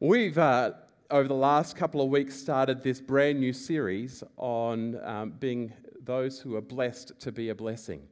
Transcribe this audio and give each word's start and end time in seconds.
We've, 0.00 0.38
uh, 0.38 0.74
over 1.10 1.26
the 1.26 1.34
last 1.34 1.74
couple 1.74 2.00
of 2.00 2.08
weeks, 2.08 2.36
started 2.36 2.84
this 2.84 3.00
brand 3.00 3.40
new 3.40 3.52
series 3.52 4.22
on 4.36 4.96
um, 5.04 5.30
being 5.40 5.72
those 6.04 6.38
who 6.38 6.54
are 6.54 6.60
blessed 6.60 7.18
to 7.18 7.32
be 7.32 7.48
a 7.48 7.54
blessing. 7.56 8.02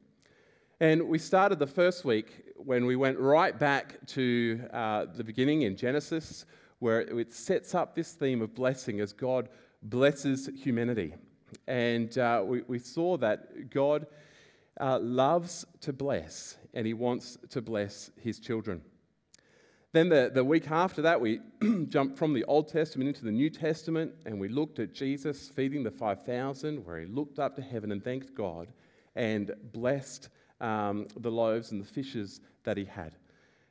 And 0.81 1.07
we 1.07 1.17
started 1.17 1.59
the 1.59 1.67
first 1.67 2.03
week 2.03 2.43
when 2.57 2.85
we 2.85 2.97
went 2.97 3.17
right 3.17 3.57
back 3.57 4.05
to 4.07 4.59
uh, 4.73 5.05
the 5.15 5.23
beginning 5.23 5.61
in 5.61 5.77
Genesis, 5.77 6.45
where 6.79 7.03
it 7.03 7.31
sets 7.31 7.73
up 7.73 7.95
this 7.95 8.11
theme 8.11 8.41
of 8.41 8.53
blessing 8.53 8.99
as 8.99 9.13
God 9.13 9.47
blesses 9.81 10.49
humanity. 10.61 11.13
And 11.67 12.17
uh, 12.17 12.43
we, 12.45 12.63
we, 12.67 12.79
saw 12.79 13.15
that 13.19 13.69
God 13.69 14.07
uh, 14.81 14.99
loves 14.99 15.65
to 15.79 15.93
bless, 15.93 16.57
and 16.73 16.85
He 16.85 16.93
wants 16.93 17.37
to 17.49 17.61
bless 17.61 18.11
His 18.21 18.41
children. 18.41 18.81
Then 19.93 20.09
the, 20.09 20.29
the 20.33 20.43
week 20.43 20.69
after 20.69 21.01
that, 21.03 21.19
we 21.19 21.39
jumped 21.87 22.17
from 22.17 22.33
the 22.33 22.43
Old 22.45 22.67
Testament 22.67 23.07
into 23.07 23.23
the 23.23 23.31
New 23.31 23.49
Testament 23.49 24.13
and 24.25 24.39
we 24.39 24.49
looked 24.49 24.79
at 24.79 24.93
Jesus 24.93 25.49
feeding 25.49 25.83
the 25.83 25.91
5,000, 25.91 26.85
where 26.85 26.99
he 26.99 27.05
looked 27.05 27.39
up 27.39 27.55
to 27.55 27.61
heaven 27.61 27.91
and 27.91 28.03
thanked 28.03 28.35
God 28.35 28.73
and 29.15 29.51
blessed 29.71 30.29
um, 30.59 31.07
the 31.17 31.31
loaves 31.31 31.71
and 31.71 31.81
the 31.81 31.87
fishes 31.87 32.41
that 32.63 32.77
he 32.77 32.85
had. 32.85 33.15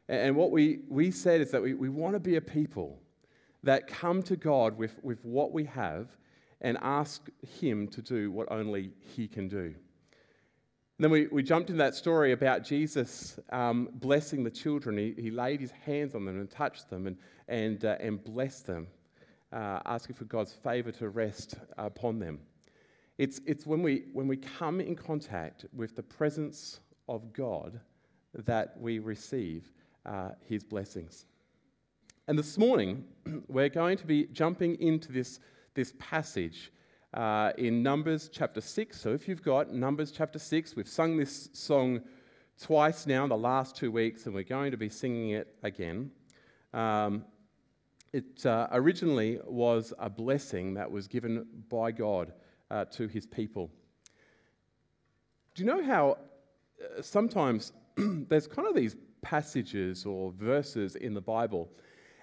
And 0.09 0.37
what 0.37 0.51
we, 0.51 0.81
we 0.89 1.11
said 1.11 1.41
is 1.41 1.51
that 1.51 1.63
we, 1.63 1.75
we 1.75 1.89
want 1.89 2.15
to 2.15 2.21
be 2.21 2.37
a 2.37 2.41
people 2.41 2.99
that 3.63 3.87
come 3.87 4.23
to 4.23 4.37
God 4.37 4.79
with, 4.79 4.99
with 5.03 5.23
what 5.25 5.53
we 5.53 5.65
have 5.65 6.17
and 6.61 6.79
ask 6.81 7.29
him 7.61 7.89
to 7.89 8.01
do 8.01 8.31
what 8.31 8.51
only 8.51 8.91
he 9.17 9.29
can 9.29 9.49
do. 9.49 9.75
And 10.99 11.05
then 11.05 11.11
we, 11.11 11.27
we 11.27 11.43
jumped 11.43 11.69
in 11.69 11.77
that 11.77 11.95
story 11.95 12.33
about 12.33 12.65
Jesus 12.65 13.39
um, 13.51 13.91
blessing 13.93 14.43
the 14.43 14.51
children. 14.51 14.97
He, 14.97 15.15
he 15.19 15.31
laid 15.31 15.61
his 15.61 15.71
hands 15.71 16.15
on 16.15 16.25
them 16.25 16.41
and 16.41 16.51
touched 16.51 16.89
them 16.89 17.07
and, 17.07 17.19
and, 17.49 17.85
uh, 17.85 17.97
and 18.01 18.23
blessed 18.25 18.67
them, 18.67 18.87
uh, 19.53 19.81
asking 19.85 20.17
for 20.17 20.25
God's 20.25 20.55
favor 20.55 20.91
to 20.93 21.11
rest 21.11 21.57
upon 21.77 22.19
them. 22.19 22.39
It's, 23.19 23.43
it's 23.45 23.67
when, 23.67 23.83
we, 23.83 24.05
when 24.15 24.27
we 24.27 24.39
come 24.39 24.81
in 24.81 24.97
contact 24.97 25.67
with 25.75 25.97
the 25.97 26.03
presence 26.03 26.81
of 27.11 27.31
God 27.35 27.79
that 28.33 28.81
we 28.81 28.99
receive 28.99 29.71
uh, 30.07 30.31
his 30.49 30.65
blessings. 30.65 31.27
And 32.27 32.39
this 32.39 32.57
morning, 32.57 33.05
we're 33.49 33.69
going 33.69 33.99
to 33.99 34.07
be 34.07 34.29
jumping 34.33 34.81
into 34.81 35.13
this, 35.13 35.41
this 35.75 35.93
passage 35.99 36.73
uh, 37.15 37.53
in 37.59 37.83
Numbers 37.83 38.29
chapter 38.33 38.61
6. 38.61 39.01
So 39.01 39.11
if 39.13 39.29
you've 39.29 39.43
got 39.43 39.73
Numbers 39.73 40.11
chapter 40.11 40.39
6, 40.39 40.77
we've 40.77 40.89
sung 40.89 41.17
this 41.17 41.49
song 41.53 42.01
twice 42.61 43.07
now 43.07 43.25
in 43.25 43.29
the 43.29 43.37
last 43.37 43.77
two 43.77 43.91
weeks, 43.91 44.27
and 44.27 44.35
we're 44.35 44.45
going 44.45 44.71
to 44.71 44.77
be 44.77 44.89
singing 44.89 45.31
it 45.31 45.55
again. 45.63 46.11
Um, 46.73 47.25
it 48.13 48.47
uh, 48.47 48.69
originally 48.73 49.39
was 49.45 49.93
a 49.99 50.09
blessing 50.09 50.75
that 50.75 50.91
was 50.91 51.07
given 51.07 51.47
by 51.69 51.91
God 51.91 52.33
uh, 52.71 52.85
to 52.87 53.09
his 53.09 53.27
people. 53.27 53.71
Do 55.55 55.63
you 55.63 55.67
know 55.67 55.83
how 55.83 56.19
uh, 56.83 57.03
sometimes 57.03 57.73
there's 57.97 58.47
kind 58.47 58.69
of 58.69 58.75
these 58.75 58.97
passages 59.23 60.07
or 60.07 60.33
verses 60.33 60.97
in 60.97 61.15
the 61.15 61.21
Bible, 61.21 61.71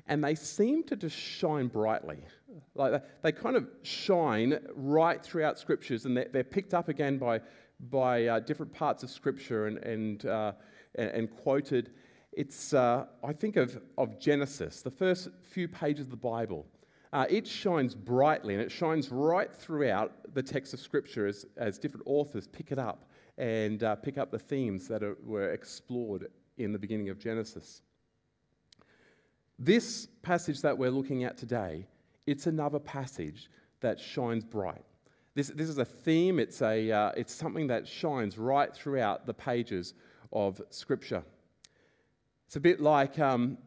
and 0.07 0.23
they 0.23 0.35
seem 0.35 0.83
to 0.83 0.95
just 0.95 1.15
shine 1.15 1.67
brightly? 1.67 2.19
Like 2.75 3.03
they 3.21 3.31
kind 3.31 3.55
of 3.55 3.67
shine 3.83 4.59
right 4.75 5.23
throughout 5.23 5.59
scriptures, 5.59 6.05
and 6.05 6.15
they're 6.15 6.43
picked 6.43 6.73
up 6.73 6.89
again 6.89 7.17
by, 7.17 7.41
by 7.89 8.27
uh, 8.27 8.39
different 8.39 8.73
parts 8.73 9.03
of 9.03 9.09
scripture 9.09 9.67
and, 9.67 9.77
and, 9.79 10.25
uh, 10.25 10.53
and, 10.95 11.09
and, 11.09 11.31
quoted. 11.31 11.91
It's, 12.31 12.73
uh, 12.73 13.05
I 13.23 13.33
think 13.33 13.55
of, 13.57 13.81
of 13.97 14.19
Genesis, 14.19 14.81
the 14.81 14.91
first 14.91 15.29
few 15.43 15.67
pages 15.67 16.05
of 16.05 16.11
the 16.11 16.17
Bible. 16.17 16.65
Uh, 17.11 17.27
it 17.29 17.45
shines 17.47 17.93
brightly 17.93 18.55
and 18.55 18.63
it 18.63 18.71
shines 18.71 19.09
right 19.11 19.53
throughout 19.53 20.33
the 20.33 20.41
text 20.41 20.73
of 20.73 20.79
scripture 20.79 21.27
as, 21.27 21.45
as 21.57 21.77
different 21.77 22.03
authors 22.07 22.47
pick 22.47 22.71
it 22.71 22.79
up 22.79 23.05
and 23.37 23.83
uh, 23.83 23.95
pick 23.95 24.17
up 24.17 24.31
the 24.31 24.39
themes 24.39 24.87
that 24.87 25.03
are, 25.03 25.15
were 25.23 25.51
explored 25.51 26.27
in 26.57 26.71
the 26.71 26.79
beginning 26.79 27.09
of 27.09 27.19
Genesis. 27.19 27.83
This 29.59 30.07
passage 30.23 30.61
that 30.61 30.75
we're 30.75 30.89
looking 30.89 31.23
at 31.23 31.37
today 31.37 31.85
it's 32.25 32.47
another 32.47 32.79
passage 32.79 33.49
that 33.81 33.99
shines 33.99 34.43
bright. 34.43 34.83
This, 35.35 35.47
this 35.49 35.67
is 35.67 35.77
a 35.77 35.85
theme, 35.85 36.39
it's, 36.39 36.61
a, 36.61 36.91
uh, 36.91 37.11
it's 37.17 37.33
something 37.33 37.67
that 37.67 37.87
shines 37.87 38.37
right 38.37 38.73
throughout 38.73 39.25
the 39.25 39.33
pages 39.33 39.93
of 40.31 40.61
Scripture. 40.69 41.23
It's 42.45 42.55
a 42.55 42.59
bit 42.59 42.79
like 42.79 43.17
um, 43.17 43.57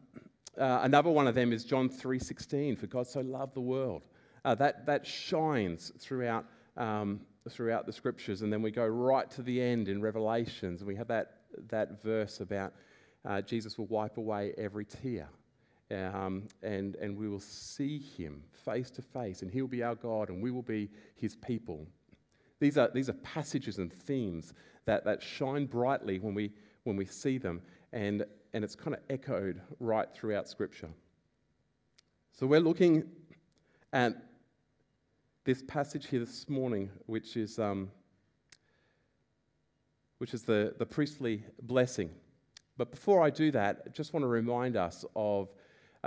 uh, 0.57 0.79
another 0.83 1.09
one 1.09 1.27
of 1.27 1.35
them 1.35 1.51
is 1.51 1.65
John 1.65 1.89
3.16, 1.89 2.77
for 2.77 2.87
God 2.87 3.05
so 3.05 3.19
loved 3.19 3.53
the 3.53 3.61
world. 3.61 4.03
Uh, 4.45 4.55
that, 4.55 4.85
that 4.85 5.05
shines 5.05 5.91
throughout, 5.99 6.45
um, 6.77 7.19
throughout 7.49 7.85
the 7.85 7.91
Scriptures. 7.91 8.43
And 8.43 8.51
then 8.51 8.61
we 8.61 8.71
go 8.71 8.87
right 8.87 9.29
to 9.31 9.41
the 9.41 9.61
end 9.61 9.89
in 9.89 10.01
Revelations, 10.01 10.79
and 10.81 10.87
we 10.87 10.95
have 10.95 11.09
that, 11.09 11.41
that 11.67 12.01
verse 12.01 12.39
about 12.39 12.73
uh, 13.25 13.41
Jesus 13.41 13.77
will 13.77 13.87
wipe 13.87 14.17
away 14.17 14.53
every 14.57 14.85
tear 14.85 15.27
um, 15.91 16.47
and, 16.61 16.95
and 16.97 17.17
we 17.17 17.29
will 17.29 17.39
see 17.39 17.99
him 17.99 18.43
face 18.65 18.89
to 18.91 19.01
face, 19.01 19.41
and 19.41 19.51
he'll 19.51 19.67
be 19.67 19.83
our 19.83 19.95
God, 19.95 20.29
and 20.29 20.41
we 20.41 20.51
will 20.51 20.61
be 20.61 20.89
his 21.15 21.35
people. 21.35 21.87
These 22.59 22.77
are, 22.77 22.89
these 22.93 23.09
are 23.09 23.13
passages 23.13 23.77
and 23.77 23.91
themes 23.91 24.53
that, 24.85 25.05
that 25.05 25.21
shine 25.21 25.65
brightly 25.65 26.19
when 26.19 26.33
we, 26.33 26.51
when 26.83 26.95
we 26.95 27.05
see 27.05 27.37
them, 27.37 27.61
and, 27.93 28.25
and 28.53 28.63
it's 28.63 28.75
kind 28.75 28.95
of 28.95 29.01
echoed 29.09 29.61
right 29.79 30.07
throughout 30.13 30.47
Scripture. 30.47 30.89
So 32.33 32.45
we're 32.45 32.59
looking 32.59 33.03
at 33.93 34.15
this 35.43 35.63
passage 35.63 36.07
here 36.07 36.19
this 36.19 36.49
morning, 36.49 36.89
which 37.05 37.37
is, 37.37 37.57
um, 37.57 37.89
which 40.17 40.33
is 40.33 40.43
the, 40.43 40.75
the 40.77 40.85
priestly 40.85 41.43
blessing. 41.61 42.09
But 42.77 42.91
before 42.91 43.23
I 43.23 43.29
do 43.29 43.49
that, 43.51 43.81
I 43.85 43.89
just 43.89 44.13
want 44.13 44.23
to 44.23 44.27
remind 44.27 44.75
us 44.75 45.05
of 45.15 45.49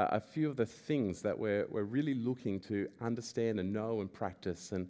uh, 0.00 0.09
a 0.12 0.21
few 0.21 0.49
of 0.49 0.56
the 0.56 0.65
things 0.65 1.21
that 1.21 1.38
we're, 1.38 1.66
we're 1.69 1.83
really 1.83 2.15
looking 2.15 2.59
to 2.59 2.88
understand 3.03 3.61
and 3.61 3.71
know 3.71 4.00
and 4.00 4.11
practice. 4.11 4.72
And 4.72 4.88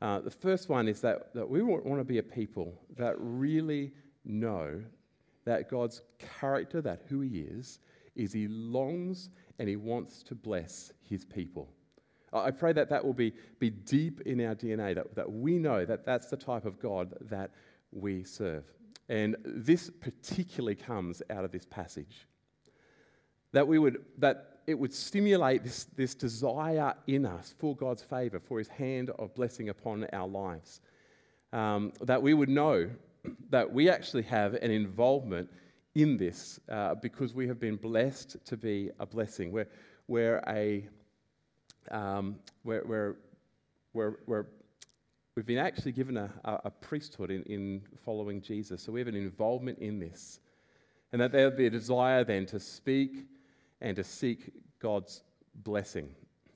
uh, 0.00 0.20
the 0.20 0.30
first 0.30 0.68
one 0.68 0.86
is 0.86 1.00
that, 1.00 1.34
that 1.34 1.48
we 1.48 1.62
want 1.62 1.98
to 1.98 2.04
be 2.04 2.18
a 2.18 2.22
people 2.22 2.72
that 2.96 3.16
really 3.18 3.92
know 4.24 4.80
that 5.44 5.68
God's 5.68 6.02
character, 6.40 6.80
that 6.80 7.02
who 7.08 7.20
He 7.22 7.40
is, 7.40 7.80
is 8.14 8.32
He 8.32 8.46
longs 8.46 9.30
and 9.58 9.68
He 9.68 9.74
wants 9.74 10.22
to 10.24 10.36
bless 10.36 10.92
His 11.02 11.24
people. 11.24 11.68
I 12.32 12.52
pray 12.52 12.72
that 12.72 12.88
that 12.88 13.04
will 13.04 13.12
be, 13.14 13.32
be 13.58 13.68
deep 13.68 14.20
in 14.22 14.40
our 14.46 14.54
DNA, 14.54 14.94
that, 14.94 15.14
that 15.16 15.30
we 15.30 15.58
know 15.58 15.84
that 15.84 16.06
that's 16.06 16.28
the 16.28 16.36
type 16.36 16.64
of 16.64 16.78
God 16.78 17.14
that 17.22 17.50
we 17.90 18.22
serve. 18.22 18.64
And 19.08 19.36
this 19.44 19.90
particularly 19.90 20.76
comes 20.76 21.20
out 21.30 21.44
of 21.44 21.50
this 21.50 21.66
passage 21.66 22.26
that 23.52 23.68
we 23.68 23.78
would 23.78 24.04
that 24.18 24.51
it 24.66 24.74
would 24.74 24.94
stimulate 24.94 25.64
this, 25.64 25.84
this 25.96 26.14
desire 26.14 26.94
in 27.06 27.26
us 27.26 27.54
for 27.58 27.74
God's 27.74 28.02
favor, 28.02 28.38
for 28.38 28.58
his 28.58 28.68
hand 28.68 29.10
of 29.18 29.34
blessing 29.34 29.68
upon 29.68 30.06
our 30.12 30.28
lives. 30.28 30.80
Um, 31.52 31.92
that 32.02 32.22
we 32.22 32.34
would 32.34 32.48
know 32.48 32.88
that 33.50 33.72
we 33.72 33.90
actually 33.90 34.22
have 34.24 34.54
an 34.54 34.70
involvement 34.70 35.50
in 35.94 36.16
this 36.16 36.58
uh, 36.70 36.94
because 36.94 37.34
we 37.34 37.46
have 37.48 37.60
been 37.60 37.76
blessed 37.76 38.36
to 38.46 38.56
be 38.56 38.90
a 38.98 39.06
blessing. 39.06 39.52
We're, 39.52 39.68
we're 40.08 40.42
a, 40.48 40.88
um, 41.90 42.36
we're, 42.64 42.84
we're, 42.84 43.16
we're, 43.92 44.14
we're, 44.26 44.46
we've 45.36 45.46
been 45.46 45.58
actually 45.58 45.92
given 45.92 46.16
a, 46.16 46.30
a 46.44 46.70
priesthood 46.70 47.30
in, 47.30 47.42
in 47.42 47.82
following 48.04 48.40
Jesus. 48.40 48.82
So 48.82 48.92
we 48.92 49.00
have 49.00 49.08
an 49.08 49.16
involvement 49.16 49.78
in 49.80 49.98
this. 49.98 50.40
And 51.12 51.20
that 51.20 51.32
there 51.32 51.44
would 51.44 51.58
be 51.58 51.66
a 51.66 51.70
desire 51.70 52.24
then 52.24 52.46
to 52.46 52.58
speak 52.58 53.26
and 53.82 53.96
to 53.96 54.04
seek 54.04 54.52
God's 54.78 55.24
blessing, 55.56 56.08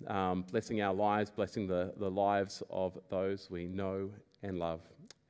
um, 0.07 0.43
blessing 0.51 0.81
our 0.81 0.95
lives, 0.95 1.31
blessing 1.31 1.67
the, 1.67 1.93
the 1.99 2.11
lives 2.11 2.63
of 2.71 2.97
those 3.11 3.51
we 3.51 3.67
know 3.67 4.09
and 4.43 4.59
love, 4.59 4.81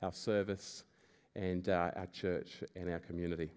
our 0.01 0.13
service 0.13 0.83
and 1.35 1.67
uh, 1.69 1.91
our 1.95 2.07
church 2.13 2.63
and 2.75 2.89
our 2.89 2.99
community. 2.99 3.49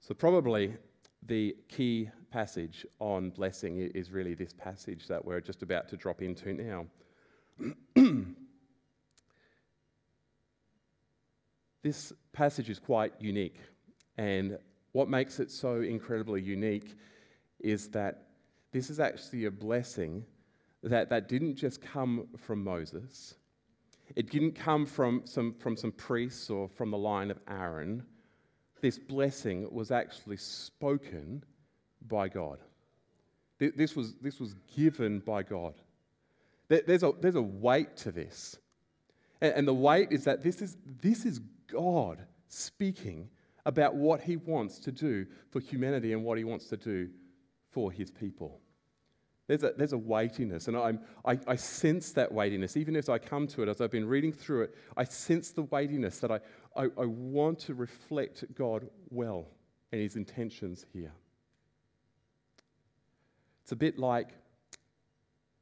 So, 0.00 0.14
probably 0.14 0.74
the 1.26 1.56
key 1.68 2.08
passage 2.30 2.86
on 3.00 3.30
blessing 3.30 3.78
is 3.78 4.10
really 4.12 4.34
this 4.34 4.52
passage 4.52 5.08
that 5.08 5.24
we're 5.24 5.40
just 5.40 5.62
about 5.62 5.88
to 5.88 5.96
drop 5.96 6.22
into 6.22 6.54
now. 6.54 6.86
this 11.82 12.12
passage 12.32 12.70
is 12.70 12.78
quite 12.78 13.12
unique, 13.18 13.58
and 14.16 14.56
what 14.92 15.08
makes 15.08 15.40
it 15.40 15.50
so 15.50 15.80
incredibly 15.82 16.42
unique 16.42 16.96
is 17.60 17.88
that 17.90 18.26
this 18.72 18.90
is 18.90 19.00
actually 19.00 19.44
a 19.44 19.50
blessing 19.50 20.24
that, 20.82 21.10
that 21.10 21.28
didn't 21.28 21.56
just 21.56 21.82
come 21.82 22.26
from 22.36 22.64
Moses. 22.64 23.34
It 24.16 24.30
didn't 24.30 24.52
come 24.52 24.86
from 24.86 25.22
some, 25.24 25.54
from 25.54 25.76
some 25.76 25.92
priests 25.92 26.50
or 26.50 26.68
from 26.68 26.90
the 26.90 26.98
line 26.98 27.30
of 27.30 27.38
Aaron. 27.48 28.04
This 28.80 28.98
blessing 28.98 29.72
was 29.72 29.90
actually 29.90 30.38
spoken 30.38 31.44
by 32.08 32.28
God. 32.28 32.58
This 33.58 33.94
was, 33.94 34.14
this 34.22 34.40
was 34.40 34.54
given 34.74 35.18
by 35.18 35.42
God. 35.42 35.74
There's 36.68 37.02
a, 37.02 37.12
there's 37.20 37.34
a 37.34 37.42
weight 37.42 37.96
to 37.98 38.10
this. 38.10 38.56
And 39.42 39.68
the 39.68 39.74
weight 39.74 40.12
is 40.12 40.24
that 40.24 40.42
this 40.42 40.62
is, 40.62 40.76
this 41.02 41.26
is 41.26 41.40
God 41.66 42.24
speaking 42.48 43.28
about 43.70 43.94
what 43.94 44.20
he 44.20 44.36
wants 44.36 44.80
to 44.80 44.90
do 44.90 45.24
for 45.48 45.60
humanity 45.60 46.12
and 46.12 46.24
what 46.24 46.36
he 46.36 46.42
wants 46.42 46.66
to 46.66 46.76
do 46.76 47.08
for 47.70 47.92
his 47.92 48.10
people. 48.10 48.60
There's 49.46 49.62
a, 49.62 49.72
there's 49.76 49.92
a 49.92 49.98
weightiness, 49.98 50.66
and 50.66 50.76
I'm, 50.76 50.98
I, 51.24 51.38
I 51.46 51.54
sense 51.54 52.10
that 52.12 52.32
weightiness. 52.32 52.76
Even 52.76 52.96
as 52.96 53.08
I 53.08 53.18
come 53.18 53.46
to 53.46 53.62
it, 53.62 53.68
as 53.68 53.80
I've 53.80 53.92
been 53.92 54.08
reading 54.08 54.32
through 54.32 54.62
it, 54.62 54.74
I 54.96 55.04
sense 55.04 55.52
the 55.52 55.62
weightiness 55.62 56.18
that 56.18 56.32
I, 56.32 56.40
I, 56.76 56.86
I 56.98 57.06
want 57.06 57.60
to 57.60 57.74
reflect 57.74 58.44
God 58.56 58.88
well 59.08 59.46
and 59.92 60.00
his 60.00 60.16
intentions 60.16 60.84
here. 60.92 61.12
It's 63.62 63.70
a 63.70 63.76
bit 63.76 64.00
like 64.00 64.30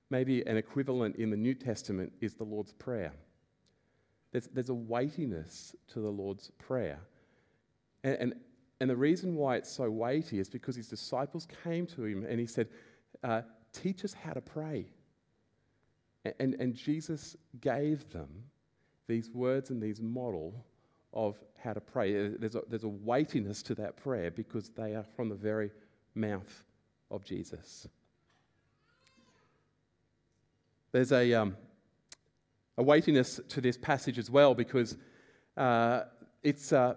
maybe 0.08 0.46
an 0.46 0.56
equivalent 0.56 1.16
in 1.16 1.28
the 1.28 1.36
New 1.36 1.54
Testament 1.54 2.10
is 2.22 2.34
the 2.34 2.44
Lord's 2.44 2.72
Prayer. 2.72 3.12
There's, 4.32 4.48
there's 4.48 4.70
a 4.70 4.74
weightiness 4.74 5.76
to 5.92 6.00
the 6.00 6.08
Lord's 6.08 6.50
Prayer. 6.58 7.00
And, 8.04 8.16
and, 8.20 8.34
and 8.80 8.90
the 8.90 8.96
reason 8.96 9.34
why 9.34 9.56
it's 9.56 9.70
so 9.70 9.90
weighty 9.90 10.38
is 10.38 10.48
because 10.48 10.76
his 10.76 10.88
disciples 10.88 11.46
came 11.64 11.86
to 11.86 12.04
him 12.04 12.24
and 12.24 12.38
he 12.38 12.46
said, 12.46 12.68
uh, 13.22 13.42
Teach 13.72 14.04
us 14.04 14.14
how 14.14 14.32
to 14.32 14.40
pray. 14.40 14.86
And, 16.24 16.34
and, 16.40 16.54
and 16.54 16.74
Jesus 16.74 17.36
gave 17.60 18.08
them 18.10 18.28
these 19.06 19.30
words 19.30 19.70
and 19.70 19.82
these 19.82 20.00
model 20.00 20.64
of 21.12 21.36
how 21.62 21.72
to 21.72 21.80
pray. 21.80 22.26
Uh, 22.26 22.30
there's 22.38 22.54
a, 22.54 22.62
there's 22.68 22.84
a 22.84 22.88
weightiness 22.88 23.62
to 23.64 23.74
that 23.76 23.96
prayer 23.96 24.30
because 24.30 24.70
they 24.70 24.94
are 24.94 25.04
from 25.16 25.28
the 25.28 25.34
very 25.34 25.70
mouth 26.14 26.64
of 27.10 27.24
Jesus. 27.24 27.88
There's 30.92 31.12
a, 31.12 31.34
um, 31.34 31.56
a 32.76 32.82
weightiness 32.82 33.40
to 33.48 33.60
this 33.60 33.76
passage 33.76 34.18
as 34.18 34.30
well 34.30 34.54
because 34.54 34.96
uh, 35.56 36.02
it's 36.42 36.72
uh, 36.72 36.94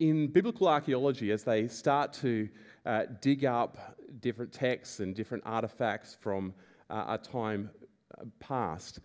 in 0.00 0.28
biblical 0.28 0.68
archaeology, 0.68 1.30
as 1.30 1.44
they 1.44 1.68
start 1.68 2.12
to 2.12 2.48
uh, 2.86 3.04
dig 3.20 3.44
up 3.44 3.96
different 4.20 4.52
texts 4.52 5.00
and 5.00 5.14
different 5.14 5.42
artifacts 5.46 6.16
from 6.20 6.52
uh, 6.90 7.04
a 7.08 7.18
time 7.18 7.70
uh, 8.18 8.24
past, 8.40 9.00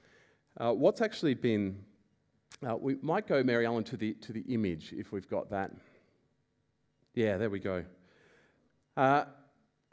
uh, 0.57 0.71
what's 0.71 1.01
actually 1.01 1.33
been, 1.33 1.77
we 2.80 2.95
might 3.01 3.27
go, 3.27 3.44
Mary 3.44 3.65
Ellen, 3.65 3.83
to 3.86 3.97
the, 3.97 4.13
to 4.15 4.33
the 4.33 4.41
image 4.41 4.94
if 4.94 5.12
we've 5.12 5.30
got 5.30 5.50
that. 5.50 5.71
Yeah, 7.13 7.38
there 7.38 7.50
we 7.50 7.59
go. 7.59 7.85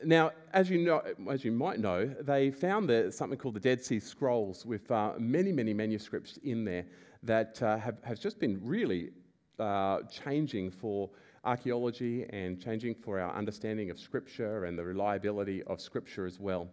Now, 0.04 0.32
as 0.52 0.69
you, 0.69 0.78
know, 0.78 1.02
as 1.31 1.44
you 1.44 1.52
might 1.52 1.81
know, 1.81 2.06
they 2.06 2.50
found 2.50 2.88
the, 2.88 3.10
something 3.10 3.38
called 3.38 3.54
the 3.54 3.60
Dead 3.60 3.82
Sea 3.82 3.99
Scrolls 3.99 4.66
with 4.66 4.90
uh, 4.90 5.14
many, 5.19 5.52
many 5.52 5.72
manuscripts 5.72 6.38
in 6.42 6.64
there 6.64 6.84
that 7.22 7.62
uh, 7.62 7.78
have, 7.78 7.96
have 8.04 8.20
just 8.20 8.38
been 8.38 8.60
really 8.62 9.10
uh, 9.58 10.02
changing 10.02 10.70
for 10.70 11.10
archaeology 11.44 12.26
and 12.30 12.62
changing 12.62 12.94
for 12.94 13.20
our 13.20 13.34
understanding 13.34 13.90
of 13.90 13.98
Scripture 13.98 14.64
and 14.64 14.78
the 14.78 14.84
reliability 14.84 15.62
of 15.64 15.80
Scripture 15.80 16.26
as 16.26 16.40
well. 16.40 16.68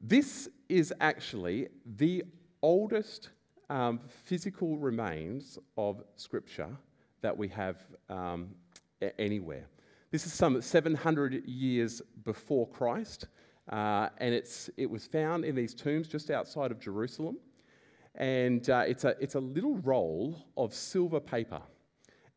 This 0.00 0.48
is 0.68 0.92
actually 1.00 1.68
the 1.96 2.24
oldest 2.60 3.30
um, 3.70 4.00
physical 4.24 4.76
remains 4.76 5.58
of 5.76 6.02
Scripture 6.16 6.68
that 7.22 7.36
we 7.36 7.48
have 7.48 7.78
um, 8.10 8.48
anywhere. 9.18 9.66
This 10.10 10.26
is 10.26 10.32
some 10.32 10.60
700 10.60 11.46
years 11.46 12.02
before 12.24 12.68
Christ, 12.68 13.28
uh, 13.70 14.08
and 14.18 14.34
it's, 14.34 14.68
it 14.76 14.90
was 14.90 15.06
found 15.06 15.44
in 15.44 15.54
these 15.54 15.72
tombs 15.72 16.08
just 16.08 16.30
outside 16.30 16.70
of 16.70 16.78
Jerusalem. 16.78 17.38
And 18.14 18.68
uh, 18.68 18.84
it's, 18.86 19.04
a, 19.04 19.16
it's 19.20 19.34
a 19.34 19.40
little 19.40 19.76
roll 19.78 20.46
of 20.56 20.74
silver 20.74 21.20
paper. 21.20 21.62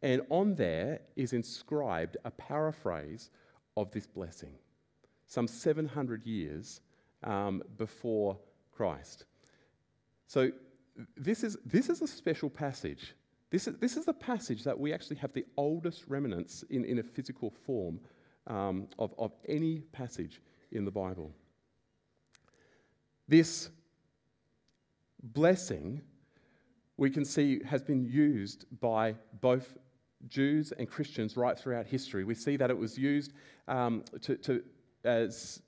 And 0.01 0.21
on 0.29 0.55
there 0.55 1.01
is 1.15 1.33
inscribed 1.33 2.17
a 2.25 2.31
paraphrase 2.31 3.29
of 3.75 3.91
this 3.91 4.07
blessing, 4.07 4.53
some 5.27 5.47
700 5.47 6.25
years 6.25 6.81
um, 7.23 7.63
before 7.77 8.37
Christ. 8.71 9.25
So, 10.27 10.51
this 11.17 11.43
is, 11.43 11.57
this 11.65 11.89
is 11.89 12.01
a 12.01 12.07
special 12.07 12.49
passage 12.49 13.15
this 13.55 13.67
is, 13.69 13.77
this 13.77 13.95
is 13.95 14.03
the 14.03 14.13
passage 14.13 14.63
that 14.63 14.77
we 14.77 14.93
actually 14.93 15.15
have 15.15 15.31
the 15.31 15.45
oldest 15.55 16.03
remnants 16.07 16.63
in, 16.69 16.83
in 16.83 16.99
a 16.99 17.03
physical 17.03 17.49
form 17.49 17.99
um, 18.47 18.87
of, 18.99 19.13
of 19.17 19.31
any 19.47 19.79
passage 19.93 20.41
in 20.73 20.83
the 20.83 20.91
Bible. 20.91 21.31
This 23.29 23.69
blessing, 25.23 26.01
we 26.97 27.09
can 27.09 27.25
see, 27.25 27.61
has 27.63 27.81
been 27.81 28.05
used 28.05 28.65
by 28.79 29.15
both 29.41 29.77
Jews 30.27 30.71
and 30.71 30.89
Christians 30.89 31.37
right 31.37 31.57
throughout 31.57 31.85
history. 31.85 32.23
We 32.23 32.35
see 32.35 32.57
that 32.57 32.69
it 32.69 32.77
was 32.77 32.97
used 32.97 33.33
um, 33.67 34.03
to, 34.21 34.35
to, 34.37 34.63
as, 35.03 35.61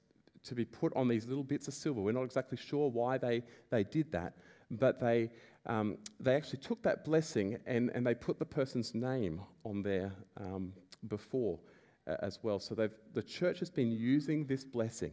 to 0.43 0.55
be 0.55 0.65
put 0.65 0.95
on 0.95 1.07
these 1.07 1.27
little 1.27 1.43
bits 1.43 1.67
of 1.67 1.73
silver. 1.73 2.01
We're 2.01 2.11
not 2.13 2.23
exactly 2.23 2.57
sure 2.57 2.89
why 2.89 3.17
they, 3.17 3.43
they 3.69 3.83
did 3.83 4.11
that, 4.13 4.33
but 4.71 4.99
they, 4.99 5.29
um, 5.65 5.97
they 6.19 6.35
actually 6.35 6.59
took 6.59 6.81
that 6.83 7.03
blessing 7.03 7.57
and, 7.65 7.91
and 7.93 8.05
they 8.05 8.15
put 8.15 8.39
the 8.39 8.45
person's 8.45 8.95
name 8.95 9.41
on 9.63 9.83
there 9.83 10.13
um, 10.37 10.73
before 11.07 11.59
uh, 12.07 12.15
as 12.21 12.39
well. 12.41 12.59
So 12.59 12.73
the 13.13 13.23
church 13.23 13.59
has 13.59 13.69
been 13.69 13.91
using 13.91 14.45
this 14.45 14.63
blessing 14.63 15.11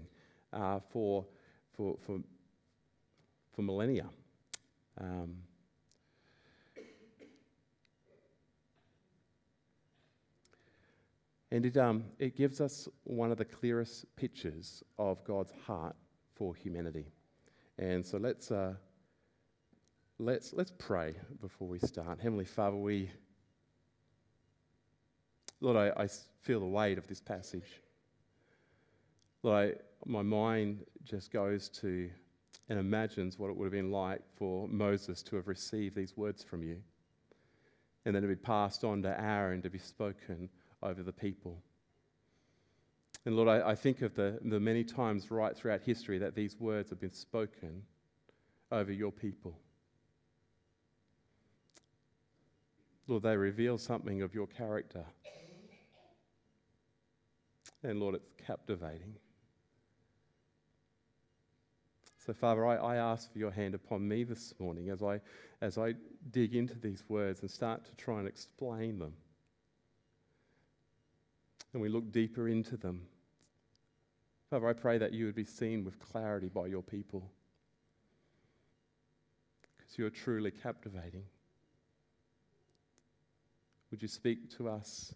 uh, 0.52 0.80
for, 0.90 1.26
for, 1.72 1.96
for, 2.00 2.20
for 3.52 3.62
millennia. 3.62 4.06
Um, 5.00 5.36
and 11.50 11.66
it, 11.66 11.76
um, 11.76 12.04
it 12.18 12.36
gives 12.36 12.60
us 12.60 12.88
one 13.04 13.30
of 13.32 13.38
the 13.38 13.44
clearest 13.44 14.06
pictures 14.16 14.82
of 14.98 15.24
God's 15.24 15.52
heart 15.66 15.96
for 16.34 16.54
humanity. 16.54 17.06
And 17.78 18.04
so 18.04 18.18
let's, 18.18 18.50
uh, 18.50 18.74
Let's, 20.20 20.52
let's 20.52 20.72
pray 20.78 21.16
before 21.40 21.66
we 21.66 21.80
start. 21.80 22.20
Heavenly 22.20 22.44
Father, 22.44 22.76
we, 22.76 23.10
Lord, 25.60 25.76
I, 25.76 26.04
I 26.04 26.06
feel 26.40 26.60
the 26.60 26.66
weight 26.66 26.98
of 26.98 27.08
this 27.08 27.20
passage. 27.20 27.82
Lord, 29.42 29.74
I, 29.74 30.08
my 30.08 30.22
mind 30.22 30.84
just 31.02 31.32
goes 31.32 31.68
to 31.80 32.08
and 32.68 32.78
imagines 32.78 33.38
what 33.38 33.50
it 33.50 33.56
would 33.56 33.66
have 33.66 33.72
been 33.72 33.90
like 33.90 34.22
for 34.36 34.66
Moses 34.68 35.22
to 35.24 35.36
have 35.36 35.48
received 35.48 35.94
these 35.94 36.16
words 36.16 36.42
from 36.42 36.62
you 36.62 36.78
and 38.04 38.14
then 38.14 38.22
to 38.22 38.28
be 38.28 38.36
passed 38.36 38.84
on 38.84 39.02
to 39.02 39.20
Aaron 39.20 39.62
to 39.62 39.70
be 39.70 39.78
spoken 39.78 40.48
over 40.82 41.02
the 41.02 41.12
people. 41.12 41.62
And 43.26 43.36
Lord, 43.36 43.48
I, 43.48 43.70
I 43.70 43.74
think 43.74 44.02
of 44.02 44.14
the, 44.14 44.38
the 44.42 44.60
many 44.60 44.84
times 44.84 45.30
right 45.30 45.56
throughout 45.56 45.80
history 45.80 46.18
that 46.18 46.34
these 46.34 46.58
words 46.60 46.90
have 46.90 47.00
been 47.00 47.12
spoken 47.12 47.82
over 48.70 48.92
your 48.92 49.12
people. 49.12 49.58
Lord, 53.06 53.22
they 53.22 53.36
reveal 53.36 53.78
something 53.78 54.22
of 54.22 54.34
your 54.34 54.46
character. 54.46 55.04
And 57.82 58.00
Lord, 58.00 58.14
it's 58.14 58.30
captivating. 58.46 59.16
So, 62.24 62.32
Father, 62.32 62.64
I, 62.64 62.76
I, 62.76 62.96
ask 62.96 63.30
for 63.30 63.38
your 63.38 63.50
hand 63.50 63.74
upon 63.74 64.08
me 64.08 64.24
this 64.24 64.54
morning 64.58 64.88
as 64.88 65.02
I, 65.02 65.20
as 65.60 65.76
I 65.76 65.92
dig 66.30 66.54
into 66.54 66.78
these 66.78 67.04
words 67.08 67.42
and 67.42 67.50
start 67.50 67.84
to 67.84 67.94
try 67.96 68.18
and 68.18 68.26
explain 68.26 68.98
them. 68.98 69.12
And 71.74 71.82
we 71.82 71.90
look 71.90 72.12
deeper 72.12 72.48
into 72.48 72.78
them. 72.78 73.02
Father, 74.48 74.68
I 74.68 74.72
pray 74.72 74.96
that 74.96 75.12
you 75.12 75.26
would 75.26 75.34
be 75.34 75.44
seen 75.44 75.84
with 75.84 75.98
clarity 75.98 76.48
by 76.48 76.66
your 76.66 76.82
people 76.82 77.30
because 79.76 79.98
you 79.98 80.06
are 80.06 80.10
truly 80.10 80.50
captivating. 80.50 81.24
Would 83.90 84.00
you 84.00 84.08
speak 84.08 84.48
to 84.56 84.70
us 84.70 85.14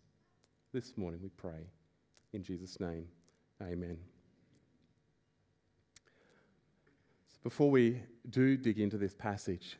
this 0.74 0.98
morning, 0.98 1.20
we 1.22 1.30
pray. 1.30 1.70
In 2.34 2.42
Jesus' 2.42 2.78
name, 2.78 3.06
amen. 3.62 3.96
So 5.96 7.24
before 7.42 7.70
we 7.70 8.00
do 8.30 8.56
dig 8.56 8.80
into 8.80 8.98
this 8.98 9.14
passage, 9.14 9.78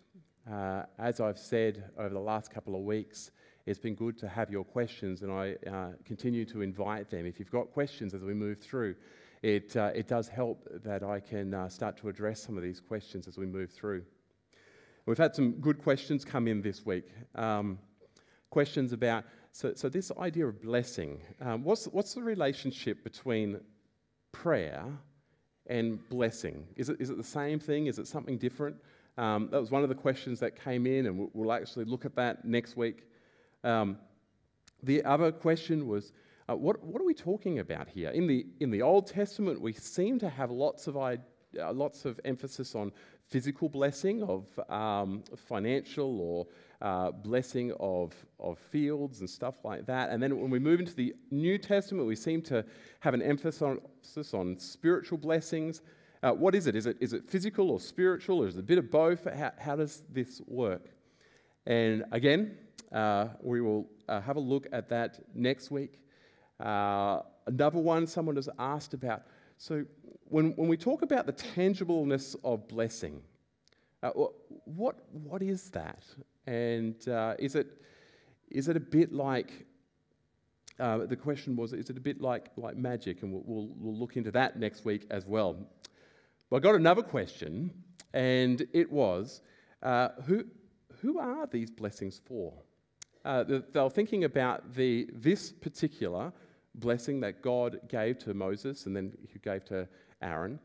uh, 0.51 0.85
as 0.99 1.21
I've 1.21 1.39
said 1.39 1.91
over 1.99 2.11
the 2.11 2.21
last 2.21 2.51
couple 2.51 2.75
of 2.75 2.83
weeks, 2.83 3.33
it's 3.67 3.79
been 3.79 3.95
good 3.95 4.17
to 4.19 4.29
have 4.29 4.51
your 4.51 4.65
questions, 4.65 5.23
and 5.23 5.31
I 5.31 5.57
uh, 5.71 5.89
continue 6.05 6.45
to 6.47 6.63
invite 6.63 7.11
them. 7.11 7.27
If 7.27 7.39
you've 7.39 7.51
got 7.51 7.71
questions 7.73 8.15
as 8.15 8.23
we 8.23 8.33
move 8.33 8.59
through, 8.61 8.95
it, 9.43 9.77
uh, 9.77 9.91
it 9.95 10.09
does 10.09 10.29
help 10.29 10.67
that 10.83 11.03
I 11.03 11.21
can 11.21 11.53
uh, 11.53 11.69
start 11.69 11.97
to 11.99 12.09
address 12.09 12.43
some 12.43 12.57
of 12.57 12.63
these 12.63 12.81
questions 12.81 13.29
as 13.29 13.37
we 13.37 13.47
move 13.47 13.71
through. 13.71 14.05
We've 15.05 15.19
had 15.19 15.35
some 15.35 15.53
good 15.53 15.83
questions 15.83 16.25
come 16.25 16.49
in 16.49 16.63
this 16.63 16.87
week. 16.87 17.09
Um, 17.35 17.79
questions 18.51 18.93
about 18.93 19.25
so, 19.53 19.73
so 19.75 19.89
this 19.89 20.13
idea 20.19 20.47
of 20.47 20.63
blessing, 20.63 21.21
um, 21.41 21.65
what's, 21.65 21.87
what's 21.87 22.15
the 22.15 22.23
relationship 22.23 23.03
between 23.03 23.61
prayer 24.33 24.85
and 25.69 26.07
blessing? 26.09 26.67
Is 26.77 26.89
it, 26.89 27.01
is 27.01 27.11
it 27.11 27.17
the 27.17 27.25
same 27.25 27.59
thing? 27.59 27.87
Is 27.87 27.99
it 27.99 28.07
something 28.07 28.39
different? 28.39 28.77
Um, 29.17 29.49
that 29.51 29.61
was 29.61 29.71
one 29.71 29.83
of 29.83 29.89
the 29.89 29.95
questions 29.95 30.41
that 30.41 30.63
came 30.63 30.87
in, 30.87 31.07
and 31.07 31.19
we'll, 31.19 31.31
we'll 31.35 31.53
actually 31.53 31.85
look 31.85 32.05
at 32.05 32.15
that 32.17 32.45
next 32.45 32.77
week. 32.77 33.07
Um, 33.65 33.99
the 34.83 35.05
other 35.05 35.33
question 35.33 35.89
was, 35.89 36.13
uh, 36.49 36.57
what, 36.57 36.83
what 36.85 37.03
are 37.03 37.05
we 37.05 37.15
talking 37.15 37.59
about 37.59 37.89
here? 37.89 38.11
In 38.11 38.27
the, 38.27 38.47
in 38.61 38.71
the 38.71 38.81
Old 38.81 39.07
Testament, 39.07 39.61
we 39.61 39.73
seem 39.73 40.19
to 40.21 40.29
have 40.29 40.51
lots 40.51 40.87
of, 40.87 40.97
uh, 40.97 41.17
lots 41.73 42.05
of 42.05 42.21
emphasis 42.25 42.75
on 42.75 42.93
physical 43.29 43.69
blessing, 43.69 44.23
of 44.23 44.47
um, 44.71 45.23
financial 45.37 46.21
or 46.21 46.47
uh, 46.81 47.11
blessing 47.11 47.73
of, 47.79 48.15
of 48.41 48.59
fields 48.59 49.21
and 49.21 49.29
stuff 49.29 49.57
like 49.65 49.85
that. 49.87 50.11
And 50.11 50.23
then 50.23 50.41
when 50.41 50.51
we 50.51 50.59
move 50.59 50.81
into 50.81 50.95
the 50.95 51.15
New 51.31 51.59
Testament, 51.59 52.07
we 52.07 52.17
seem 52.17 52.41
to 52.43 52.65
have 53.01 53.15
an 53.15 53.23
emphasis 53.23 53.63
on, 54.35 54.59
spiritual 54.59 55.19
blessings. 55.19 55.83
Uh, 56.23 56.33
what 56.33 56.55
is 56.55 56.67
it? 56.67 56.75
Is, 56.75 56.87
it? 56.87 56.97
is 57.01 57.13
it 57.13 57.29
physical 57.29 57.71
or 57.71 57.81
spiritual, 57.81 58.43
or 58.43 58.49
is 58.49 58.57
it 58.57 58.61
a 58.61 58.63
bit 58.63 58.79
of 58.79 58.91
both? 58.91 59.25
How, 59.25 59.53
how 59.59 59.77
does 59.77 60.03
this 60.11 60.41
work? 60.47 60.87
And 61.67 62.05
again, 62.13 62.57
uh, 62.93 63.29
we 63.43 63.61
will 63.61 63.87
uh, 64.09 64.21
have 64.21 64.37
a 64.37 64.41
look 64.41 64.67
at 64.73 64.89
that 64.89 65.21
next 65.35 65.71
week. 65.71 66.01
Uh, 66.59 67.21
another 67.47 67.79
one 67.79 68.07
someone 68.07 68.37
has 68.37 68.49
asked 68.59 68.95
about. 68.95 69.23
So, 69.61 69.85
when, 70.27 70.53
when 70.53 70.69
we 70.69 70.77
talk 70.77 71.03
about 71.03 71.27
the 71.27 71.33
tangibleness 71.33 72.37
of 72.45 72.69
blessing, 72.69 73.21
uh, 74.05 74.11
what, 74.65 74.95
what 75.11 75.43
is 75.43 75.71
that? 75.71 76.05
And 76.47 76.97
uh, 77.09 77.35
is, 77.41 77.57
it, 77.57 77.67
is 78.51 78.69
it 78.69 78.77
a 78.77 78.81
bit 78.81 79.13
like, 79.13 79.67
uh, 80.79 81.07
the 81.07 81.17
question 81.17 81.57
was, 81.57 81.73
is 81.73 81.91
it 81.91 81.97
a 81.97 82.01
bit 82.01 82.21
like, 82.21 82.51
like 82.57 82.77
magic? 82.77 83.25
And 83.25 83.33
we'll, 83.33 83.43
we'll, 83.45 83.69
we'll 83.77 83.99
look 83.99 84.17
into 84.17 84.31
that 84.31 84.61
next 84.61 84.85
week 84.85 85.07
as 85.11 85.27
well. 85.27 85.57
But 86.51 86.59
I 86.59 86.61
got 86.61 86.77
another 86.77 87.03
question, 87.03 87.73
and 88.15 88.65
it 88.73 88.93
was, 88.93 89.41
uh, 89.83 90.11
who, 90.25 90.45
who 91.03 91.19
are 91.19 91.49
these 91.49 91.69
blessings 91.69 92.21
for? 92.25 92.55
Uh, 93.25 93.43
they 93.43 93.81
were 93.81 93.91
thinking 93.91 94.23
about 94.23 94.73
the, 94.73 95.09
this 95.13 95.51
particular 95.51 96.33
blessing 96.79 97.21
that 97.21 97.43
God 97.43 97.81
gave 97.89 98.19
to 98.21 98.35
Moses 98.35 98.87
and 98.87 98.97
then 98.97 99.17
he 99.33 99.39
gave 99.39 99.65
to 99.67 99.89
Aaron. 100.23 100.59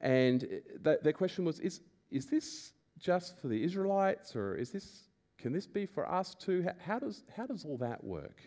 And 0.00 0.40
th- 0.84 1.00
their 1.02 1.12
question 1.12 1.44
was 1.44 1.60
is, 1.60 1.80
is 2.10 2.26
this 2.26 2.72
just 2.98 3.38
for 3.40 3.48
the 3.48 3.62
Israelites 3.62 4.34
or 4.34 4.54
is 4.56 4.70
this, 4.70 5.08
can 5.38 5.52
this 5.52 5.66
be 5.66 5.86
for 5.86 6.10
us 6.10 6.34
too? 6.34 6.66
How, 6.78 6.98
does, 6.98 7.24
how 7.36 7.46
does 7.46 7.64
all 7.64 7.78
that 7.78 8.02
work? 8.02 8.42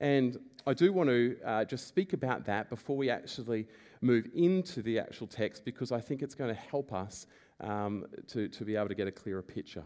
And 0.00 0.38
I 0.66 0.74
do 0.74 0.92
want 0.92 1.08
to 1.08 1.36
uh, 1.44 1.64
just 1.64 1.88
speak 1.88 2.12
about 2.12 2.44
that 2.46 2.68
before 2.68 2.96
we 2.96 3.08
actually 3.08 3.66
move 4.02 4.26
into 4.34 4.82
the 4.82 4.98
actual 4.98 5.26
text 5.26 5.64
because 5.64 5.90
I 5.90 6.00
think 6.00 6.22
it's 6.22 6.34
going 6.34 6.54
to 6.54 6.60
help 6.60 6.92
us 6.92 7.26
um, 7.60 8.06
to, 8.28 8.48
to 8.48 8.64
be 8.64 8.76
able 8.76 8.88
to 8.88 8.94
get 8.94 9.08
a 9.08 9.12
clearer 9.12 9.42
picture. 9.42 9.84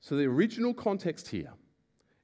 So, 0.00 0.16
the 0.16 0.26
original 0.26 0.72
context 0.72 1.26
here 1.26 1.52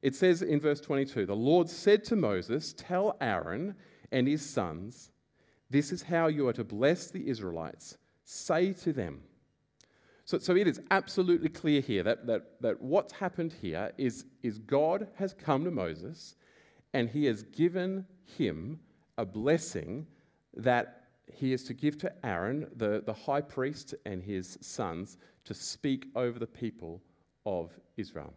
it 0.04 0.14
says 0.14 0.42
in 0.42 0.60
verse 0.60 0.82
22 0.82 1.24
The 1.24 1.34
Lord 1.34 1.70
said 1.70 2.04
to 2.04 2.16
Moses, 2.16 2.74
Tell 2.76 3.16
Aaron 3.22 3.74
and 4.12 4.28
his 4.28 4.44
sons, 4.48 5.10
this 5.70 5.90
is 5.90 6.02
how 6.02 6.26
you 6.26 6.46
are 6.46 6.52
to 6.52 6.62
bless 6.62 7.10
the 7.10 7.26
Israelites. 7.26 7.96
Say 8.22 8.74
to 8.74 8.92
them. 8.92 9.22
So, 10.26 10.38
so 10.38 10.54
it 10.54 10.68
is 10.68 10.80
absolutely 10.90 11.48
clear 11.48 11.80
here 11.80 12.02
that, 12.02 12.26
that, 12.26 12.60
that 12.60 12.82
what's 12.82 13.14
happened 13.14 13.54
here 13.60 13.92
is, 13.96 14.26
is 14.42 14.58
God 14.58 15.08
has 15.14 15.32
come 15.32 15.64
to 15.64 15.70
Moses 15.70 16.36
and 16.92 17.08
he 17.08 17.24
has 17.24 17.42
given 17.42 18.06
him 18.24 18.80
a 19.16 19.24
blessing 19.24 20.06
that 20.54 21.04
he 21.32 21.54
is 21.54 21.64
to 21.64 21.74
give 21.74 21.96
to 21.98 22.12
Aaron, 22.24 22.68
the, 22.76 23.02
the 23.06 23.14
high 23.14 23.40
priest, 23.40 23.94
and 24.04 24.22
his 24.22 24.58
sons 24.60 25.16
to 25.46 25.54
speak 25.54 26.06
over 26.14 26.38
the 26.38 26.46
people 26.46 27.02
of 27.46 27.72
Israel. 27.96 28.34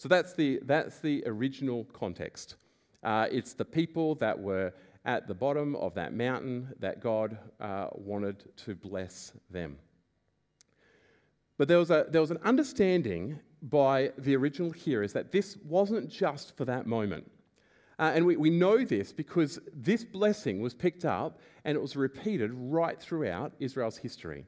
So 0.00 0.08
that's 0.08 0.32
the, 0.32 0.60
that's 0.62 1.00
the 1.00 1.22
original 1.26 1.84
context. 1.92 2.54
Uh, 3.02 3.26
it's 3.30 3.52
the 3.52 3.66
people 3.66 4.14
that 4.14 4.40
were 4.40 4.72
at 5.04 5.28
the 5.28 5.34
bottom 5.34 5.76
of 5.76 5.92
that 5.92 6.14
mountain 6.14 6.72
that 6.78 7.02
God 7.02 7.36
uh, 7.60 7.88
wanted 7.92 8.48
to 8.64 8.74
bless 8.74 9.34
them. 9.50 9.76
But 11.58 11.68
there 11.68 11.78
was, 11.78 11.90
a, 11.90 12.06
there 12.08 12.22
was 12.22 12.30
an 12.30 12.38
understanding 12.42 13.40
by 13.60 14.12
the 14.16 14.34
original 14.36 14.70
hearers 14.70 15.12
that 15.12 15.32
this 15.32 15.58
wasn't 15.68 16.08
just 16.08 16.56
for 16.56 16.64
that 16.64 16.86
moment. 16.86 17.30
Uh, 17.98 18.12
and 18.14 18.24
we, 18.24 18.38
we 18.38 18.48
know 18.48 18.82
this 18.82 19.12
because 19.12 19.58
this 19.74 20.02
blessing 20.02 20.62
was 20.62 20.72
picked 20.72 21.04
up 21.04 21.40
and 21.66 21.76
it 21.76 21.80
was 21.82 21.94
repeated 21.94 22.50
right 22.54 22.98
throughout 22.98 23.52
Israel's 23.60 23.98
history 23.98 24.46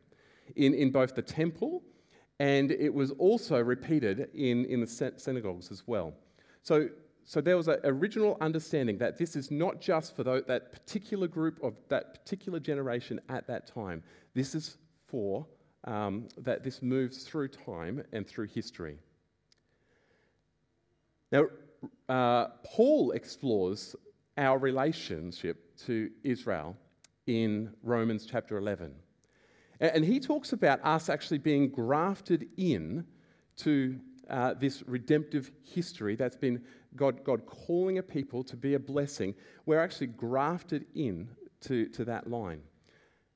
in, 0.57 0.73
in 0.73 0.91
both 0.91 1.15
the 1.15 1.21
temple 1.21 1.83
and 2.39 2.71
it 2.71 2.93
was 2.93 3.11
also 3.13 3.61
repeated 3.61 4.29
in, 4.35 4.65
in 4.67 4.81
the 4.81 5.13
synagogues 5.17 5.71
as 5.71 5.83
well. 5.87 6.15
So, 6.63 6.89
so 7.25 7.41
there 7.41 7.57
was 7.57 7.69
an 7.69 7.79
original 7.85 8.37
understanding 8.41 8.99
that 8.99 9.17
this 9.17 9.37
is 9.37 9.51
not 9.51 9.81
just 9.81 10.17
for 10.17 10.25
that 10.25 10.73
particular 10.73 11.29
group 11.29 11.63
of 11.63 11.75
that 11.89 12.15
particular 12.15 12.59
generation 12.59 13.21
at 13.29 13.47
that 13.47 13.67
time. 13.67 14.03
This 14.35 14.55
is 14.55 14.79
for 15.07 15.47
um, 15.85 16.29
that 16.39 16.63
this 16.63 16.83
moves 16.83 17.25
through 17.25 17.49
time 17.49 18.03
and 18.13 18.27
through 18.27 18.49
history. 18.49 18.99
Now, 21.31 21.47
uh, 22.09 22.49
Paul 22.65 23.13
explores 23.13 23.97
our 24.37 24.59
relationship 24.59 25.77
to 25.87 26.11
Israel 26.23 26.77
in 27.27 27.73
Romans 27.83 28.27
chapter 28.31 28.59
11. 28.59 28.95
And 29.83 30.05
he 30.05 30.21
talks 30.21 30.53
about 30.53 30.79
us 30.85 31.09
actually 31.09 31.39
being 31.39 31.69
grafted 31.69 32.49
in 32.57 33.05
to 33.57 33.99
uh, 34.31 34.55
this 34.55 34.85
redemptive 34.87 35.51
history 35.65 36.15
that's 36.15 36.37
been 36.37 36.63
God, 36.95 37.25
God 37.25 37.47
calling 37.47 37.99
a 37.99 38.03
people 38.03 38.45
to 38.45 38.57
be 38.57 38.75
a 38.75 38.79
blessing. 38.79 39.35
We're 39.67 39.81
actually 39.81 40.07
grafted 40.07 40.87
in 40.95 41.29
to, 41.63 41.87
to 41.89 42.05
that 42.05 42.31
line. 42.31 42.61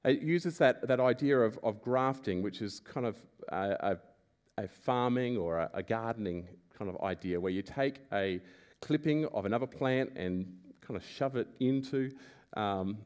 It 0.04 0.22
uses 0.22 0.56
that, 0.58 0.86
that 0.86 1.00
idea 1.00 1.36
of, 1.36 1.58
of 1.64 1.82
grafting, 1.82 2.42
which 2.42 2.62
is 2.62 2.78
kind 2.78 3.06
of 3.06 3.16
a, 3.48 3.98
a, 4.56 4.62
a 4.62 4.68
farming 4.68 5.36
or 5.36 5.58
a, 5.58 5.70
a 5.74 5.82
gardening 5.82 6.46
kind 6.78 6.88
of 6.88 7.02
idea, 7.02 7.40
where 7.40 7.50
you 7.50 7.62
take 7.62 8.02
a 8.12 8.40
clipping 8.80 9.26
of 9.26 9.46
another 9.46 9.66
plant 9.66 10.12
and 10.14 10.46
kind 10.80 10.96
of 10.96 11.04
shove 11.04 11.34
it 11.34 11.48
into, 11.58 12.12
um, 12.56 12.98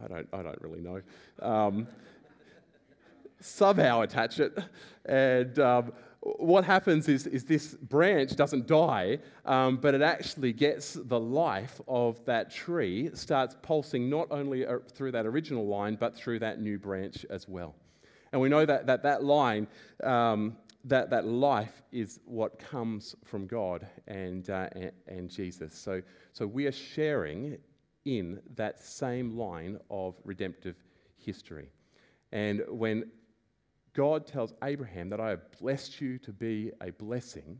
I, 0.00 0.06
don't, 0.06 0.28
I 0.32 0.42
don't 0.42 0.62
really 0.62 0.80
know. 0.80 1.00
Um, 1.42 1.88
somehow 3.46 4.02
attach 4.02 4.40
it. 4.40 4.58
And 5.04 5.58
um, 5.58 5.92
what 6.20 6.64
happens 6.64 7.08
is, 7.08 7.26
is 7.26 7.44
this 7.44 7.74
branch 7.74 8.34
doesn't 8.34 8.66
die, 8.66 9.18
um, 9.44 9.76
but 9.76 9.94
it 9.94 10.02
actually 10.02 10.52
gets 10.52 10.94
the 10.94 11.20
life 11.20 11.80
of 11.86 12.24
that 12.24 12.50
tree, 12.50 13.10
starts 13.14 13.56
pulsing 13.62 14.10
not 14.10 14.26
only 14.30 14.66
uh, 14.66 14.78
through 14.92 15.12
that 15.12 15.26
original 15.26 15.66
line, 15.66 15.96
but 15.98 16.16
through 16.16 16.40
that 16.40 16.60
new 16.60 16.78
branch 16.78 17.24
as 17.30 17.48
well. 17.48 17.74
And 18.32 18.40
we 18.40 18.48
know 18.48 18.66
that 18.66 18.86
that, 18.86 19.02
that 19.04 19.22
line, 19.22 19.68
um, 20.02 20.56
that, 20.84 21.10
that 21.10 21.26
life 21.26 21.82
is 21.92 22.20
what 22.24 22.58
comes 22.58 23.14
from 23.24 23.46
God 23.46 23.86
and, 24.08 24.50
uh, 24.50 24.68
and, 24.72 24.92
and 25.06 25.30
Jesus. 25.30 25.74
So, 25.74 26.02
so 26.32 26.46
we 26.46 26.66
are 26.66 26.72
sharing 26.72 27.58
in 28.04 28.40
that 28.56 28.80
same 28.82 29.36
line 29.36 29.78
of 29.90 30.14
redemptive 30.24 30.76
history. 31.16 31.70
And 32.32 32.62
when 32.68 33.10
God 33.96 34.26
tells 34.26 34.52
Abraham 34.62 35.08
that 35.08 35.20
I 35.20 35.30
have 35.30 35.50
blessed 35.58 36.02
you 36.02 36.18
to 36.18 36.30
be 36.30 36.70
a 36.82 36.92
blessing. 36.92 37.58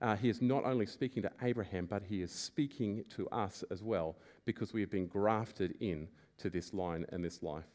Uh, 0.00 0.16
he 0.16 0.30
is 0.30 0.40
not 0.40 0.64
only 0.64 0.86
speaking 0.86 1.22
to 1.22 1.30
Abraham, 1.42 1.84
but 1.84 2.02
he 2.02 2.22
is 2.22 2.32
speaking 2.32 3.04
to 3.10 3.28
us 3.28 3.62
as 3.70 3.82
well 3.82 4.16
because 4.46 4.72
we 4.72 4.80
have 4.80 4.90
been 4.90 5.06
grafted 5.06 5.74
in 5.80 6.08
to 6.38 6.48
this 6.48 6.72
line 6.72 7.04
and 7.10 7.22
this 7.22 7.42
life. 7.42 7.66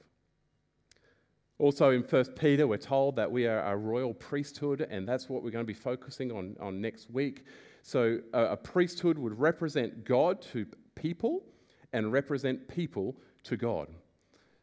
Also, 1.59 1.91
in 1.91 2.01
1 2.01 2.25
Peter, 2.35 2.65
we're 2.65 2.77
told 2.77 3.15
that 3.17 3.31
we 3.31 3.45
are 3.45 3.71
a 3.71 3.77
royal 3.77 4.15
priesthood, 4.15 4.87
and 4.89 5.07
that's 5.07 5.29
what 5.29 5.43
we're 5.43 5.51
going 5.51 5.63
to 5.63 5.67
be 5.67 5.79
focusing 5.79 6.31
on, 6.31 6.55
on 6.59 6.81
next 6.81 7.11
week. 7.11 7.45
So, 7.83 8.19
uh, 8.33 8.47
a 8.49 8.57
priesthood 8.57 9.19
would 9.19 9.39
represent 9.39 10.05
God 10.05 10.41
to 10.53 10.65
people 10.95 11.43
and 11.93 12.11
represent 12.11 12.67
people 12.67 13.15
to 13.43 13.57
God. 13.57 13.89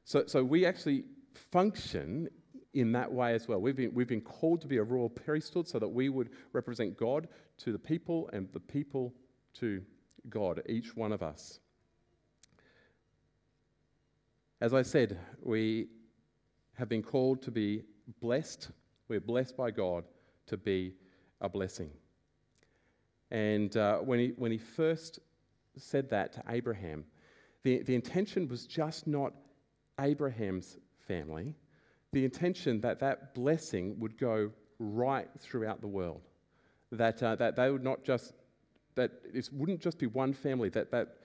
So, 0.04 0.24
so 0.26 0.42
we 0.42 0.66
actually 0.66 1.04
function 1.52 2.28
in 2.80 2.92
that 2.92 3.12
way 3.12 3.34
as 3.34 3.48
well. 3.48 3.60
We've 3.60 3.76
been, 3.76 3.92
we've 3.92 4.08
been 4.08 4.20
called 4.20 4.60
to 4.62 4.68
be 4.68 4.76
a 4.76 4.82
royal 4.82 5.08
priesthood 5.08 5.66
so 5.66 5.78
that 5.78 5.88
we 5.88 6.08
would 6.08 6.30
represent 6.52 6.96
God 6.96 7.28
to 7.58 7.72
the 7.72 7.78
people 7.78 8.30
and 8.32 8.48
the 8.52 8.60
people 8.60 9.14
to 9.54 9.82
God, 10.28 10.62
each 10.66 10.96
one 10.96 11.12
of 11.12 11.22
us. 11.22 11.60
As 14.60 14.74
I 14.74 14.82
said, 14.82 15.18
we 15.42 15.88
have 16.74 16.88
been 16.88 17.02
called 17.02 17.42
to 17.42 17.50
be 17.50 17.82
blessed. 18.20 18.70
We're 19.08 19.20
blessed 19.20 19.56
by 19.56 19.70
God 19.70 20.04
to 20.46 20.56
be 20.56 20.94
a 21.40 21.48
blessing. 21.48 21.90
And 23.30 23.76
uh, 23.76 23.98
when, 23.98 24.18
he, 24.18 24.32
when 24.36 24.52
he 24.52 24.58
first 24.58 25.20
said 25.76 26.10
that 26.10 26.32
to 26.34 26.42
Abraham, 26.48 27.04
the, 27.62 27.82
the 27.82 27.94
intention 27.94 28.48
was 28.48 28.66
just 28.66 29.06
not 29.06 29.32
Abraham's 30.00 30.78
family, 31.06 31.54
the 32.12 32.24
intention 32.24 32.80
that 32.80 33.00
that 33.00 33.34
blessing 33.34 33.98
would 33.98 34.18
go 34.18 34.50
right 34.78 35.28
throughout 35.38 35.80
the 35.80 35.86
world. 35.86 36.22
That, 36.92 37.22
uh, 37.22 37.36
that 37.36 37.56
they 37.56 37.70
would 37.70 37.84
not 37.84 38.04
just, 38.04 38.32
that 38.94 39.10
it 39.32 39.48
wouldn't 39.52 39.80
just 39.80 39.98
be 39.98 40.06
one 40.06 40.32
family, 40.32 40.70
that, 40.70 40.90
that 40.90 41.16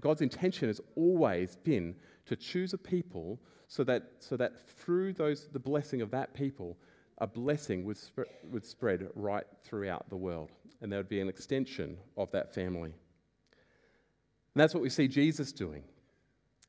God's 0.00 0.22
intention 0.22 0.68
has 0.68 0.80
always 0.94 1.56
been 1.56 1.96
to 2.26 2.36
choose 2.36 2.72
a 2.72 2.78
people 2.78 3.40
so 3.66 3.82
that, 3.84 4.12
so 4.20 4.36
that 4.36 4.52
through 4.78 5.14
those, 5.14 5.48
the 5.52 5.58
blessing 5.58 6.02
of 6.02 6.10
that 6.12 6.34
people, 6.34 6.76
a 7.18 7.26
blessing 7.26 7.84
would, 7.84 7.96
sp- 7.98 8.30
would 8.50 8.64
spread 8.64 9.08
right 9.14 9.44
throughout 9.64 10.08
the 10.08 10.16
world. 10.16 10.50
And 10.80 10.92
there 10.92 11.00
would 11.00 11.08
be 11.08 11.20
an 11.20 11.28
extension 11.28 11.96
of 12.16 12.30
that 12.30 12.54
family. 12.54 12.94
And 14.54 14.62
that's 14.62 14.72
what 14.72 14.82
we 14.82 14.90
see 14.90 15.08
Jesus 15.08 15.52
doing 15.52 15.82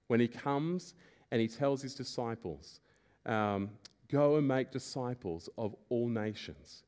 when 0.07 0.19
he 0.19 0.27
comes 0.27 0.95
and 1.31 1.39
he 1.39 1.47
tells 1.47 1.81
his 1.81 1.93
disciples, 1.93 2.81
um, 3.25 3.69
Go 4.09 4.37
and 4.37 4.47
make 4.47 4.71
disciples 4.71 5.49
of 5.57 5.75
all 5.89 6.09
nations. 6.09 6.83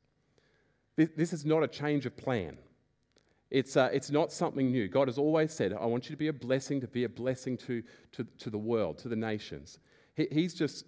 This, 0.98 1.34
is 1.34 1.46
not 1.46 1.64
a 1.64 1.68
change 1.68 2.06
of 2.06 2.18
plan. 2.18 2.58
It's, 3.50 3.78
uh, 3.78 3.90
it's 3.94 4.12
not 4.12 4.32
something 4.32 4.72
new. 4.72 4.88
God 4.88 5.08
has 5.08 5.18
always 5.18 5.54
said, 5.54 5.74
I 5.74 5.86
want 5.86 6.06
you 6.06 6.12
to 6.12 6.18
be 6.20 6.28
a 6.28 6.34
blessing, 6.34 6.82
to 6.82 6.88
be 6.88 7.04
a 7.04 7.10
blessing 7.10 7.58
to, 7.58 7.84
to, 8.14 8.26
to 8.40 8.50
the 8.50 8.58
world, 8.58 8.98
to 9.00 9.08
the 9.08 9.16
nations. 9.16 9.80
He, 10.16 10.28
he's, 10.32 10.54
just, 10.54 10.86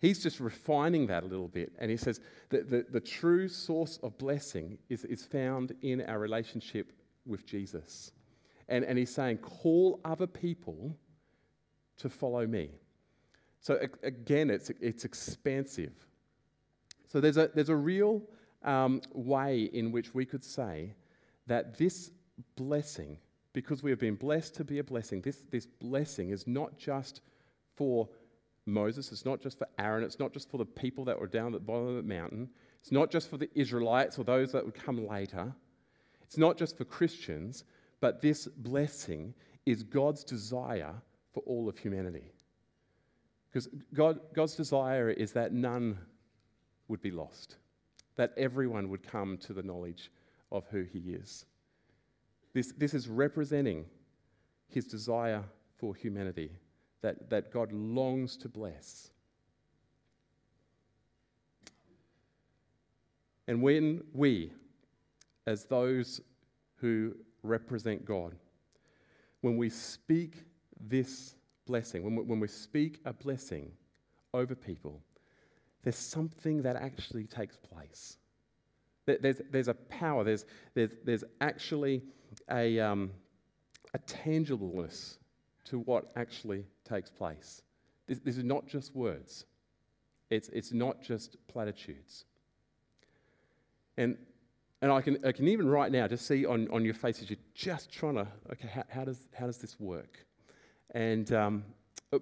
he's 0.00 0.22
just 0.22 0.40
refining 0.40 1.06
that 1.08 1.22
a 1.22 1.26
little 1.26 1.48
bit. 1.48 1.72
And 1.78 1.90
he 1.90 1.96
says 1.96 2.20
that 2.48 2.70
the, 2.70 2.86
the 2.90 3.00
true 3.00 3.48
source 3.48 3.98
of 4.02 4.16
blessing 4.18 4.78
is, 4.88 5.04
is 5.04 5.24
found 5.24 5.74
in 5.82 6.02
our 6.02 6.18
relationship 6.18 6.92
with 7.26 7.46
Jesus. 7.46 8.12
And, 8.68 8.84
and 8.84 8.98
he's 8.98 9.14
saying, 9.14 9.38
call 9.38 10.00
other 10.04 10.26
people 10.26 10.96
to 11.98 12.08
follow 12.08 12.46
me. 12.46 12.70
So 13.64 13.78
again, 14.02 14.50
it's, 14.50 14.68
it's 14.78 15.06
expansive. 15.06 15.94
So 17.06 17.18
there's 17.18 17.38
a, 17.38 17.48
there's 17.54 17.70
a 17.70 17.76
real 17.76 18.20
um, 18.62 19.00
way 19.14 19.70
in 19.72 19.90
which 19.90 20.14
we 20.14 20.26
could 20.26 20.44
say 20.44 20.92
that 21.46 21.78
this 21.78 22.10
blessing, 22.56 23.16
because 23.54 23.82
we 23.82 23.88
have 23.88 23.98
been 23.98 24.16
blessed 24.16 24.54
to 24.56 24.64
be 24.64 24.80
a 24.80 24.84
blessing, 24.84 25.22
this, 25.22 25.44
this 25.50 25.64
blessing 25.64 26.28
is 26.28 26.46
not 26.46 26.76
just 26.76 27.22
for 27.74 28.06
Moses, 28.66 29.10
it's 29.10 29.24
not 29.24 29.40
just 29.40 29.56
for 29.56 29.66
Aaron, 29.78 30.04
it's 30.04 30.18
not 30.18 30.34
just 30.34 30.50
for 30.50 30.58
the 30.58 30.66
people 30.66 31.06
that 31.06 31.18
were 31.18 31.26
down 31.26 31.54
at 31.54 31.60
the 31.60 31.66
bottom 31.66 31.88
of 31.88 31.96
the 31.96 32.02
mountain, 32.02 32.50
it's 32.82 32.92
not 32.92 33.10
just 33.10 33.30
for 33.30 33.38
the 33.38 33.48
Israelites 33.54 34.18
or 34.18 34.24
those 34.24 34.52
that 34.52 34.62
would 34.62 34.74
come 34.74 35.08
later, 35.08 35.54
it's 36.20 36.36
not 36.36 36.58
just 36.58 36.76
for 36.76 36.84
Christians, 36.84 37.64
but 38.02 38.20
this 38.20 38.46
blessing 38.46 39.32
is 39.64 39.82
God's 39.82 40.22
desire 40.22 40.92
for 41.32 41.42
all 41.46 41.66
of 41.66 41.78
humanity. 41.78 42.30
Because 43.54 43.68
God, 43.94 44.18
God's 44.34 44.56
desire 44.56 45.10
is 45.10 45.30
that 45.34 45.52
none 45.52 45.96
would 46.88 47.00
be 47.00 47.12
lost, 47.12 47.58
that 48.16 48.32
everyone 48.36 48.88
would 48.88 49.04
come 49.04 49.38
to 49.38 49.52
the 49.52 49.62
knowledge 49.62 50.10
of 50.50 50.66
who 50.72 50.82
He 50.82 50.98
is. 50.98 51.46
This, 52.52 52.72
this 52.72 52.94
is 52.94 53.06
representing 53.06 53.84
His 54.66 54.86
desire 54.86 55.44
for 55.78 55.94
humanity, 55.94 56.50
that, 57.00 57.30
that 57.30 57.52
God 57.52 57.70
longs 57.70 58.36
to 58.38 58.48
bless. 58.48 59.12
And 63.46 63.62
when 63.62 64.02
we, 64.12 64.50
as 65.46 65.66
those 65.66 66.20
who 66.78 67.14
represent 67.44 68.04
God, 68.04 68.34
when 69.42 69.56
we 69.56 69.70
speak 69.70 70.42
this 70.80 71.36
blessing, 71.66 72.02
when 72.02 72.16
we, 72.16 72.22
when 72.22 72.40
we 72.40 72.48
speak 72.48 73.00
a 73.04 73.12
blessing 73.12 73.70
over 74.32 74.54
people, 74.54 75.00
there's 75.82 75.96
something 75.96 76.62
that 76.62 76.76
actually 76.76 77.24
takes 77.24 77.56
place. 77.56 78.16
There's, 79.06 79.42
there's 79.50 79.68
a 79.68 79.74
power, 79.74 80.24
there's, 80.24 80.46
there's, 80.74 80.92
there's 81.04 81.24
actually 81.40 82.02
a, 82.50 82.80
um, 82.80 83.10
a 83.92 83.98
tangibleness 83.98 85.18
to 85.64 85.80
what 85.80 86.10
actually 86.16 86.64
takes 86.88 87.10
place. 87.10 87.62
This, 88.06 88.18
this 88.20 88.38
is 88.38 88.44
not 88.44 88.66
just 88.66 88.94
words, 88.94 89.44
it's, 90.30 90.48
it's 90.48 90.72
not 90.72 91.02
just 91.02 91.36
platitudes. 91.48 92.24
And, 93.96 94.16
and 94.82 94.90
I, 94.90 95.00
can, 95.00 95.18
I 95.24 95.32
can 95.32 95.48
even 95.48 95.68
right 95.68 95.92
now 95.92 96.08
just 96.08 96.26
see 96.26 96.44
on, 96.44 96.68
on 96.70 96.84
your 96.84 96.94
faces, 96.94 97.30
you're 97.30 97.38
just 97.54 97.92
trying 97.92 98.16
to, 98.16 98.26
okay, 98.52 98.68
how, 98.68 98.84
how 98.88 99.04
does, 99.04 99.28
how 99.38 99.46
does 99.46 99.58
this 99.58 99.78
work? 99.78 100.26
And 100.92 101.32
um, 101.32 101.64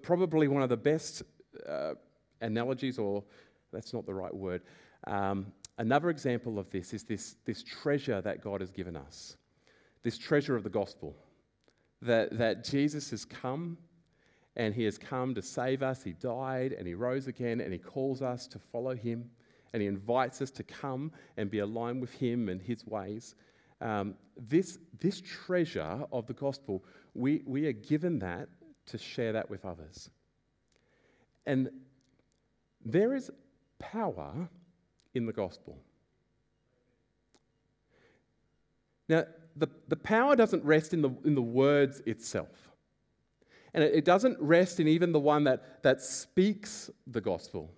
probably 0.02 0.48
one 0.48 0.62
of 0.62 0.68
the 0.68 0.76
best 0.76 1.22
uh, 1.68 1.92
analogies, 2.40 2.98
or 2.98 3.24
that's 3.72 3.92
not 3.92 4.06
the 4.06 4.14
right 4.14 4.34
word. 4.34 4.62
Um, 5.06 5.52
another 5.78 6.10
example 6.10 6.58
of 6.58 6.70
this 6.70 6.92
is 6.94 7.04
this, 7.04 7.36
this 7.44 7.62
treasure 7.62 8.20
that 8.20 8.42
God 8.42 8.60
has 8.60 8.70
given 8.70 8.96
us, 8.96 9.36
this 10.02 10.18
treasure 10.18 10.56
of 10.56 10.62
the 10.62 10.70
gospel. 10.70 11.16
That, 12.00 12.36
that 12.38 12.64
Jesus 12.64 13.10
has 13.10 13.24
come 13.24 13.78
and 14.56 14.74
he 14.74 14.82
has 14.84 14.98
come 14.98 15.36
to 15.36 15.42
save 15.42 15.84
us. 15.84 16.02
He 16.02 16.12
died 16.12 16.72
and 16.72 16.84
he 16.84 16.94
rose 16.94 17.28
again 17.28 17.60
and 17.60 17.72
he 17.72 17.78
calls 17.78 18.22
us 18.22 18.48
to 18.48 18.58
follow 18.58 18.96
him 18.96 19.30
and 19.72 19.80
he 19.80 19.88
invites 19.88 20.42
us 20.42 20.50
to 20.52 20.64
come 20.64 21.12
and 21.36 21.50
be 21.50 21.60
aligned 21.60 22.00
with 22.00 22.12
him 22.14 22.48
and 22.48 22.60
his 22.60 22.84
ways. 22.86 23.34
Um, 23.82 24.14
this, 24.36 24.78
this 25.00 25.20
treasure 25.20 26.06
of 26.12 26.26
the 26.26 26.32
gospel, 26.32 26.84
we, 27.14 27.42
we 27.44 27.66
are 27.66 27.72
given 27.72 28.20
that 28.20 28.48
to 28.86 28.96
share 28.96 29.32
that 29.32 29.50
with 29.50 29.64
others. 29.64 30.08
And 31.46 31.68
there 32.84 33.12
is 33.14 33.30
power 33.80 34.48
in 35.14 35.26
the 35.26 35.32
gospel. 35.32 35.78
Now, 39.08 39.24
the, 39.56 39.68
the 39.88 39.96
power 39.96 40.36
doesn't 40.36 40.64
rest 40.64 40.94
in 40.94 41.02
the, 41.02 41.10
in 41.24 41.34
the 41.34 41.42
words 41.42 42.00
itself. 42.06 42.70
And 43.74 43.82
it, 43.82 43.94
it 43.96 44.04
doesn't 44.04 44.38
rest 44.40 44.78
in 44.78 44.86
even 44.86 45.10
the 45.10 45.20
one 45.20 45.42
that, 45.44 45.82
that 45.82 46.00
speaks 46.00 46.88
the 47.08 47.20
gospel. 47.20 47.72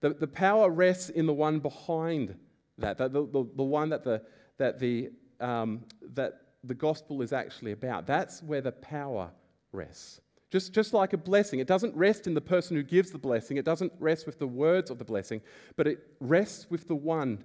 The, 0.00 0.10
the 0.10 0.26
power 0.26 0.68
rests 0.68 1.10
in 1.10 1.26
the 1.26 1.32
one 1.32 1.60
behind 1.60 2.34
that, 2.78 2.98
the, 2.98 3.08
the, 3.08 3.48
the 3.54 3.62
one 3.62 3.90
that 3.90 4.02
the, 4.02 4.22
that, 4.62 4.78
the, 4.78 5.10
um, 5.40 5.82
that 6.14 6.42
the 6.62 6.74
gospel 6.74 7.20
is 7.20 7.32
actually 7.32 7.72
about. 7.72 8.06
That's 8.06 8.42
where 8.44 8.60
the 8.60 8.70
power 8.70 9.30
rests. 9.72 10.20
Just, 10.52 10.72
just 10.72 10.94
like 10.94 11.14
a 11.14 11.16
blessing, 11.16 11.58
it 11.58 11.66
doesn't 11.66 11.96
rest 11.96 12.28
in 12.28 12.34
the 12.34 12.40
person 12.40 12.76
who 12.76 12.84
gives 12.84 13.10
the 13.10 13.18
blessing, 13.18 13.56
it 13.56 13.64
doesn't 13.64 13.92
rest 13.98 14.24
with 14.24 14.38
the 14.38 14.46
words 14.46 14.88
of 14.88 14.98
the 14.98 15.04
blessing, 15.04 15.40
but 15.76 15.88
it 15.88 15.98
rests 16.20 16.70
with 16.70 16.86
the 16.86 16.94
one 16.94 17.42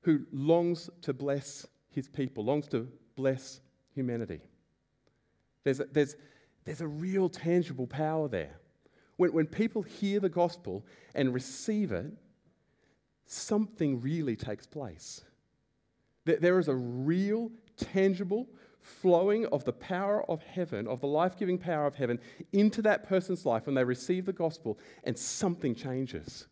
who 0.00 0.22
longs 0.32 0.90
to 1.02 1.12
bless 1.12 1.66
his 1.90 2.08
people, 2.08 2.44
longs 2.44 2.66
to 2.68 2.88
bless 3.14 3.60
humanity. 3.94 4.40
There's 5.62 5.78
a, 5.78 5.84
there's, 5.84 6.16
there's 6.64 6.80
a 6.80 6.88
real 6.88 7.28
tangible 7.28 7.86
power 7.86 8.26
there. 8.26 8.56
When, 9.18 9.32
when 9.32 9.46
people 9.46 9.82
hear 9.82 10.18
the 10.18 10.28
gospel 10.28 10.84
and 11.14 11.32
receive 11.32 11.92
it, 11.92 12.10
something 13.26 14.00
really 14.00 14.34
takes 14.34 14.66
place. 14.66 15.22
There, 16.24 16.36
there 16.36 16.58
is 16.58 16.68
a 16.68 16.74
real, 16.74 17.50
tangible, 17.76 18.48
flowing 18.80 19.46
of 19.46 19.64
the 19.64 19.72
power 19.72 20.28
of 20.30 20.42
heaven, 20.42 20.86
of 20.86 21.00
the 21.00 21.06
life 21.06 21.36
giving 21.38 21.58
power 21.58 21.86
of 21.86 21.94
heaven, 21.94 22.18
into 22.52 22.82
that 22.82 23.08
person's 23.08 23.46
life 23.46 23.66
when 23.66 23.74
they 23.74 23.84
receive 23.84 24.26
the 24.26 24.32
gospel, 24.32 24.78
and 25.04 25.16
something 25.18 25.74
changes. 25.74 26.46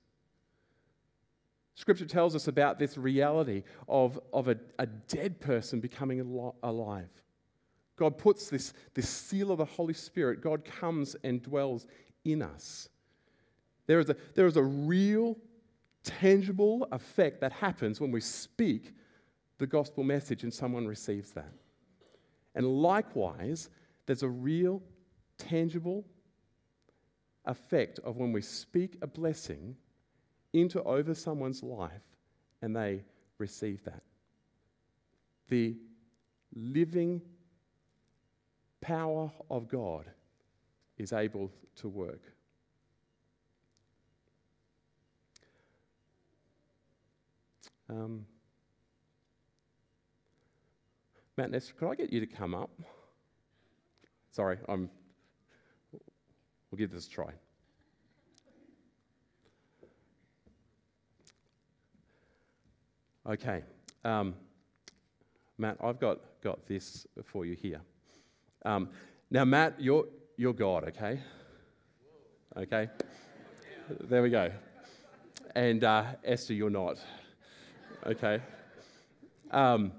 Scripture 1.75 2.07
tells 2.07 2.35
us 2.35 2.49
about 2.49 2.79
this 2.79 2.99
reality 2.99 3.63
of, 3.89 4.19
of 4.33 4.49
a, 4.49 4.57
a 4.79 4.87
dead 4.87 5.41
person 5.41 5.81
becoming 5.81 6.53
alive. 6.63 7.09
God 7.97 8.19
puts 8.19 8.51
this, 8.51 8.73
this 8.95 9.09
seal 9.09 9.51
of 9.51 9.59
the 9.59 9.65
Holy 9.65 9.95
Spirit, 9.95 10.43
God 10.43 10.65
comes 10.65 11.17
and 11.25 11.43
dwells 11.43 11.87
in 12.25 12.43
us. 12.43 12.89
There 13.87 14.01
is 14.01 14.09
a, 14.11 14.17
there 14.35 14.47
is 14.47 14.57
a 14.57 14.63
real, 14.63 15.37
tangible 16.03 16.87
effect 16.93 17.41
that 17.41 17.53
happens 17.53 18.01
when 18.01 18.11
we 18.11 18.21
speak 18.21 18.93
the 19.63 19.67
gospel 19.69 20.03
message 20.03 20.43
and 20.43 20.53
someone 20.53 20.89
receives 20.89 21.31
that. 21.31 21.53
And 22.57 22.67
likewise, 22.83 23.71
there's 24.07 24.25
a 24.25 24.29
real, 24.29 24.83
tangible 25.39 26.05
effect 27.45 28.01
of 28.01 28.17
when 28.17 28.33
we 28.33 28.43
speak 28.43 28.97
a 29.03 29.07
blessing 29.07 29.77
into 30.53 30.83
over 30.83 31.15
someone's 31.15 31.63
life 31.63 32.03
and 32.61 32.75
they 32.75 33.05
receive 33.39 33.85
that. 33.85 34.03
The 35.49 35.77
living 36.57 37.23
power 38.81 39.31
of 39.49 39.69
God 39.69 40.07
is 40.99 41.13
able 41.13 41.53
to 41.77 41.89
work. 41.89 42.23
Um, 47.89 48.27
Matt 51.37 51.55
Esther, 51.55 51.75
could 51.79 51.91
I 51.91 51.95
get 51.95 52.13
you 52.13 52.21
to 52.21 52.27
come 52.27 52.55
up? 52.55 52.71
Sorry, 54.31 54.59
I'm. 54.69 54.91
We'll 56.71 56.79
give 56.79 56.91
this 56.91 57.07
a 57.07 57.11
try. 57.11 57.33
Okay. 63.27 63.63
Um, 64.05 64.35
Matt, 65.59 65.77
I've 65.83 66.01
got, 66.01 66.19
got 66.43 66.67
this 66.67 67.07
for 67.25 67.47
you 67.47 67.55
here. 67.55 67.81
Um, 68.65 68.89
now, 69.31 69.45
Matt, 69.45 69.75
you're, 69.79 70.07
you're 70.37 70.53
God, 70.53 70.85
okay? 70.89 71.21
Okay? 72.57 72.89
There 74.01 74.23
we 74.23 74.31
go. 74.31 74.51
And 75.55 75.85
uh, 75.85 76.05
Esther, 76.25 76.55
you're 76.55 76.71
not. 76.71 76.99
Okay? 78.05 78.41
Um, 79.53 79.93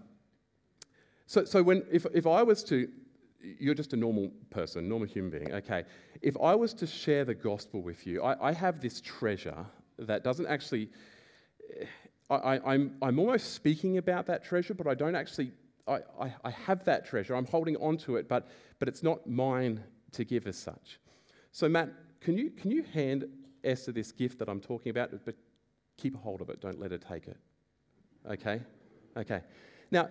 so, 1.33 1.43
so 1.45 1.63
when, 1.63 1.81
if, 1.91 2.05
if 2.13 2.27
I 2.27 2.43
was 2.43 2.63
to, 2.65 2.87
you're 3.41 3.73
just 3.73 3.93
a 3.93 3.95
normal 3.95 4.29
person, 4.51 4.87
normal 4.87 5.07
human 5.07 5.31
being, 5.31 5.51
okay? 5.51 5.83
If 6.21 6.37
I 6.39 6.53
was 6.53 6.75
to 6.75 6.85
share 6.85 7.25
the 7.25 7.33
gospel 7.33 7.81
with 7.81 8.05
you, 8.05 8.21
I, 8.21 8.49
I 8.49 8.51
have 8.53 8.79
this 8.79 9.01
treasure 9.01 9.65
that 9.97 10.23
doesn't 10.23 10.45
actually, 10.45 10.91
I, 12.29 12.57
am 12.57 12.61
I'm, 12.67 12.97
I'm 13.01 13.17
almost 13.17 13.55
speaking 13.55 13.97
about 13.97 14.27
that 14.27 14.43
treasure, 14.43 14.75
but 14.75 14.85
I 14.85 14.93
don't 14.93 15.15
actually, 15.15 15.53
I, 15.87 16.01
I, 16.21 16.35
I 16.43 16.51
have 16.51 16.85
that 16.85 17.03
treasure. 17.03 17.35
I'm 17.35 17.47
holding 17.47 17.77
on 17.77 17.97
to 18.05 18.17
it, 18.17 18.29
but, 18.29 18.47
but 18.77 18.87
it's 18.87 19.01
not 19.01 19.27
mine 19.27 19.83
to 20.11 20.23
give 20.23 20.45
as 20.45 20.55
such. 20.55 20.99
So, 21.51 21.67
Matt, 21.67 21.89
can 22.21 22.37
you, 22.37 22.51
can 22.51 22.69
you 22.69 22.83
hand 22.93 23.25
Esther 23.63 23.91
this 23.91 24.11
gift 24.11 24.37
that 24.37 24.49
I'm 24.49 24.59
talking 24.59 24.91
about, 24.91 25.09
but 25.25 25.33
keep 25.97 26.13
a 26.13 26.19
hold 26.19 26.41
of 26.41 26.51
it, 26.51 26.61
don't 26.61 26.79
let 26.79 26.91
her 26.91 26.99
take 26.99 27.27
it. 27.27 27.37
Okay? 28.29 28.61
Okay. 29.17 29.41
Now, 29.89 30.09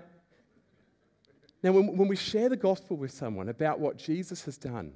now 1.62 1.72
when, 1.72 1.96
when 1.96 2.08
we 2.08 2.16
share 2.16 2.48
the 2.48 2.56
gospel 2.56 2.96
with 2.96 3.10
someone 3.10 3.48
about 3.48 3.78
what 3.78 3.96
Jesus 3.96 4.44
has 4.44 4.56
done, 4.56 4.92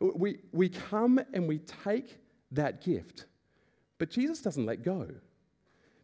we, 0.00 0.38
we 0.52 0.68
come 0.68 1.20
and 1.32 1.48
we 1.48 1.58
take 1.58 2.18
that 2.52 2.82
gift, 2.82 3.26
but 3.98 4.10
Jesus 4.10 4.40
doesn't 4.40 4.66
let 4.66 4.82
go. 4.82 5.08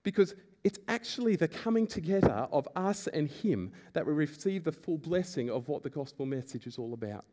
Because 0.02 0.34
it's 0.64 0.78
actually 0.88 1.36
the 1.36 1.48
coming 1.48 1.86
together 1.86 2.48
of 2.52 2.68
us 2.76 3.06
and 3.08 3.28
Him 3.28 3.72
that 3.92 4.06
we 4.06 4.12
receive 4.12 4.64
the 4.64 4.72
full 4.72 4.98
blessing 4.98 5.50
of 5.50 5.68
what 5.68 5.82
the 5.82 5.90
gospel 5.90 6.26
message 6.26 6.66
is 6.66 6.78
all 6.78 6.94
about. 6.94 7.24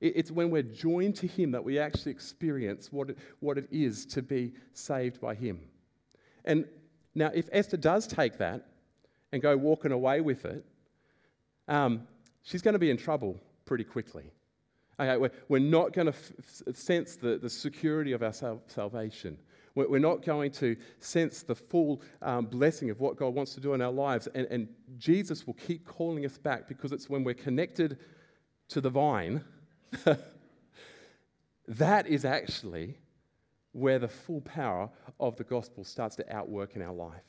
It's 0.00 0.30
when 0.30 0.50
we're 0.50 0.62
joined 0.62 1.16
to 1.16 1.26
Him 1.26 1.50
that 1.52 1.64
we 1.64 1.78
actually 1.78 2.12
experience 2.12 2.92
what 2.92 3.10
it, 3.10 3.18
what 3.40 3.56
it 3.56 3.66
is 3.70 4.04
to 4.06 4.20
be 4.20 4.52
saved 4.74 5.20
by 5.20 5.34
Him. 5.34 5.60
And 6.44 6.66
now, 7.14 7.30
if 7.34 7.48
Esther 7.50 7.78
does 7.78 8.06
take 8.06 8.36
that 8.38 8.66
and 9.32 9.40
go 9.40 9.56
walking 9.56 9.92
away 9.92 10.20
with 10.20 10.44
it, 10.44 10.64
um, 11.68 12.06
she's 12.42 12.62
going 12.62 12.74
to 12.74 12.78
be 12.78 12.90
in 12.90 12.96
trouble 12.96 13.38
pretty 13.64 13.84
quickly. 13.84 14.30
Okay, 14.98 15.16
we're, 15.16 15.30
we're 15.48 15.58
not 15.58 15.92
going 15.92 16.06
to 16.06 16.14
f- 16.14 16.74
sense 16.74 17.16
the, 17.16 17.38
the 17.38 17.50
security 17.50 18.12
of 18.12 18.22
our 18.22 18.32
sal- 18.32 18.62
salvation. 18.66 19.36
We're 19.74 19.98
not 19.98 20.24
going 20.24 20.52
to 20.52 20.74
sense 21.00 21.42
the 21.42 21.54
full 21.54 22.00
um, 22.22 22.46
blessing 22.46 22.88
of 22.88 22.98
what 22.98 23.16
God 23.16 23.34
wants 23.34 23.54
to 23.56 23.60
do 23.60 23.74
in 23.74 23.82
our 23.82 23.92
lives. 23.92 24.26
And, 24.34 24.46
and 24.46 24.68
Jesus 24.96 25.46
will 25.46 25.54
keep 25.54 25.84
calling 25.84 26.24
us 26.24 26.38
back 26.38 26.66
because 26.66 26.92
it's 26.92 27.10
when 27.10 27.24
we're 27.24 27.34
connected 27.34 27.98
to 28.68 28.80
the 28.80 28.88
vine 28.88 29.44
that 31.68 32.06
is 32.06 32.24
actually 32.24 32.96
where 33.72 33.98
the 33.98 34.08
full 34.08 34.40
power 34.40 34.88
of 35.20 35.36
the 35.36 35.44
gospel 35.44 35.84
starts 35.84 36.16
to 36.16 36.34
outwork 36.34 36.76
in 36.76 36.82
our 36.82 36.92
life. 36.92 37.22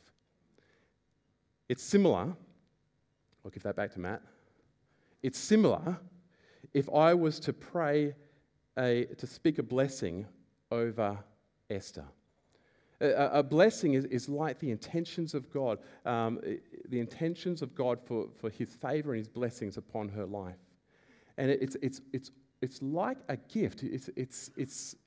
It's 1.69 1.83
similar, 1.83 2.35
I'll 3.47 3.51
give 3.51 3.63
that 3.63 3.77
back 3.77 3.93
to 3.93 4.01
Matt. 4.01 4.21
It's 5.23 5.39
similar 5.39 5.97
if 6.73 6.89
I 6.93 7.13
was 7.13 7.39
to 7.39 7.53
pray, 7.53 8.13
a, 8.77 9.05
to 9.19 9.25
speak 9.25 9.57
a 9.57 9.63
blessing 9.63 10.25
over 10.69 11.17
Esther. 11.69 12.03
A, 12.99 13.39
a 13.39 13.43
blessing 13.43 13.93
is, 13.93 14.03
is, 14.03 14.27
like 14.27 14.59
the 14.59 14.69
intentions 14.69 15.33
of 15.33 15.49
God, 15.49 15.79
um, 16.05 16.41
the 16.89 16.99
intentions 16.99 17.61
of 17.61 17.73
God 17.73 18.01
for, 18.03 18.27
for 18.37 18.49
his 18.49 18.75
favor 18.75 19.13
and 19.13 19.19
his 19.19 19.29
blessings 19.29 19.77
upon 19.77 20.09
her 20.09 20.25
life. 20.25 20.59
And 21.37 21.49
it's, 21.49 21.77
it's, 21.81 22.01
it's, 22.11 22.31
it's 22.61 22.81
like 22.81 23.19
a 23.29 23.37
gift. 23.37 23.81
It's, 23.81 24.09
it's, 24.17 24.51
it's, 24.57 24.97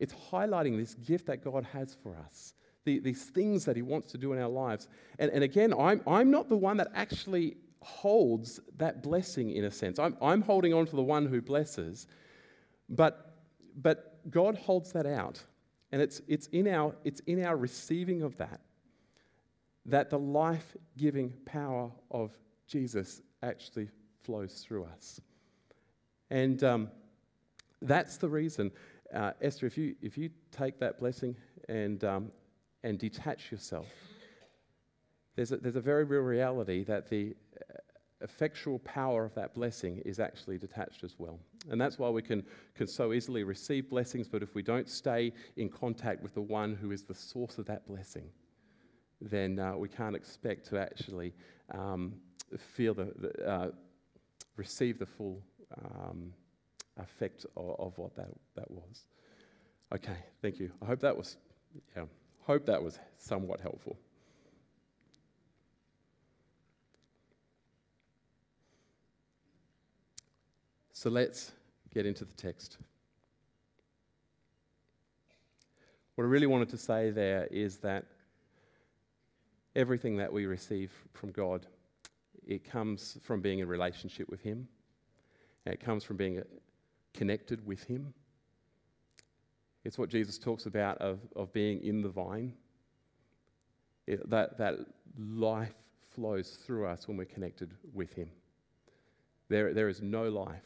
it's 0.00 0.14
highlighting 0.32 0.78
this 0.78 0.94
gift 0.94 1.26
that 1.26 1.44
God 1.44 1.66
has 1.74 1.94
for 2.02 2.16
us, 2.16 2.54
the, 2.86 2.98
these 2.98 3.24
things 3.24 3.66
that 3.66 3.76
He 3.76 3.82
wants 3.82 4.10
to 4.12 4.16
do 4.16 4.32
in 4.32 4.40
our 4.40 4.48
lives. 4.48 4.88
And, 5.18 5.30
and 5.32 5.44
again, 5.44 5.74
I'm, 5.78 6.00
I'm 6.06 6.30
not 6.30 6.48
the 6.48 6.56
one 6.56 6.78
that 6.78 6.88
actually 6.94 7.58
holds 7.84 8.60
that 8.78 9.02
blessing 9.02 9.50
in 9.50 9.64
a 9.64 9.70
sense. 9.70 9.98
I'm, 9.98 10.16
I'm 10.22 10.42
holding 10.42 10.72
on 10.72 10.86
to 10.86 10.96
the 10.96 11.02
one 11.02 11.26
who 11.26 11.40
blesses, 11.40 12.06
but, 12.88 13.36
but 13.76 14.30
God 14.30 14.56
holds 14.56 14.92
that 14.92 15.06
out. 15.06 15.42
And 15.92 16.00
it's, 16.02 16.20
it's, 16.26 16.46
in 16.48 16.66
our, 16.66 16.94
it's 17.04 17.20
in 17.20 17.44
our 17.44 17.56
receiving 17.56 18.22
of 18.22 18.36
that 18.38 18.60
that 19.86 20.10
the 20.10 20.18
life 20.18 20.76
giving 20.96 21.30
power 21.44 21.90
of 22.10 22.30
Jesus 22.66 23.20
actually 23.42 23.88
flows 24.22 24.64
through 24.66 24.84
us. 24.84 25.20
And 26.30 26.64
um, 26.64 26.90
that's 27.82 28.16
the 28.16 28.28
reason, 28.28 28.72
uh, 29.14 29.32
Esther, 29.42 29.66
if 29.66 29.76
you, 29.76 29.94
if 30.00 30.16
you 30.16 30.30
take 30.50 30.78
that 30.80 30.98
blessing 30.98 31.36
and, 31.68 32.02
um, 32.02 32.32
and 32.82 32.98
detach 32.98 33.52
yourself, 33.52 33.86
there's 35.36 35.52
a, 35.52 35.56
there's 35.56 35.76
a 35.76 35.80
very 35.80 36.04
real 36.04 36.22
reality 36.22 36.84
that 36.84 37.08
the 37.08 37.34
uh, 37.70 37.74
effectual 38.20 38.78
power 38.80 39.24
of 39.24 39.34
that 39.34 39.54
blessing 39.54 40.00
is 40.04 40.18
actually 40.20 40.58
detached 40.58 41.04
as 41.04 41.16
well. 41.18 41.38
And 41.70 41.80
that's 41.80 41.98
why 41.98 42.08
we 42.08 42.22
can, 42.22 42.44
can 42.74 42.86
so 42.86 43.12
easily 43.12 43.44
receive 43.44 43.90
blessings, 43.90 44.28
but 44.28 44.42
if 44.42 44.54
we 44.54 44.62
don't 44.62 44.88
stay 44.88 45.32
in 45.56 45.68
contact 45.68 46.22
with 46.22 46.34
the 46.34 46.40
one 46.40 46.74
who 46.74 46.90
is 46.90 47.02
the 47.02 47.14
source 47.14 47.58
of 47.58 47.66
that 47.66 47.86
blessing, 47.86 48.24
then 49.20 49.58
uh, 49.58 49.76
we 49.76 49.88
can't 49.88 50.16
expect 50.16 50.66
to 50.68 50.78
actually 50.78 51.32
um, 51.72 52.14
feel 52.58 52.94
the, 52.94 53.12
the 53.18 53.48
uh, 53.48 53.70
receive 54.56 54.98
the 54.98 55.06
full 55.06 55.42
um, 55.84 56.32
effect 56.98 57.46
of, 57.56 57.76
of, 57.78 57.98
what 57.98 58.14
that, 58.16 58.28
that 58.54 58.70
was. 58.70 59.06
Okay, 59.92 60.16
thank 60.42 60.58
you. 60.58 60.70
I 60.82 60.86
hope 60.86 61.00
that 61.00 61.16
was, 61.16 61.36
yeah, 61.96 62.04
hope 62.40 62.66
that 62.66 62.82
was 62.82 62.98
somewhat 63.18 63.60
helpful. 63.60 63.98
So 71.04 71.10
let's 71.10 71.52
get 71.92 72.06
into 72.06 72.24
the 72.24 72.32
text. 72.32 72.78
What 76.14 76.24
I 76.24 76.28
really 76.28 76.46
wanted 76.46 76.70
to 76.70 76.78
say 76.78 77.10
there 77.10 77.46
is 77.50 77.76
that 77.80 78.06
everything 79.76 80.16
that 80.16 80.32
we 80.32 80.46
receive 80.46 80.90
from 81.12 81.30
God, 81.30 81.66
it 82.46 82.64
comes 82.64 83.18
from 83.22 83.42
being 83.42 83.58
in 83.58 83.68
relationship 83.68 84.30
with 84.30 84.40
Him. 84.40 84.66
It 85.66 85.78
comes 85.78 86.04
from 86.04 86.16
being 86.16 86.38
uh, 86.38 86.44
connected 87.12 87.66
with 87.66 87.84
Him. 87.84 88.14
It's 89.84 89.98
what 89.98 90.08
Jesus 90.08 90.38
talks 90.38 90.64
about 90.64 90.96
of, 91.02 91.18
of 91.36 91.52
being 91.52 91.84
in 91.84 92.00
the 92.00 92.08
vine. 92.08 92.54
It, 94.06 94.30
that, 94.30 94.56
that 94.56 94.76
life 95.18 95.74
flows 96.14 96.56
through 96.64 96.86
us 96.86 97.06
when 97.06 97.18
we're 97.18 97.26
connected 97.26 97.74
with 97.92 98.14
Him. 98.14 98.30
There, 99.50 99.74
there 99.74 99.90
is 99.90 100.00
no 100.00 100.30
life 100.30 100.62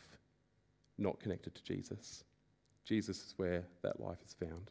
not 0.98 1.20
connected 1.20 1.54
to 1.54 1.62
Jesus. 1.62 2.24
Jesus 2.84 3.18
is 3.18 3.34
where 3.36 3.64
that 3.82 4.00
life 4.00 4.18
is 4.26 4.34
found. 4.34 4.70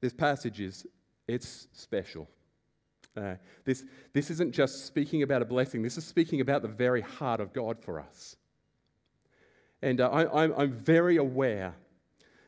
This 0.00 0.12
passage 0.12 0.60
is 0.60 0.86
it's 1.26 1.68
special. 1.72 2.28
Uh, 3.16 3.34
this, 3.64 3.84
this 4.12 4.30
isn't 4.30 4.52
just 4.52 4.86
speaking 4.86 5.22
about 5.22 5.40
a 5.40 5.44
blessing, 5.44 5.82
this 5.82 5.96
is 5.96 6.04
speaking 6.04 6.40
about 6.40 6.62
the 6.62 6.68
very 6.68 7.00
heart 7.00 7.40
of 7.40 7.52
God 7.52 7.78
for 7.78 8.00
us. 8.00 8.36
And 9.82 10.00
uh, 10.00 10.08
I, 10.10 10.44
I'm, 10.44 10.54
I'm 10.56 10.72
very 10.72 11.16
aware 11.16 11.74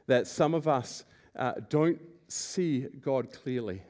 that 0.07 0.27
some 0.27 0.55
of 0.55 0.67
us 0.67 1.05
uh, 1.37 1.53
don't 1.69 2.01
see 2.29 2.87
God 3.01 3.33
clearly 3.33 3.83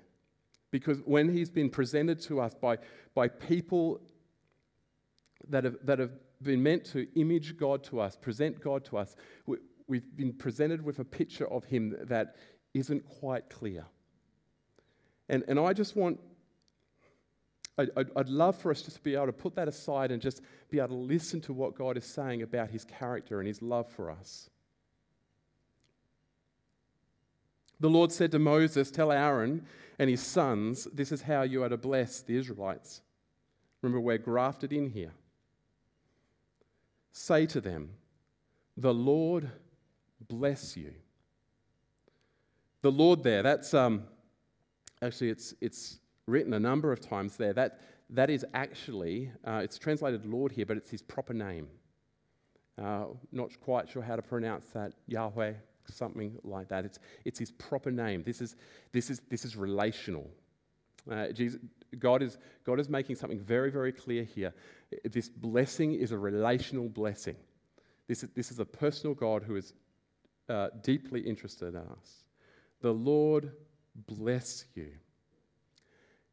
because 0.71 0.99
when 1.05 1.33
He's 1.33 1.51
been 1.51 1.71
presented 1.71 2.21
to 2.23 2.41
us 2.41 2.55
by, 2.55 2.79
by 3.15 3.29
people 3.29 4.01
that 5.49 5.65
have, 5.65 5.77
that 5.85 5.99
have 5.99 6.13
been 6.43 6.63
meant 6.63 6.85
to 6.87 7.07
image 7.19 7.57
God 7.57 7.83
to 7.85 8.01
us, 8.01 8.17
present 8.17 8.61
God 8.61 8.85
to 8.87 8.99
us, 8.99 9.17
we, 9.47 9.59
we've 9.87 10.17
been 10.17 10.33
presented 10.33 10.83
with 10.83 10.99
a 10.99 11.05
picture 11.05 11.51
of 11.51 11.65
Him 11.65 11.97
that 12.03 12.37
isn't 12.75 13.09
quite 13.09 13.49
clear. 13.49 13.87
And, 15.29 15.45
and 15.49 15.59
I 15.59 15.73
just 15.73 15.97
want 15.97 16.21
I'd, 17.79 17.91
I'd, 18.17 18.29
love 18.29 18.57
for 18.57 18.71
us 18.71 18.81
just 18.81 18.97
to 18.97 19.03
be 19.03 19.15
able 19.15 19.27
to 19.27 19.33
put 19.33 19.55
that 19.57 19.69
aside 19.69 20.11
and 20.11 20.23
just 20.23 20.41
be 20.71 20.79
able 20.79 20.89
to 20.89 20.95
listen 20.95 21.43
to 21.43 21.53
what 21.53 21.77
God 21.77 21.99
is 21.99 22.07
saying 22.07 22.41
about 22.41 22.71
his 22.71 22.85
character 22.85 23.39
and 23.39 23.47
his 23.47 23.61
love 23.61 23.87
for 23.91 24.11
us. 24.11 24.49
The 27.79 27.91
Lord 27.91 28.13
said 28.13 28.33
to 28.33 28.39
Moses, 28.39 28.91
Tell 28.91 29.13
Aaron 29.13 29.67
and 29.99 30.09
his 30.09 30.23
sons, 30.23 30.89
this 30.93 31.13
is 31.13 31.23
how 31.23 31.43
you 31.43 31.63
are 31.63 31.69
to 31.69 31.77
bless 31.77 32.23
the 32.23 32.37
Israelites. 32.37 33.03
Remember, 33.83 34.01
we're 34.01 34.17
grafted 34.17 34.73
in 34.73 34.89
here. 34.89 35.13
Say 37.19 37.47
to 37.47 37.63
them, 37.63 37.95
The 38.77 38.93
Lord 38.93 39.51
bless 40.29 40.77
you. 40.77 40.93
The 42.83 42.93
Lord 42.93 43.23
there, 43.23 43.43
that's 43.43 43.73
um, 43.73 44.05
actually, 45.01 45.31
it's, 45.31 45.55
it's 45.63 45.99
written 46.27 46.53
a 46.53 46.61
number 46.61 46.93
of 46.93 47.01
times 47.01 47.39
there. 47.39 47.55
That, 47.55 47.81
that 48.11 48.29
is 48.29 48.45
actually, 48.53 49.31
uh, 49.47 49.63
it's 49.65 49.79
translated 49.79 50.27
Lord 50.27 50.53
here, 50.53 50.67
but 50.67 50.77
it's 50.77 50.91
his 50.91 51.01
proper 51.01 51.33
name. 51.33 51.69
Uh, 52.77 53.07
not 53.33 53.49
quite 53.61 53.89
sure 53.89 54.03
how 54.03 54.17
to 54.17 54.23
pronounce 54.23 54.67
that. 54.75 54.93
Yahweh, 55.07 55.55
something 55.87 56.37
like 56.45 56.69
that. 56.69 56.85
It's, 56.85 56.99
it's 57.25 57.39
his 57.39 57.51
proper 57.51 57.91
name. 57.91 58.25
This 58.25 58.43
is, 58.43 58.57
this 58.93 59.09
is, 59.09 59.23
this 59.31 59.47
is 59.47 59.57
relational. 59.57 60.29
Uh, 61.11 61.29
Jesus, 61.29 61.61
God, 61.99 62.23
is, 62.23 62.39
God 62.65 62.81
is 62.81 62.89
making 62.89 63.17
something 63.17 63.41
very, 63.41 63.71
very 63.71 63.93
clear 63.93 64.23
here. 64.23 64.55
This 65.05 65.29
blessing 65.29 65.95
is 65.95 66.13
a 66.13 66.19
relational 66.19 66.89
blessing. 66.89 67.37
This 68.09 68.23
is, 68.23 68.31
this 68.31 68.51
is 68.51 68.59
a 68.59 68.65
personal 68.65 69.15
God 69.15 69.43
who 69.43 69.57
is 69.57 69.75
uh, 70.49 70.69
deeply 70.83 71.21
interested 71.21 71.69
in 71.69 71.77
us. 71.77 72.25
The 72.81 72.93
Lord 72.93 73.53
bless 74.07 74.65
you. 74.75 74.91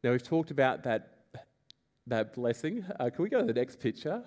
Now, 0.02 0.12
we've 0.12 0.22
talked 0.22 0.50
about 0.50 0.82
that, 0.84 1.18
that 2.06 2.34
blessing. 2.34 2.84
Uh, 3.00 3.10
can 3.10 3.22
we 3.22 3.28
go 3.28 3.40
to 3.40 3.46
the 3.46 3.58
next 3.58 3.80
picture? 3.80 4.22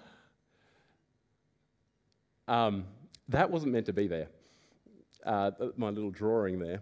Um, 2.48 2.86
that 3.30 3.50
wasn't 3.50 3.74
meant 3.74 3.86
to 3.86 3.94
be 3.94 4.08
there 4.08 4.30
uh, 5.28 5.52
my 5.76 5.90
little 5.90 6.12
drawing 6.12 6.60
there. 6.60 6.82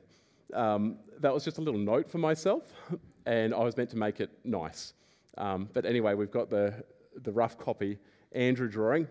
Um, 0.54 0.98
that 1.20 1.34
was 1.34 1.44
just 1.44 1.58
a 1.58 1.62
little 1.62 1.80
note 1.80 2.10
for 2.10 2.20
myself, 2.20 2.72
and 3.26 3.54
I 3.54 3.60
was 3.60 3.78
meant 3.78 3.90
to 3.92 3.98
make 3.98 4.20
it 4.20 4.30
nice. 4.44 4.94
Um, 5.38 5.70
but 5.74 5.86
anyway, 5.86 6.14
we've 6.14 6.32
got 6.32 6.50
the, 6.50 6.84
the 7.24 7.32
rough 7.32 7.58
copy 7.58 7.98
Andrew 8.32 8.68
drawing. 8.68 9.08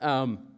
Um, 0.00 0.48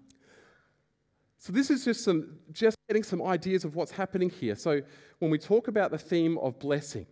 so 1.38 1.52
this 1.52 1.70
is 1.70 1.84
just 1.84 2.04
some 2.04 2.38
just 2.52 2.76
getting 2.88 3.02
some 3.02 3.20
ideas 3.22 3.64
of 3.64 3.74
what's 3.74 3.92
happening 3.92 4.30
here. 4.30 4.54
So 4.54 4.80
when 5.18 5.30
we 5.30 5.38
talk 5.38 5.68
about 5.68 5.90
the 5.90 5.98
theme 5.98 6.38
of 6.38 6.58
blessing, 6.58 7.06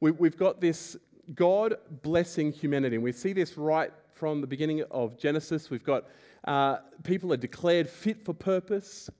we, 0.00 0.12
we've 0.12 0.36
got 0.36 0.60
this 0.60 0.96
God 1.34 1.76
blessing 2.02 2.52
humanity, 2.52 2.96
and 2.96 3.04
we 3.04 3.12
see 3.12 3.32
this 3.32 3.58
right 3.58 3.92
from 4.14 4.40
the 4.40 4.46
beginning 4.46 4.82
of 4.90 5.18
Genesis. 5.18 5.70
We've 5.70 5.84
got 5.84 6.04
uh, 6.44 6.78
people 7.04 7.32
are 7.32 7.36
declared 7.36 7.88
fit 7.88 8.24
for 8.24 8.32
purpose 8.32 9.10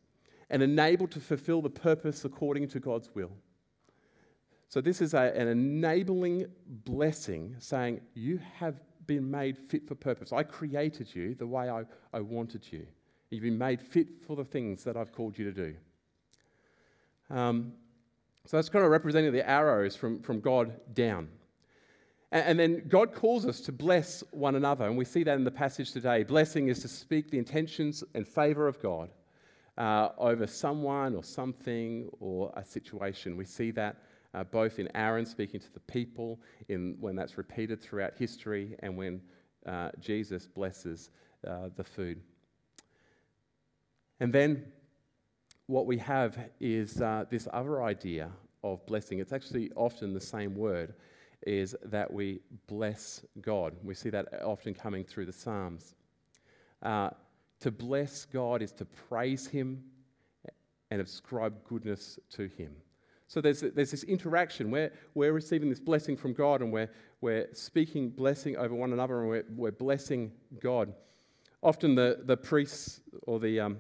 and 0.49 0.63
enabled 0.63 1.11
to 1.13 1.21
fulfill 1.21 1.61
the 1.61 1.71
purpose 1.71 2.25
according 2.25 2.69
to 2.69 2.81
God's 2.81 3.11
will. 3.15 3.31
So, 4.71 4.81
this 4.81 5.01
is 5.01 5.15
a, 5.15 5.37
an 5.37 5.49
enabling 5.49 6.47
blessing 6.65 7.57
saying, 7.59 8.03
You 8.15 8.39
have 8.55 8.81
been 9.05 9.29
made 9.29 9.59
fit 9.59 9.89
for 9.89 9.97
purpose. 9.97 10.33
I 10.33 10.45
created 10.45 11.13
you 11.13 11.35
the 11.35 11.47
way 11.47 11.69
I, 11.69 11.83
I 12.13 12.21
wanted 12.21 12.63
you. 12.71 12.87
You've 13.31 13.43
been 13.43 13.59
made 13.59 13.83
fit 13.83 14.25
for 14.25 14.37
the 14.37 14.45
things 14.45 14.85
that 14.85 14.97
I've 14.97 15.11
called 15.11 15.37
you 15.37 15.53
to 15.53 15.53
do. 15.53 15.75
Um, 17.35 17.73
so, 18.47 18.59
that's 18.59 18.69
kind 18.69 18.85
of 18.85 18.93
representing 18.93 19.33
the 19.33 19.49
arrows 19.49 19.97
from, 19.97 20.23
from 20.23 20.39
God 20.39 20.73
down. 20.95 21.31
And, 22.31 22.57
then 22.57 22.85
God 22.87 23.13
calls 23.13 23.47
us 23.47 23.61
to 23.63 23.73
bless 23.73 24.23
one 24.31 24.55
another. 24.55 24.87
And 24.87 24.97
we 24.97 25.05
see 25.05 25.25
that 25.25 25.35
in 25.35 25.43
the 25.43 25.51
passage 25.51 25.91
today. 25.91 26.23
Blessing 26.23 26.69
is 26.69 26.79
to 26.83 26.89
speak 26.89 27.33
the 27.33 27.39
intentions 27.39 28.05
and 28.15 28.25
favor 28.25 28.69
of 28.69 28.81
God 28.81 29.11
uh, 29.77 30.11
over 30.17 30.47
someone 30.47 31.17
or 31.17 31.25
something 31.25 32.09
or 32.21 32.53
a 32.55 32.65
situation. 32.65 33.37
We 33.37 33.47
see 33.47 33.73
that 33.73 33.97
uh, 34.35 34.45
both 34.45 34.79
in 34.79 34.89
Aaron 34.95 35.27
speaking 35.27 35.61
to 35.61 35.73
the 35.73 35.81
people, 35.81 36.41
in, 36.69 36.97
when 37.01 37.17
that's 37.17 37.39
repeated 37.39 37.81
throughout 37.81 38.15
history, 38.19 38.77
and 38.81 38.97
when 38.97 39.21
uh, 39.67 39.91
Jesus 40.01 40.47
blesses 40.47 41.11
uh, 41.47 41.69
the 41.77 41.85
food. 41.85 42.21
And 44.21 44.33
then 44.33 44.65
what 45.67 45.87
we 45.87 45.99
have 45.99 46.39
is 46.61 47.01
uh, 47.01 47.25
this 47.31 47.49
other 47.53 47.83
idea 47.83 48.31
of 48.63 48.85
blessing. 48.87 49.19
It's 49.19 49.33
actually 49.33 49.71
often 49.77 50.13
the 50.13 50.21
same 50.21 50.55
word, 50.55 50.95
is 51.47 51.75
that 51.85 52.13
we 52.13 52.41
bless 52.67 53.25
God. 53.41 53.75
We 53.83 53.95
see 53.95 54.11
that 54.11 54.43
often 54.43 54.75
coming 54.75 55.05
through 55.05 55.27
the 55.27 55.33
Psalms. 55.33 55.95
Uh, 56.83 57.11
to 57.61 57.71
bless 57.71 58.25
God 58.25 58.63
is 58.63 58.73
to 58.73 58.85
praise 58.85 59.47
Him 59.47 59.83
and 60.91 61.01
ascribe 61.01 61.63
goodness 61.65 62.19
to 62.31 62.49
Him. 62.49 62.75
So 63.31 63.41
there's, 63.41 63.61
there's 63.61 63.93
this 63.93 64.03
interaction 64.03 64.73
where 64.73 64.91
we're 65.15 65.33
receiving 65.33 65.69
this 65.71 65.79
blessing 65.79 66.17
from 66.17 66.33
God 66.33 66.63
and 66.63 66.73
we're, 66.73 66.91
we're 67.21 67.47
speaking 67.53 68.11
blessing 68.11 68.57
over 68.57 68.75
one 68.75 68.93
another 68.93 69.21
and 69.21 69.29
we're, 69.29 69.45
we're 69.55 69.71
blessing 69.71 70.33
God. 70.61 70.93
Often 71.63 71.95
the, 71.95 72.23
the 72.25 72.37
priests 72.37 73.03
or 73.29 73.39
the, 73.39 73.61
um, 73.61 73.79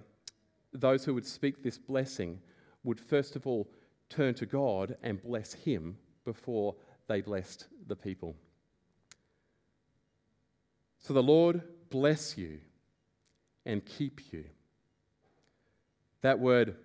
those 0.73 1.05
who 1.05 1.15
would 1.15 1.27
speak 1.27 1.65
this 1.65 1.79
blessing 1.79 2.39
would 2.85 3.01
first 3.01 3.35
of 3.35 3.45
all 3.45 3.69
turn 4.09 4.35
to 4.35 4.47
God 4.47 4.97
and 5.03 5.21
bless 5.21 5.53
Him 5.53 5.99
before 6.25 6.77
they 7.09 7.21
blessed 7.21 7.67
the 7.89 7.97
people. 7.97 8.37
So 11.01 11.13
the 11.13 11.25
Lord 11.25 11.61
bless 11.91 12.39
you 12.39 12.61
and 13.67 13.85
keep 13.85 14.33
you. 14.33 14.45
That 16.21 16.39
word, 16.39 16.77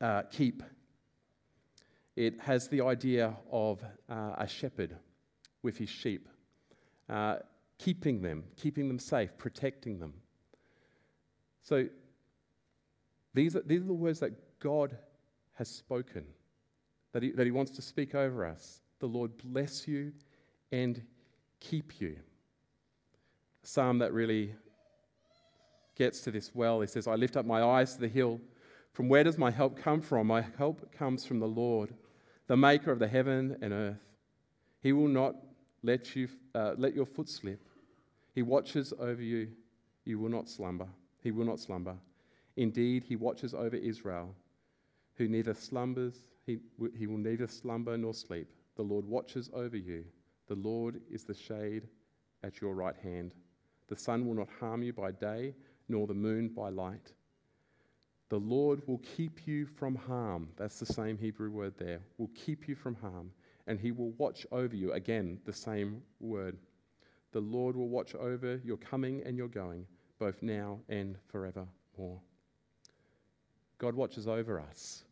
uh, 0.00 0.22
keep, 0.30 0.62
it 2.16 2.40
has 2.40 2.68
the 2.68 2.80
idea 2.80 3.36
of 3.52 3.82
uh, 4.08 4.32
a 4.38 4.48
shepherd 4.48 4.96
with 5.62 5.76
his 5.76 5.90
sheep, 5.90 6.28
uh, 7.08 7.36
keeping 7.78 8.22
them, 8.22 8.44
keeping 8.56 8.88
them 8.88 8.98
safe, 8.98 9.36
protecting 9.36 9.98
them. 9.98 10.14
So 11.62 11.86
these 13.34 13.54
are, 13.54 13.62
these 13.62 13.82
are 13.82 13.86
the 13.86 13.92
words 13.92 14.20
that 14.20 14.32
God 14.60 14.96
has 15.54 15.68
spoken, 15.68 16.24
that 17.12 17.22
he, 17.22 17.32
that 17.32 17.44
he 17.44 17.50
wants 17.50 17.72
to 17.72 17.82
speak 17.82 18.14
over 18.14 18.46
us. 18.46 18.80
The 18.98 19.06
Lord 19.06 19.36
bless 19.36 19.86
you 19.86 20.12
and 20.72 21.02
keep 21.60 22.00
you. 22.00 22.16
A 23.62 23.66
psalm 23.66 23.98
that 23.98 24.12
really 24.12 24.54
gets 25.96 26.20
to 26.22 26.30
this 26.30 26.54
well. 26.54 26.80
He 26.80 26.86
says, 26.86 27.06
I 27.06 27.14
lift 27.14 27.36
up 27.36 27.44
my 27.44 27.62
eyes 27.62 27.94
to 27.94 28.00
the 28.00 28.08
hill. 28.08 28.40
From 28.92 29.08
where 29.08 29.24
does 29.24 29.36
my 29.36 29.50
help 29.50 29.76
come 29.76 30.00
from? 30.00 30.28
My 30.28 30.44
help 30.56 30.90
comes 30.92 31.26
from 31.26 31.40
the 31.40 31.48
Lord, 31.48 31.92
the 32.46 32.56
maker 32.56 32.92
of 32.92 32.98
the 32.98 33.08
heaven 33.08 33.56
and 33.60 33.72
earth. 33.72 33.96
He 34.82 34.92
will 34.92 35.08
not 35.08 35.34
let, 35.82 36.14
you, 36.14 36.28
uh, 36.54 36.74
let 36.76 36.94
your 36.94 37.06
foot 37.06 37.28
slip. 37.28 37.60
He 38.34 38.42
watches 38.42 38.92
over 38.98 39.22
you. 39.22 39.48
You 40.04 40.18
will 40.18 40.28
not 40.28 40.48
slumber. 40.48 40.88
He 41.22 41.32
will 41.32 41.46
not 41.46 41.58
slumber. 41.58 41.96
Indeed, 42.56 43.04
he 43.04 43.16
watches 43.16 43.54
over 43.54 43.76
Israel, 43.76 44.34
who 45.16 45.28
neither 45.28 45.54
slumbers, 45.54 46.14
he, 46.46 46.58
he 46.96 47.06
will 47.06 47.18
neither 47.18 47.46
slumber 47.46 47.98
nor 47.98 48.14
sleep. 48.14 48.48
The 48.76 48.82
Lord 48.82 49.04
watches 49.04 49.50
over 49.52 49.76
you. 49.76 50.04
The 50.48 50.54
Lord 50.54 51.00
is 51.10 51.24
the 51.24 51.34
shade 51.34 51.88
at 52.44 52.60
your 52.60 52.74
right 52.74 52.96
hand. 53.02 53.34
The 53.88 53.96
sun 53.96 54.26
will 54.26 54.34
not 54.34 54.48
harm 54.60 54.82
you 54.82 54.92
by 54.92 55.10
day, 55.12 55.54
nor 55.88 56.06
the 56.06 56.14
moon 56.14 56.48
by 56.48 56.68
light. 56.68 57.12
The 58.28 58.38
Lord 58.38 58.82
will 58.86 58.98
keep 58.98 59.46
you 59.46 59.66
from 59.66 59.94
harm. 59.94 60.48
That's 60.56 60.80
the 60.80 60.86
same 60.86 61.16
Hebrew 61.16 61.50
word 61.50 61.74
there. 61.78 62.00
Will 62.18 62.30
keep 62.34 62.68
you 62.68 62.74
from 62.74 62.96
harm, 62.96 63.30
and 63.66 63.78
he 63.78 63.92
will 63.92 64.10
watch 64.12 64.46
over 64.50 64.74
you. 64.74 64.92
Again, 64.92 65.38
the 65.44 65.52
same 65.52 66.02
word. 66.20 66.56
The 67.32 67.40
Lord 67.40 67.76
will 67.76 67.88
watch 67.88 68.14
over 68.14 68.60
your 68.64 68.78
coming 68.78 69.22
and 69.24 69.36
your 69.36 69.48
going, 69.48 69.86
both 70.18 70.42
now 70.42 70.80
and 70.88 71.16
forevermore. 71.28 72.20
God 73.78 73.94
watches 73.94 74.26
over 74.26 74.58
us. 74.58 75.04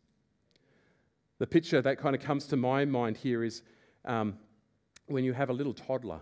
The 1.37 1.47
picture 1.47 1.81
that 1.81 1.97
kind 1.99 2.15
of 2.15 2.21
comes 2.21 2.47
to 2.47 2.57
my 2.57 2.85
mind 2.85 3.17
here 3.17 3.43
is 3.43 3.61
um, 4.05 4.37
when 5.07 5.23
you 5.23 5.33
have 5.33 5.49
a 5.49 5.53
little 5.53 5.73
toddler. 5.73 6.21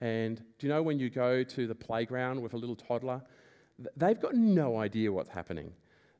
And 0.00 0.36
do 0.58 0.66
you 0.66 0.72
know 0.72 0.82
when 0.82 0.98
you 0.98 1.08
go 1.08 1.42
to 1.42 1.66
the 1.66 1.74
playground 1.74 2.40
with 2.40 2.52
a 2.52 2.56
little 2.56 2.76
toddler 2.76 3.22
they've 3.96 4.20
got 4.20 4.34
no 4.34 4.78
idea 4.78 5.10
what's 5.12 5.30
happening. 5.30 5.72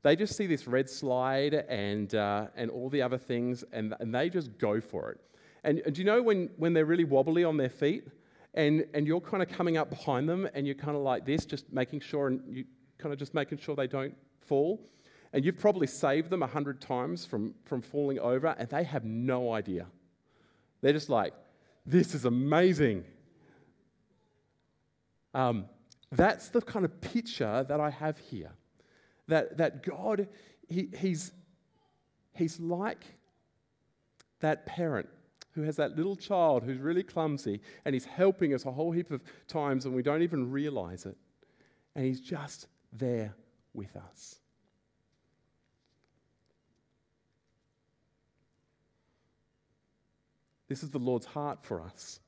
They 0.05 0.17
just 0.17 0.37
see 0.37 0.47
this 0.47 0.67
red 0.67 0.91
slide 0.91 1.55
and, 1.55 2.15
uh, 2.15 2.49
and 2.57 2.71
all 2.71 2.91
the 2.91 3.01
other 3.01 3.17
things, 3.17 3.65
and, 3.73 3.95
and 4.01 4.15
they 4.15 4.29
just 4.29 4.59
go 4.59 4.79
for 4.79 5.11
it. 5.11 5.21
And, 5.65 5.79
and 5.87 5.95
do 5.95 6.03
you 6.03 6.05
know 6.05 6.23
when, 6.23 6.51
when 6.59 6.75
they're 6.75 6.85
really 6.85 7.05
wobbly 7.05 7.43
on 7.43 7.57
their 7.57 7.71
feet, 7.71 8.07
and, 8.53 8.85
and 8.93 9.07
you're 9.07 9.23
kind 9.23 9.43
of 9.43 9.49
coming 9.49 9.79
up 9.79 9.89
behind 9.89 10.29
them, 10.29 10.47
and 10.53 10.67
you're 10.67 10.75
kind 10.75 10.95
of 10.95 11.03
like 11.03 11.25
this, 11.25 11.47
just 11.47 11.73
making 11.73 12.01
sure, 12.01 12.27
and 12.27 12.43
you 12.55 12.67
kind 12.99 13.15
of 13.15 13.19
just 13.19 13.33
making 13.33 13.57
sure 13.57 13.75
they 13.75 13.87
don't 13.87 14.15
fall? 14.43 14.79
And 15.33 15.43
you've 15.43 15.59
probably 15.59 15.87
saved 15.87 16.29
them 16.29 16.43
a 16.43 16.47
hundred 16.47 16.83
times 16.83 17.25
from, 17.25 17.55
from 17.65 17.81
falling 17.81 18.19
over, 18.19 18.49
and 18.59 18.69
they 18.69 18.85
have 18.85 19.07
no 19.07 19.55
idea. 19.55 19.87
They're 20.83 20.93
just 20.93 21.09
like, 21.09 21.33
this 21.87 22.15
is 22.15 22.27
amazing. 22.27 23.05
Um, 25.33 25.65
that's 26.13 26.51
the 26.51 26.61
kind 26.61 26.85
of 26.85 27.01
picture 27.01 27.65
that 27.67 27.81
I 27.81 27.89
have 27.89 28.19
here. 28.19 28.51
That, 29.29 29.57
that 29.59 29.83
God, 29.83 30.29
he, 30.69 30.91
he's, 30.99 31.33
He's 32.35 32.59
like 32.59 33.05
that 34.41 34.67
parent 34.67 35.09
who 35.53 35.63
has 35.63 35.77
that 35.77 35.97
little 35.97 36.17
child 36.17 36.65
who's 36.65 36.79
really 36.81 37.05
clumsy 37.05 37.61
and 37.85 37.95
he's 37.95 38.05
helping 38.05 38.53
us 38.53 38.67
a 38.67 38.73
whole 38.73 38.91
heap 38.91 39.13
of 39.13 39.23
times 39.47 39.87
and 39.87 39.95
we 39.95 40.03
don't 40.03 40.23
even 40.23 40.51
realize 40.51 41.07
it. 41.07 41.17
And 41.95 42.05
he's 42.05 42.21
just 42.21 42.67
there 42.93 43.35
with 43.73 43.97
us. 43.97 44.41
This 50.69 50.83
is 50.83 50.91
the 50.91 50.99
Lord's 50.99 51.27
heart 51.27 51.61
for 51.63 51.81
us. 51.81 52.19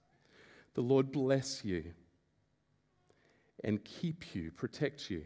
The 0.74 0.82
Lord 0.82 1.10
bless 1.10 1.64
you 1.64 1.82
and 3.64 3.82
keep 3.82 4.36
you, 4.36 4.52
protect 4.52 5.10
you. 5.10 5.24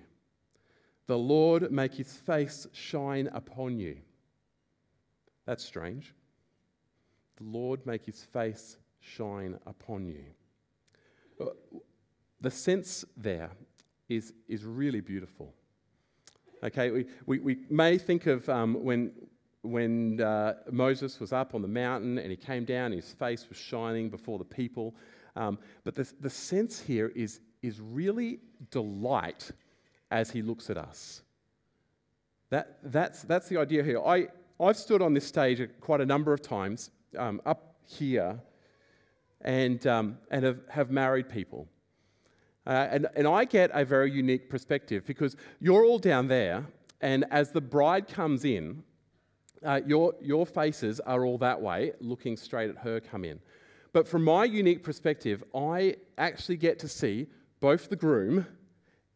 The 1.10 1.18
Lord 1.18 1.72
make 1.72 1.94
his 1.94 2.12
face 2.12 2.68
shine 2.72 3.28
upon 3.32 3.80
you. 3.80 3.96
That's 5.44 5.64
strange. 5.64 6.14
The 7.36 7.42
Lord 7.42 7.84
make 7.84 8.06
his 8.06 8.22
face 8.22 8.76
shine 9.00 9.58
upon 9.66 10.06
you. 10.06 10.22
The 12.40 12.50
sense 12.52 13.04
there 13.16 13.50
is, 14.08 14.34
is 14.46 14.64
really 14.64 15.00
beautiful. 15.00 15.52
Okay, 16.62 16.92
we, 16.92 17.06
we, 17.26 17.40
we 17.40 17.58
may 17.68 17.98
think 17.98 18.26
of 18.26 18.48
um, 18.48 18.74
when, 18.74 19.10
when 19.62 20.20
uh, 20.20 20.58
Moses 20.70 21.18
was 21.18 21.32
up 21.32 21.56
on 21.56 21.62
the 21.62 21.66
mountain 21.66 22.18
and 22.18 22.30
he 22.30 22.36
came 22.36 22.64
down, 22.64 22.92
his 22.92 23.14
face 23.14 23.48
was 23.48 23.58
shining 23.58 24.10
before 24.10 24.38
the 24.38 24.44
people. 24.44 24.94
Um, 25.34 25.58
but 25.82 25.96
the, 25.96 26.08
the 26.20 26.30
sense 26.30 26.78
here 26.78 27.10
is, 27.16 27.40
is 27.62 27.80
really 27.80 28.38
delight 28.70 29.50
as 30.10 30.30
he 30.30 30.42
looks 30.42 30.70
at 30.70 30.76
us. 30.76 31.22
That, 32.50 32.78
that's, 32.82 33.22
that's 33.22 33.48
the 33.48 33.58
idea 33.58 33.82
here. 33.84 34.00
I, 34.04 34.28
I've 34.60 34.76
stood 34.76 35.02
on 35.02 35.14
this 35.14 35.26
stage 35.26 35.66
quite 35.80 36.00
a 36.00 36.06
number 36.06 36.32
of 36.32 36.42
times 36.42 36.90
um, 37.16 37.40
up 37.46 37.76
here 37.86 38.40
and, 39.42 39.86
um, 39.86 40.18
and 40.30 40.44
have, 40.44 40.58
have 40.68 40.90
married 40.90 41.28
people. 41.28 41.68
Uh, 42.66 42.88
and, 42.90 43.06
and 43.16 43.26
I 43.26 43.44
get 43.44 43.70
a 43.72 43.84
very 43.84 44.10
unique 44.10 44.50
perspective 44.50 45.06
because 45.06 45.36
you're 45.60 45.84
all 45.84 45.98
down 45.98 46.28
there, 46.28 46.66
and 47.00 47.24
as 47.30 47.52
the 47.52 47.60
bride 47.60 48.06
comes 48.06 48.44
in, 48.44 48.82
uh, 49.64 49.80
your, 49.86 50.14
your 50.20 50.44
faces 50.44 51.00
are 51.00 51.24
all 51.24 51.38
that 51.38 51.60
way, 51.60 51.92
looking 52.00 52.36
straight 52.36 52.70
at 52.70 52.78
her 52.78 53.00
come 53.00 53.24
in. 53.24 53.40
But 53.92 54.06
from 54.06 54.24
my 54.24 54.44
unique 54.44 54.82
perspective, 54.82 55.42
I 55.54 55.96
actually 56.18 56.56
get 56.56 56.78
to 56.80 56.88
see 56.88 57.28
both 57.60 57.88
the 57.88 57.96
groom 57.96 58.46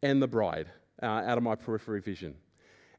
and 0.02 0.22
the 0.22 0.28
bride 0.28 0.68
uh, 1.02 1.06
out 1.06 1.38
of 1.38 1.44
my 1.44 1.54
periphery 1.54 2.00
vision. 2.00 2.34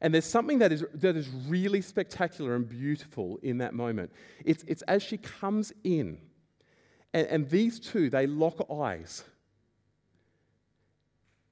And 0.02 0.14
there's 0.14 0.26
something 0.26 0.60
that 0.60 0.72
is, 0.72 0.84
that 0.94 1.16
is 1.16 1.30
really 1.48 1.82
spectacular 1.82 2.56
and 2.56 2.68
beautiful 2.68 3.40
in 3.42 3.60
that 3.60 3.74
moment. 3.74 4.12
It's, 4.44 4.64
it's 4.68 4.82
as 4.84 5.02
she 5.02 5.18
comes 5.18 5.74
in, 5.84 6.20
and, 7.14 7.28
and 7.28 7.50
these 7.50 7.80
two, 7.80 8.10
they 8.10 8.28
lock 8.28 8.70
eyes, 8.70 9.24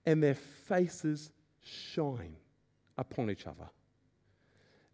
and 0.06 0.22
their 0.22 0.36
faces 0.36 1.32
shine 1.62 2.36
upon 2.98 3.32
each 3.32 3.48
other. 3.48 3.70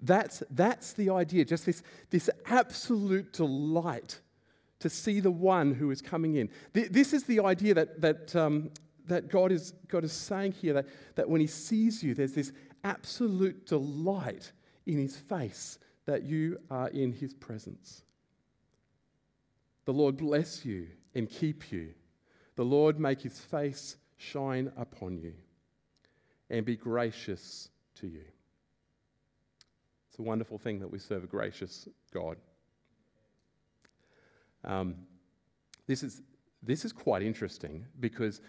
That's, 0.02 0.44
that's 0.52 0.94
the 0.94 1.10
idea, 1.10 1.44
just 1.44 1.66
this, 1.66 1.84
this 2.10 2.30
absolute 2.46 3.34
delight 3.34 4.22
to 4.80 4.90
see 4.90 5.20
the 5.20 5.32
one 5.32 5.74
who 5.74 5.92
is 5.92 6.02
coming 6.02 6.36
in. 6.36 6.50
This 6.72 7.12
is 7.12 7.24
the 7.24 7.42
idea 7.42 7.74
that, 7.74 8.00
that, 8.00 8.36
um, 8.36 8.70
that 9.10 9.30
God, 9.30 9.52
is, 9.52 9.74
God 9.88 10.04
is 10.04 10.14
saying 10.14 10.54
here 10.54 10.74
that, 10.74 10.88
that 11.16 11.30
when 11.30 11.42
He 11.42 11.48
sees 11.48 12.02
you, 12.02 12.14
there's 12.16 12.34
this 12.34 12.52
absolute 12.84 13.66
delight 13.66 14.52
in 14.86 14.98
His 14.98 15.18
face 15.18 15.80
that 16.06 16.24
you 16.24 16.58
are 16.72 16.90
in 16.90 17.12
His 17.12 17.34
presence. 17.34 18.04
The 19.86 19.94
Lord 19.94 20.18
bless 20.18 20.66
you 20.66 20.88
and 21.16 21.30
keep 21.30 21.72
you. 21.72 21.90
The 22.56 22.66
Lord 22.66 23.00
make 23.00 23.22
His 23.22 23.40
face 23.40 23.98
shine 24.18 24.72
upon 24.78 25.18
you 25.18 25.34
and 26.50 26.66
be 26.66 26.76
gracious 26.76 27.70
to 27.96 28.08
you. 28.08 28.24
It's 30.10 30.20
a 30.20 30.24
wonderful 30.24 30.58
thing 30.58 30.80
that 30.80 30.90
we 30.90 31.00
serve 31.00 31.24
a 31.24 31.28
gracious 31.28 31.88
God. 32.14 32.38
Um, 34.64 34.96
this, 35.88 36.04
is, 36.04 36.22
this 36.62 36.86
is 36.86 36.92
quite 36.92 37.22
interesting 37.22 37.86
because 38.00 38.42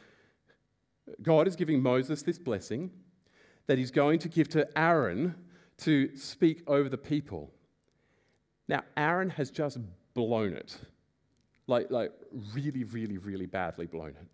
God 1.22 1.48
is 1.48 1.56
giving 1.56 1.82
Moses 1.82 2.22
this 2.22 2.38
blessing 2.38 2.90
that 3.66 3.78
he's 3.78 3.90
going 3.90 4.18
to 4.20 4.28
give 4.28 4.48
to 4.50 4.66
Aaron 4.78 5.34
to 5.78 6.16
speak 6.16 6.62
over 6.66 6.88
the 6.88 6.98
people. 6.98 7.50
Now, 8.68 8.82
Aaron 8.96 9.30
has 9.30 9.50
just 9.50 9.78
blown 10.14 10.52
it. 10.52 10.78
Like, 11.66 11.90
like 11.90 12.12
really, 12.54 12.84
really, 12.84 13.18
really 13.18 13.46
badly 13.46 13.86
blown 13.86 14.10
it. 14.10 14.26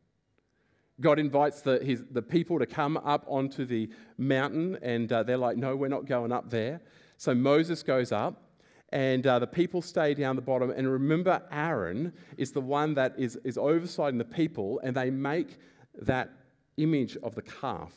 God 1.01 1.19
invites 1.19 1.61
the, 1.61 1.79
his, 1.85 2.05
the 2.11 2.23
people 2.23 2.59
to 2.59 2.67
come 2.67 2.97
up 2.97 3.25
onto 3.29 3.67
the 3.67 3.91
mountain, 4.17 4.79
and 4.81 5.13
uh, 5.13 5.23
they're 5.23 5.37
like, 5.37 5.59
No, 5.59 5.77
we're 5.77 5.89
not 5.89 6.07
going 6.07 6.33
up 6.33 6.51
there. 6.51 6.81
So 7.19 7.35
Moses 7.35 7.83
goes 7.83 8.13
up, 8.13 8.43
and 8.91 9.27
uh, 9.27 9.39
the 9.39 9.47
people 9.47 9.83
stay 9.83 10.15
down 10.15 10.37
the 10.37 10.43
bottom. 10.43 10.71
And 10.71 10.91
remember, 10.91 11.43
Aaron 11.53 12.13
is 12.39 12.53
the 12.53 12.61
one 12.61 12.95
that 12.95 13.15
is, 13.19 13.37
is 13.45 13.57
oversighting 13.57 14.19
the 14.19 14.25
people, 14.25 14.81
and 14.83 14.97
they 14.97 15.11
make 15.11 15.59
that 16.03 16.31
image 16.77 17.17
of 17.23 17.35
the 17.35 17.43
calf. 17.43 17.93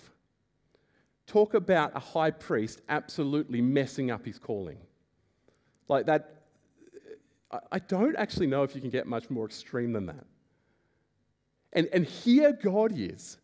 Talk 1.28 1.54
about 1.54 1.96
a 1.96 2.00
high 2.00 2.32
priest 2.32 2.82
absolutely 2.90 3.62
messing 3.62 4.12
up 4.12 4.26
his 4.26 4.40
calling. 4.40 4.78
Like 5.88 6.06
that, 6.08 6.44
I 7.72 7.80
don't 7.80 8.16
actually 8.16 8.48
know 8.48 8.64
if 8.64 8.76
you 8.76 8.82
can 8.82 8.90
get 8.90 9.08
much 9.08 9.30
more 9.30 9.46
extreme 9.46 9.94
than 9.94 10.06
that. 10.08 10.26
And, 11.74 11.88
and 11.94 12.06
here 12.06 12.52
God 12.52 12.94
is. 12.96 13.38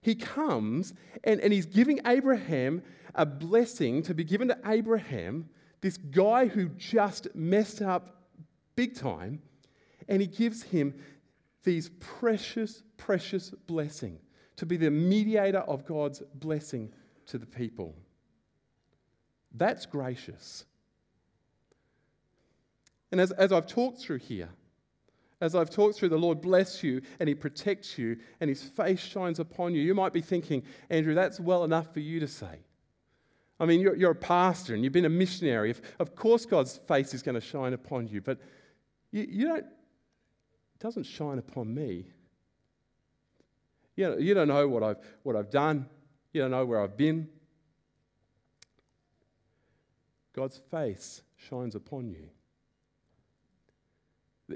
He 0.00 0.14
comes 0.14 0.94
and, 1.24 1.40
and 1.40 1.52
he's 1.52 1.66
giving 1.66 2.00
Abraham 2.06 2.82
a 3.14 3.24
blessing 3.24 4.02
to 4.02 4.14
be 4.14 4.24
given 4.24 4.48
to 4.48 4.58
Abraham, 4.66 5.48
this 5.80 5.96
guy 5.96 6.46
who 6.46 6.68
just 6.70 7.28
messed 7.34 7.80
up 7.80 8.22
big 8.76 8.96
time, 8.96 9.40
and 10.08 10.20
he 10.20 10.26
gives 10.26 10.62
him 10.62 10.94
these 11.62 11.90
precious, 12.00 12.82
precious 12.96 13.50
blessing 13.50 14.18
to 14.56 14.66
be 14.66 14.76
the 14.76 14.90
mediator 14.90 15.58
of 15.58 15.84
God's 15.84 16.22
blessing 16.34 16.92
to 17.26 17.38
the 17.38 17.46
people. 17.46 17.94
That's 19.52 19.86
gracious. 19.86 20.64
And 23.12 23.20
as, 23.20 23.30
as 23.32 23.52
I've 23.52 23.66
talked 23.66 24.00
through 24.00 24.18
here, 24.18 24.48
as 25.40 25.54
I've 25.54 25.70
talked 25.70 25.98
through, 25.98 26.08
the 26.08 26.16
Lord 26.18 26.40
bless 26.40 26.82
you 26.82 27.02
and 27.20 27.28
He 27.28 27.34
protects 27.34 27.98
you 27.98 28.16
and 28.40 28.48
His 28.48 28.62
face 28.62 29.00
shines 29.00 29.38
upon 29.38 29.74
you. 29.74 29.82
You 29.82 29.94
might 29.94 30.12
be 30.12 30.20
thinking, 30.20 30.62
Andrew, 30.90 31.14
that's 31.14 31.38
well 31.38 31.64
enough 31.64 31.92
for 31.92 32.00
you 32.00 32.20
to 32.20 32.28
say. 32.28 32.60
I 33.60 33.66
mean, 33.66 33.80
you're, 33.80 33.94
you're 33.94 34.12
a 34.12 34.16
pastor 34.16 34.74
and 34.74 34.82
you've 34.82 34.92
been 34.92 35.04
a 35.04 35.10
missionary. 35.10 35.70
If, 35.70 35.80
of 36.00 36.16
course, 36.16 36.44
God's 36.44 36.78
face 36.88 37.14
is 37.14 37.22
going 37.22 37.36
to 37.36 37.40
shine 37.40 37.72
upon 37.72 38.08
you, 38.08 38.20
but 38.20 38.38
you, 39.12 39.26
you 39.28 39.46
don't, 39.46 39.58
it 39.58 40.80
doesn't 40.80 41.04
shine 41.04 41.38
upon 41.38 41.72
me. 41.72 42.06
You, 43.96 44.10
know, 44.10 44.16
you 44.16 44.34
don't 44.34 44.48
know 44.48 44.68
what 44.68 44.82
I've, 44.82 44.96
what 45.22 45.36
I've 45.36 45.50
done, 45.50 45.86
you 46.32 46.42
don't 46.42 46.50
know 46.50 46.64
where 46.64 46.80
I've 46.80 46.96
been. 46.96 47.28
God's 50.34 50.60
face 50.70 51.22
shines 51.36 51.74
upon 51.74 52.08
you. 52.08 52.28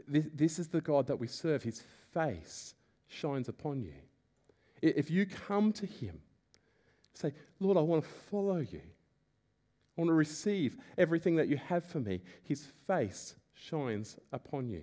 This, 0.07 0.27
this 0.35 0.59
is 0.59 0.69
the 0.69 0.81
God 0.81 1.07
that 1.07 1.17
we 1.17 1.29
serve. 1.29 1.63
His 1.63 1.83
face 2.13 2.75
shines 3.07 3.49
upon 3.49 3.83
you. 3.83 3.95
If 4.83 5.11
you 5.11 5.25
come 5.25 5.73
to 5.75 5.87
Him, 5.87 6.21
say, 7.15 7.33
Lord, 7.61 7.77
I 7.77 7.81
want 7.81 8.03
to 8.05 8.11
follow 8.31 8.59
you. 8.59 8.83
I 8.83 10.01
want 10.01 10.09
to 10.09 10.15
receive 10.15 10.77
everything 10.97 11.37
that 11.37 11.49
you 11.49 11.57
have 11.57 11.85
for 11.85 12.01
me. 12.01 12.21
His 12.43 12.67
face 12.87 13.35
shines 13.55 14.19
upon 14.33 14.69
you. 14.69 14.83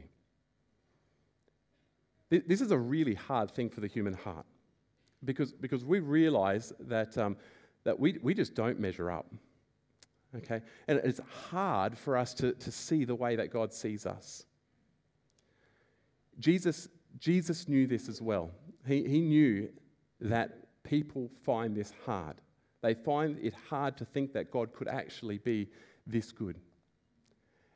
This 2.39 2.61
is 2.61 2.71
a 2.71 2.77
really 2.77 3.13
hard 3.13 3.51
thing 3.51 3.69
for 3.69 3.81
the 3.81 3.87
human 3.87 4.13
heart 4.13 4.45
because, 5.23 5.51
because 5.53 5.83
we 5.83 5.99
realize 5.99 6.73
that, 6.81 7.17
um, 7.17 7.37
that 7.83 7.99
we, 7.99 8.17
we 8.21 8.33
just 8.33 8.55
don't 8.55 8.79
measure 8.79 9.11
up. 9.11 9.27
Okay? 10.35 10.61
And 10.87 10.99
it's 11.03 11.21
hard 11.49 11.97
for 11.97 12.17
us 12.17 12.33
to, 12.35 12.53
to 12.53 12.71
see 12.71 13.05
the 13.05 13.15
way 13.15 13.35
that 13.35 13.51
God 13.51 13.73
sees 13.73 14.05
us. 14.05 14.45
Jesus, 16.39 16.89
Jesus 17.17 17.67
knew 17.67 17.87
this 17.87 18.09
as 18.09 18.21
well. 18.21 18.51
He, 18.87 19.07
he 19.07 19.21
knew 19.21 19.69
that 20.21 20.83
people 20.83 21.29
find 21.43 21.75
this 21.75 21.93
hard. 22.05 22.35
They 22.81 22.93
find 22.93 23.37
it 23.41 23.53
hard 23.69 23.97
to 23.97 24.05
think 24.05 24.33
that 24.33 24.51
God 24.51 24.73
could 24.73 24.87
actually 24.87 25.37
be 25.37 25.69
this 26.05 26.31
good. 26.31 26.59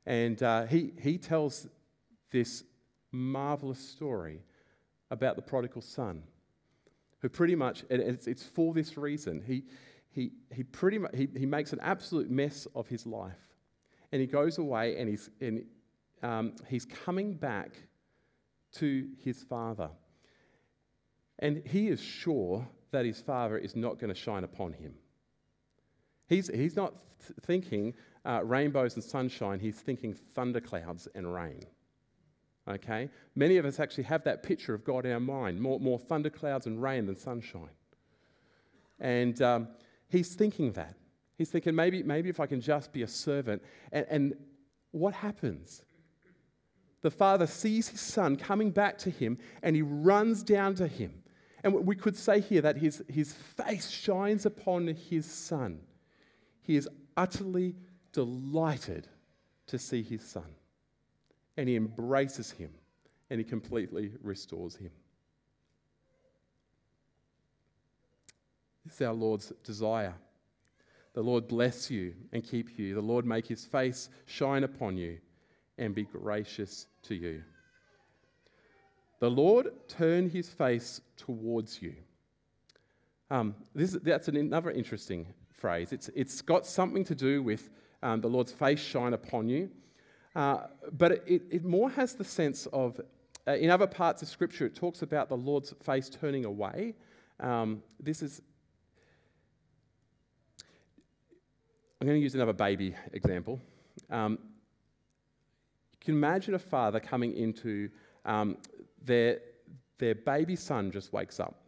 And 0.06 0.42
uh, 0.44 0.66
he, 0.66 0.92
he 1.02 1.18
tells 1.18 1.68
this 2.32 2.64
marvelous 3.12 3.80
story 3.80 4.42
about 5.12 5.36
the 5.36 5.42
prodigal 5.42 5.82
son 5.82 6.24
who 7.20 7.30
pretty 7.30 7.56
much, 7.56 7.84
and 7.90 8.02
it's, 8.02 8.28
it's 8.28 8.44
for 8.44 8.74
this 8.74 8.98
reason, 8.98 9.44
he, 9.46 9.64
he, 10.12 10.32
he 10.54 10.64
pretty 10.64 10.98
much, 10.98 11.12
he, 11.14 11.28
he 11.38 11.46
makes 11.46 11.74
an 11.74 11.80
absolute 11.82 12.30
mess 12.30 12.68
of 12.76 12.88
his 12.88 13.06
life. 13.06 13.38
And 14.12 14.22
he 14.22 14.28
goes 14.28 14.58
away 14.58 14.98
and 14.98 15.10
he's, 15.10 15.30
and, 15.42 15.66
um, 16.24 16.54
he's 16.68 16.86
coming 16.86 17.34
back 17.34 17.72
to 18.74 19.08
his 19.24 19.44
father. 19.44 19.90
And 21.40 21.62
he 21.66 21.88
is 21.88 22.02
sure 22.02 22.68
that 22.92 23.06
his 23.06 23.22
father 23.22 23.58
is 23.58 23.76
not 23.76 24.00
going 24.00 24.14
to 24.14 24.20
shine 24.20 24.44
upon 24.44 24.74
him. 24.74 24.94
He's, 26.28 26.50
he's 26.54 26.76
not 26.76 26.94
th- 27.26 27.38
thinking 27.44 27.94
uh, 28.26 28.42
rainbows 28.44 28.96
and 28.96 29.04
sunshine, 29.04 29.60
he's 29.60 29.80
thinking 29.80 30.14
thunderclouds 30.14 31.08
and 31.16 31.34
rain. 31.34 31.64
Okay? 32.70 33.10
Many 33.36 33.58
of 33.58 33.66
us 33.66 33.80
actually 33.80 34.04
have 34.06 34.24
that 34.24 34.44
picture 34.44 34.74
of 34.74 34.84
God 34.84 35.06
in 35.06 35.12
our 35.12 35.20
mind 35.20 35.60
more, 35.60 35.80
more 35.80 35.98
thunderclouds 35.98 36.68
and 36.68 36.82
rain 36.82 37.06
than 37.06 37.16
sunshine. 37.16 37.70
And 39.00 39.42
um, 39.42 39.68
he's 40.08 40.36
thinking 40.36 40.74
that. 40.74 40.96
He's 41.38 41.50
thinking, 41.50 41.74
maybe, 41.74 42.04
maybe 42.04 42.30
if 42.30 42.40
I 42.40 42.46
can 42.46 42.62
just 42.62 42.92
be 42.92 43.02
a 43.04 43.08
servant. 43.08 43.64
And, 43.92 44.06
and 44.10 44.34
what 44.92 45.14
happens? 45.14 45.84
The 47.02 47.12
father 47.12 47.48
sees 47.48 47.88
his 47.88 48.02
son 48.02 48.36
coming 48.36 48.72
back 48.72 48.98
to 49.00 49.10
him 49.10 49.38
and 49.64 49.76
he 49.76 49.82
runs 49.82 50.44
down 50.44 50.76
to 50.76 50.88
him. 50.88 51.24
And 51.64 51.86
we 51.86 51.96
could 51.96 52.16
say 52.16 52.40
here 52.40 52.62
that 52.62 52.78
his, 52.78 53.04
his 53.08 53.34
face 53.34 53.90
shines 53.90 54.46
upon 54.46 54.88
his 54.88 55.26
son. 55.26 55.80
He 56.62 56.76
is 56.76 56.88
utterly 57.18 57.76
delighted 58.12 59.08
to 59.68 59.78
see 59.78 60.04
his 60.04 60.24
son. 60.24 60.56
And 61.60 61.68
he 61.68 61.76
embraces 61.76 62.52
him 62.52 62.70
and 63.30 63.38
he 63.38 63.44
completely 63.44 64.12
restores 64.24 64.78
him. 64.78 64.92
This 68.86 68.96
is 68.96 69.02
our 69.02 69.14
Lord's 69.14 69.52
desire. 69.66 70.14
The 71.16 71.22
Lord 71.22 71.50
bless 71.50 71.92
you 71.92 72.14
and 72.32 72.46
keep 72.46 72.80
you. 72.80 72.96
The 72.96 73.02
Lord 73.02 73.26
make 73.26 73.46
his 73.46 73.66
face 73.66 74.08
shine 74.26 74.64
upon 74.64 74.96
you 74.96 75.18
and 75.78 75.94
be 75.94 76.06
gracious 76.06 76.88
to 77.04 77.16
you. 77.16 77.44
The 79.20 79.30
Lord 79.30 79.68
turn 79.90 80.30
his 80.30 80.48
face 80.48 81.02
towards 81.18 81.82
you. 81.82 81.94
Um, 83.30 83.54
this, 83.76 83.98
that's 84.02 84.30
an, 84.30 84.38
another 84.38 84.72
interesting 84.72 85.28
phrase. 85.52 85.92
It's, 85.92 86.10
it's 86.16 86.42
got 86.42 86.66
something 86.66 87.04
to 87.04 87.16
do 87.16 87.44
with 87.44 87.70
um, 88.02 88.22
the 88.22 88.30
Lord's 88.30 88.54
face 88.54 88.80
shine 88.80 89.14
upon 89.14 89.50
you, 89.50 89.70
uh, 90.36 90.68
but 90.92 91.12
it, 91.28 91.44
it 91.50 91.66
more 91.66 91.90
has 91.90 92.14
the 92.14 92.24
sense 92.24 92.68
of, 92.68 93.00
uh, 93.48 93.54
in 93.54 93.70
other 93.70 93.88
parts 93.88 94.22
of 94.22 94.28
Scripture, 94.28 94.66
it 94.66 94.76
talks 94.76 95.02
about 95.02 95.30
the 95.30 95.38
Lord's 95.38 95.74
face 95.84 96.10
turning 96.10 96.46
away. 96.46 96.96
Um, 97.40 97.82
this 98.00 98.22
is, 98.22 98.42
I'm 102.00 102.08
going 102.08 102.20
to 102.20 102.24
use 102.24 102.36
another 102.36 102.54
baby 102.54 102.96
example. 103.14 103.60
Um, 104.10 104.38
you 105.92 106.06
can 106.06 106.14
imagine 106.16 106.54
a 106.54 106.60
father 106.60 107.00
coming 107.00 107.34
into 107.34 107.90
um, 108.26 108.58
their, 109.04 109.40
their 109.98 110.16
baby 110.16 110.56
son 110.56 110.92
just 110.92 111.12
wakes 111.12 111.40
up, 111.40 111.62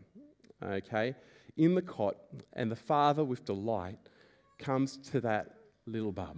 okay, 0.63 1.15
in 1.57 1.75
the 1.75 1.81
cot, 1.81 2.15
and 2.53 2.71
the 2.71 2.75
father, 2.75 3.23
with 3.23 3.43
delight, 3.43 3.97
comes 4.59 4.97
to 4.97 5.19
that 5.21 5.55
little 5.87 6.11
bub 6.11 6.37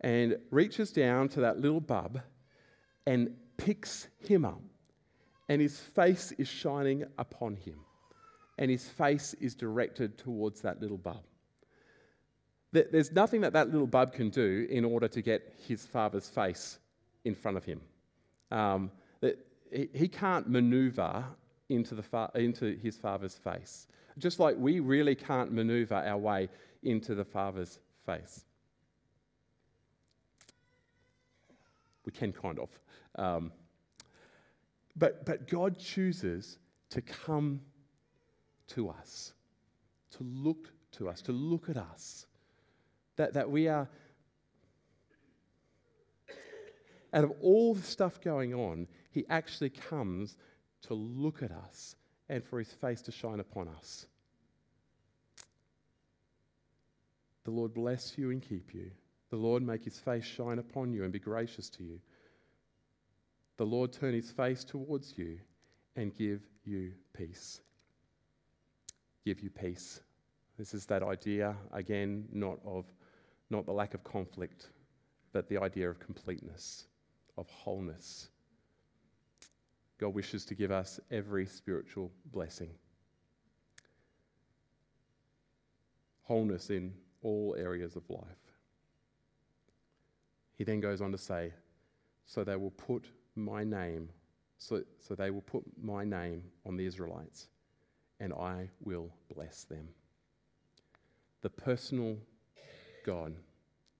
and 0.00 0.38
reaches 0.50 0.92
down 0.92 1.28
to 1.30 1.40
that 1.40 1.58
little 1.58 1.80
bub 1.80 2.20
and 3.06 3.34
picks 3.56 4.08
him 4.18 4.44
up. 4.44 4.62
And 5.48 5.60
his 5.60 5.78
face 5.80 6.32
is 6.32 6.46
shining 6.46 7.04
upon 7.18 7.56
him, 7.56 7.80
and 8.58 8.70
his 8.70 8.88
face 8.88 9.34
is 9.40 9.54
directed 9.54 10.16
towards 10.16 10.60
that 10.60 10.80
little 10.80 10.96
bub. 10.96 11.24
There's 12.72 13.10
nothing 13.10 13.40
that 13.40 13.52
that 13.54 13.72
little 13.72 13.88
bub 13.88 14.12
can 14.12 14.30
do 14.30 14.68
in 14.70 14.84
order 14.84 15.08
to 15.08 15.22
get 15.22 15.54
his 15.66 15.84
father's 15.84 16.28
face 16.28 16.78
in 17.24 17.34
front 17.34 17.56
of 17.56 17.64
him. 17.64 17.80
Um, 18.52 18.92
he 19.72 20.06
can't 20.06 20.48
maneuver 20.48 21.24
into, 21.68 21.96
the 21.96 22.02
fa- 22.02 22.30
into 22.36 22.76
his 22.76 22.96
father's 22.96 23.34
face, 23.34 23.88
just 24.18 24.38
like 24.38 24.56
we 24.56 24.78
really 24.78 25.16
can't 25.16 25.52
maneuver 25.52 25.96
our 25.96 26.18
way 26.18 26.48
into 26.84 27.16
the 27.16 27.24
father's 27.24 27.80
face. 28.06 28.44
We 32.04 32.12
can 32.12 32.32
kind 32.32 32.58
of. 32.58 32.68
Um, 33.16 33.52
but, 34.96 35.24
but 35.24 35.48
God 35.48 35.78
chooses 35.78 36.58
to 36.90 37.00
come 37.00 37.60
to 38.68 38.88
us, 38.88 39.32
to 40.16 40.18
look 40.22 40.72
to 40.92 41.08
us, 41.08 41.22
to 41.22 41.32
look 41.32 41.68
at 41.68 41.76
us. 41.76 42.26
That, 43.16 43.34
that 43.34 43.50
we 43.50 43.68
are, 43.68 43.88
out 47.12 47.24
of 47.24 47.32
all 47.40 47.74
the 47.74 47.82
stuff 47.82 48.20
going 48.20 48.54
on, 48.54 48.86
he 49.10 49.24
actually 49.28 49.70
comes 49.70 50.36
to 50.82 50.94
look 50.94 51.42
at 51.42 51.50
us 51.50 51.96
and 52.28 52.44
for 52.44 52.58
his 52.58 52.72
face 52.72 53.02
to 53.02 53.12
shine 53.12 53.40
upon 53.40 53.68
us. 53.68 54.06
The 57.44 57.50
Lord 57.50 57.74
bless 57.74 58.16
you 58.16 58.30
and 58.30 58.40
keep 58.40 58.74
you. 58.74 58.90
The 59.30 59.36
Lord 59.36 59.62
make 59.62 59.84
his 59.84 59.98
face 59.98 60.24
shine 60.24 60.58
upon 60.58 60.92
you 60.92 61.04
and 61.04 61.12
be 61.12 61.18
gracious 61.18 61.68
to 61.70 61.84
you. 61.84 62.00
The 63.56 63.66
Lord 63.66 63.92
turn 63.92 64.14
his 64.14 64.30
face 64.30 64.64
towards 64.64 65.16
you 65.16 65.38
and 65.96 66.14
give 66.14 66.40
you 66.64 66.92
peace. 67.12 67.60
Give 69.24 69.40
you 69.40 69.50
peace. 69.50 70.00
This 70.58 70.74
is 70.74 70.86
that 70.86 71.02
idea, 71.02 71.56
again, 71.72 72.26
not 72.32 72.58
of 72.66 72.86
not 73.50 73.66
the 73.66 73.72
lack 73.72 73.94
of 73.94 74.04
conflict, 74.04 74.70
but 75.32 75.48
the 75.48 75.58
idea 75.58 75.90
of 75.90 75.98
completeness, 75.98 76.86
of 77.36 77.48
wholeness, 77.50 78.28
God 80.00 80.14
wishes 80.14 80.46
to 80.46 80.54
give 80.54 80.70
us 80.70 80.98
every 81.10 81.44
spiritual 81.44 82.10
blessing. 82.32 82.70
Wholeness 86.22 86.70
in 86.70 86.94
all 87.22 87.54
areas 87.58 87.96
of 87.96 88.08
life. 88.08 88.22
He 90.60 90.64
then 90.64 90.80
goes 90.80 91.00
on 91.00 91.10
to 91.10 91.16
say, 91.16 91.54
So 92.26 92.44
they 92.44 92.54
will 92.54 92.72
put 92.72 93.06
my 93.34 93.64
name, 93.64 94.10
so, 94.58 94.82
so 94.98 95.14
they 95.14 95.30
will 95.30 95.40
put 95.40 95.62
my 95.82 96.04
name 96.04 96.42
on 96.66 96.76
the 96.76 96.84
Israelites, 96.84 97.48
and 98.20 98.34
I 98.34 98.68
will 98.84 99.08
bless 99.34 99.64
them. 99.64 99.88
The 101.40 101.48
personal 101.48 102.18
God, 103.06 103.36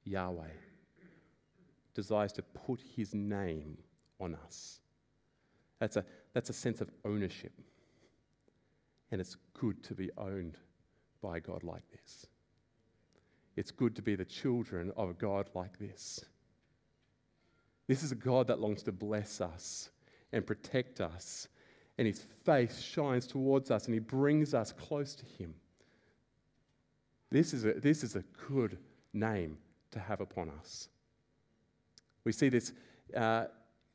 Yahweh, 0.04 0.52
desires 1.94 2.34
to 2.34 2.42
put 2.42 2.82
his 2.94 3.14
name 3.14 3.78
on 4.20 4.36
us. 4.44 4.80
That's 5.78 5.96
a, 5.96 6.04
that's 6.34 6.50
a 6.50 6.52
sense 6.52 6.82
of 6.82 6.90
ownership. 7.06 7.54
And 9.10 9.18
it's 9.18 9.38
good 9.54 9.82
to 9.84 9.94
be 9.94 10.10
owned 10.18 10.58
by 11.22 11.38
a 11.38 11.40
God 11.40 11.64
like 11.64 11.90
this. 11.90 12.26
It's 13.56 13.70
good 13.70 13.96
to 13.96 14.02
be 14.02 14.14
the 14.14 14.26
children 14.26 14.92
of 14.94 15.08
a 15.08 15.14
God 15.14 15.48
like 15.54 15.78
this. 15.78 16.22
This 17.90 18.04
is 18.04 18.12
a 18.12 18.14
God 18.14 18.46
that 18.46 18.60
longs 18.60 18.84
to 18.84 18.92
bless 18.92 19.40
us 19.40 19.90
and 20.32 20.46
protect 20.46 21.00
us, 21.00 21.48
and 21.98 22.06
his 22.06 22.24
face 22.44 22.80
shines 22.80 23.26
towards 23.26 23.72
us 23.72 23.86
and 23.86 23.94
he 23.94 23.98
brings 23.98 24.54
us 24.54 24.70
close 24.70 25.16
to 25.16 25.26
him. 25.26 25.52
This 27.32 27.52
is 27.52 27.64
a, 27.64 27.72
this 27.72 28.04
is 28.04 28.14
a 28.14 28.22
good 28.46 28.78
name 29.12 29.58
to 29.90 29.98
have 29.98 30.20
upon 30.20 30.50
us. 30.50 30.88
We 32.22 32.30
see 32.30 32.48
this 32.48 32.74
uh, 33.16 33.46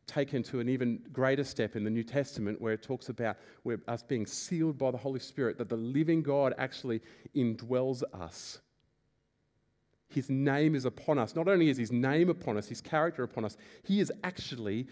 taken 0.08 0.44
to 0.44 0.60
an 0.60 0.68
even 0.68 1.02
greater 1.14 1.46
step 1.46 1.78
in 1.78 1.86
the 1.86 1.90
New 1.90 2.04
Testament 2.04 2.60
where 2.60 2.74
it 2.74 2.84
talks 2.84 3.08
about 3.08 3.38
us 3.88 4.04
being 4.04 4.26
sealed 4.26 4.78
by 4.78 4.92
the 4.92 4.98
Holy 4.98 5.22
Spirit, 5.22 5.58
that 5.58 5.70
the 5.70 5.78
living 5.78 6.22
God 6.22 6.54
actually 6.58 7.00
indwells 7.34 8.04
us. 8.14 8.60
His 10.08 10.30
name 10.30 10.76
is 10.76 10.86
upon 10.86 11.18
us. 11.20 11.36
Not 11.36 11.48
only 11.48 11.70
is 11.70 11.78
his 11.78 11.92
name 11.92 12.30
upon 12.30 12.58
us, 12.58 12.68
his 12.68 12.82
character 12.82 13.24
upon 13.24 13.46
us, 13.46 13.58
he 13.84 14.00
is 14.00 14.12
actually 14.24 14.88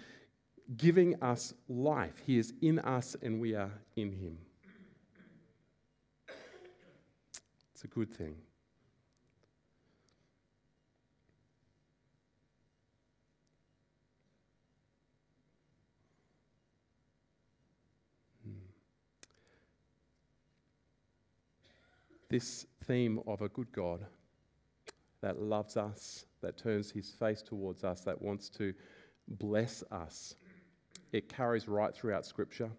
giving 0.77 1.21
us 1.21 1.53
life. 1.67 2.21
He 2.25 2.37
is 2.37 2.53
in 2.61 2.79
us 2.79 3.15
and 3.21 3.39
we 3.39 3.53
are 3.55 3.71
in 3.95 4.11
him. 4.11 4.37
It's 7.73 7.83
a 7.83 7.87
good 7.87 8.13
thing. 8.13 8.35
Hmm. 18.43 18.51
this 22.29 22.65
theme 22.85 23.19
of 23.27 23.41
a 23.41 23.49
good 23.49 23.71
God 23.71 24.05
that 25.23 25.41
loves 25.41 25.77
us, 25.77 26.25
that 26.41 26.57
turns 26.57 26.91
his 26.91 27.09
face 27.09 27.41
towards 27.41 27.85
us, 27.85 28.01
that 28.01 28.21
wants 28.21 28.49
to 28.49 28.73
bless 29.39 29.81
us. 29.89 30.35
It 31.13 31.29
carries 31.29 31.69
right 31.69 31.95
throughout 31.95 32.25
Scripture. 32.25 32.69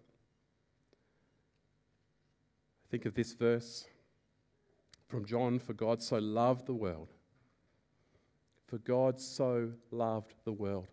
Think 2.91 3.07
of 3.07 3.15
this 3.15 3.33
verse 3.33 3.87
from 5.07 5.25
John 5.25 5.57
For 5.57 5.73
God 5.73 6.03
so 6.03 6.19
loved 6.19 6.67
the 6.67 6.73
world, 6.75 7.13
For 8.67 8.77
God 8.77 9.19
so 9.19 9.71
loved 9.89 10.35
the 10.43 10.53
world. 10.53 10.87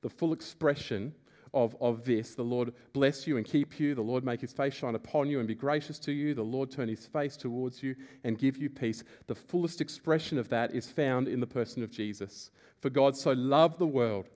The 0.00 0.10
full 0.10 0.32
expression 0.32 1.14
of, 1.54 1.76
of 1.80 2.04
this 2.04 2.34
the 2.34 2.42
Lord 2.42 2.72
bless 2.92 3.26
you 3.26 3.36
and 3.36 3.46
keep 3.46 3.78
you, 3.80 3.94
the 3.94 4.02
Lord 4.02 4.24
make 4.24 4.40
his 4.40 4.52
face 4.52 4.74
shine 4.74 4.94
upon 4.94 5.28
you 5.28 5.38
and 5.38 5.48
be 5.48 5.54
gracious 5.54 5.98
to 6.00 6.12
you, 6.12 6.34
the 6.34 6.42
Lord 6.42 6.70
turn 6.70 6.88
his 6.88 7.06
face 7.06 7.36
towards 7.36 7.82
you 7.82 7.94
and 8.24 8.38
give 8.38 8.56
you 8.56 8.68
peace. 8.70 9.04
The 9.26 9.34
fullest 9.34 9.80
expression 9.80 10.38
of 10.38 10.48
that 10.48 10.74
is 10.74 10.90
found 10.90 11.28
in 11.28 11.40
the 11.40 11.46
person 11.46 11.82
of 11.82 11.90
Jesus. 11.90 12.50
For 12.80 12.90
God 12.90 13.16
so 13.16 13.32
loved 13.32 13.78
the 13.78 13.86
world 13.86 14.26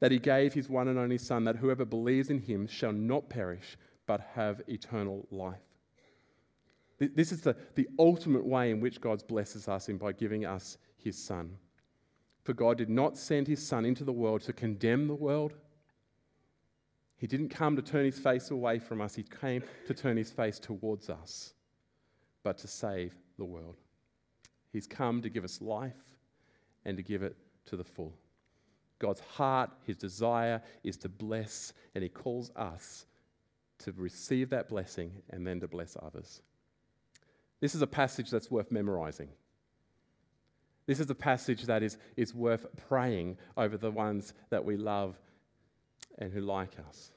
that 0.00 0.12
he 0.12 0.18
gave 0.18 0.52
his 0.52 0.68
one 0.68 0.88
and 0.88 0.98
only 0.98 1.18
Son, 1.18 1.44
that 1.44 1.56
whoever 1.56 1.84
believes 1.84 2.30
in 2.30 2.38
him 2.38 2.66
shall 2.66 2.92
not 2.92 3.28
perish, 3.28 3.78
but 4.06 4.20
have 4.34 4.60
eternal 4.66 5.26
life. 5.30 5.60
This 6.98 7.32
is 7.32 7.40
the, 7.40 7.56
the 7.74 7.88
ultimate 7.98 8.44
way 8.44 8.70
in 8.70 8.80
which 8.80 9.00
God 9.00 9.26
blesses 9.26 9.68
us 9.68 9.88
in 9.88 9.98
by 9.98 10.12
giving 10.12 10.44
us 10.44 10.78
his 10.96 11.16
Son. 11.16 11.56
For 12.44 12.52
God 12.52 12.78
did 12.78 12.90
not 12.90 13.16
send 13.16 13.48
his 13.48 13.66
Son 13.66 13.84
into 13.84 14.04
the 14.04 14.12
world 14.12 14.42
to 14.42 14.52
condemn 14.52 15.08
the 15.08 15.14
world. 15.14 15.54
He 17.24 17.28
didn't 17.28 17.48
come 17.48 17.74
to 17.76 17.80
turn 17.80 18.04
his 18.04 18.18
face 18.18 18.50
away 18.50 18.78
from 18.78 19.00
us, 19.00 19.14
he 19.14 19.22
came 19.22 19.62
to 19.86 19.94
turn 19.94 20.18
his 20.18 20.30
face 20.30 20.58
towards 20.58 21.08
us, 21.08 21.54
but 22.42 22.58
to 22.58 22.68
save 22.68 23.14
the 23.38 23.46
world. 23.46 23.76
He's 24.74 24.86
come 24.86 25.22
to 25.22 25.30
give 25.30 25.42
us 25.42 25.62
life 25.62 26.18
and 26.84 26.98
to 26.98 27.02
give 27.02 27.22
it 27.22 27.34
to 27.64 27.78
the 27.78 27.82
full. 27.82 28.12
God's 28.98 29.20
heart, 29.20 29.70
his 29.86 29.96
desire 29.96 30.60
is 30.82 30.98
to 30.98 31.08
bless, 31.08 31.72
and 31.94 32.02
he 32.02 32.10
calls 32.10 32.50
us 32.56 33.06
to 33.78 33.92
receive 33.92 34.50
that 34.50 34.68
blessing 34.68 35.10
and 35.30 35.46
then 35.46 35.60
to 35.60 35.66
bless 35.66 35.96
others. 36.02 36.42
This 37.58 37.74
is 37.74 37.80
a 37.80 37.86
passage 37.86 38.28
that's 38.28 38.50
worth 38.50 38.70
memorizing. 38.70 39.30
This 40.84 41.00
is 41.00 41.08
a 41.08 41.14
passage 41.14 41.62
that 41.62 41.82
is, 41.82 41.96
is 42.18 42.34
worth 42.34 42.66
praying 42.86 43.38
over 43.56 43.78
the 43.78 43.90
ones 43.90 44.34
that 44.50 44.62
we 44.62 44.76
love 44.76 45.18
and 46.18 46.32
who 46.32 46.40
like 46.40 46.78
us. 46.88 47.12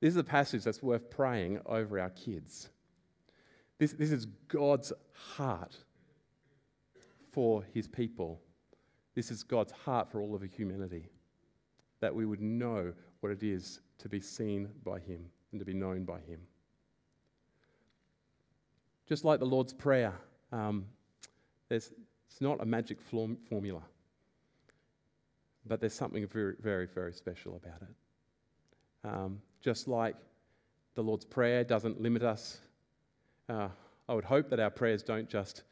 This 0.00 0.14
is 0.14 0.16
a 0.16 0.24
passage 0.24 0.64
that's 0.64 0.82
worth 0.82 1.10
praying 1.10 1.60
over 1.66 2.00
our 2.00 2.10
kids. 2.10 2.70
This, 3.78 3.92
this 3.92 4.10
is 4.10 4.26
God's 4.48 4.92
heart 5.12 5.76
for 7.32 7.64
his 7.74 7.86
people. 7.86 8.40
This 9.14 9.30
is 9.30 9.42
God's 9.42 9.72
heart 9.72 10.10
for 10.10 10.20
all 10.20 10.34
of 10.34 10.42
humanity. 10.42 11.06
That 12.00 12.14
we 12.14 12.24
would 12.24 12.40
know 12.40 12.92
what 13.20 13.32
it 13.32 13.42
is 13.42 13.80
to 13.98 14.08
be 14.08 14.20
seen 14.20 14.68
by 14.84 14.98
him 15.00 15.26
and 15.52 15.58
to 15.58 15.64
be 15.64 15.74
known 15.74 16.04
by 16.04 16.20
him. 16.20 16.40
Just 19.06 19.24
like 19.24 19.40
the 19.40 19.46
Lord's 19.46 19.72
Prayer, 19.72 20.14
um, 20.52 20.86
it's 21.70 21.90
not 22.40 22.60
a 22.62 22.64
magic 22.64 23.00
form, 23.00 23.36
formula, 23.48 23.82
but 25.66 25.80
there's 25.80 25.94
something 25.94 26.26
very, 26.26 26.54
very, 26.60 26.86
very 26.86 27.12
special 27.12 27.56
about 27.56 27.82
it. 27.82 29.08
Um, 29.08 29.40
just 29.60 29.88
like 29.88 30.16
the 30.94 31.02
Lord's 31.02 31.24
Prayer 31.24 31.64
doesn't 31.64 32.00
limit 32.00 32.22
us, 32.22 32.60
uh, 33.48 33.68
I 34.08 34.14
would 34.14 34.24
hope 34.24 34.48
that 34.50 34.60
our 34.60 34.70
prayers 34.70 35.02
don't 35.02 35.28
just 35.28 35.62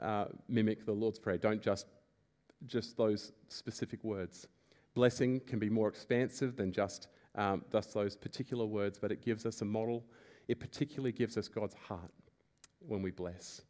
uh, 0.00 0.26
mimic 0.48 0.84
the 0.84 0.92
Lord's 0.92 1.18
Prayer, 1.18 1.38
don't 1.38 1.62
just 1.62 1.86
just 2.66 2.96
those 2.96 3.32
specific 3.48 4.02
words. 4.04 4.46
Blessing 4.94 5.40
can 5.40 5.58
be 5.58 5.70
more 5.70 5.88
expansive 5.88 6.56
than 6.56 6.72
just, 6.72 7.08
um, 7.34 7.64
just 7.72 7.94
those 7.94 8.14
particular 8.14 8.64
words, 8.64 8.98
but 8.98 9.10
it 9.10 9.22
gives 9.24 9.46
us 9.46 9.62
a 9.62 9.64
model. 9.64 10.04
It 10.48 10.60
particularly 10.60 11.12
gives 11.12 11.36
us 11.36 11.48
God's 11.48 11.74
heart 11.74 12.12
when 12.86 13.02
we 13.02 13.10
bless. 13.10 13.62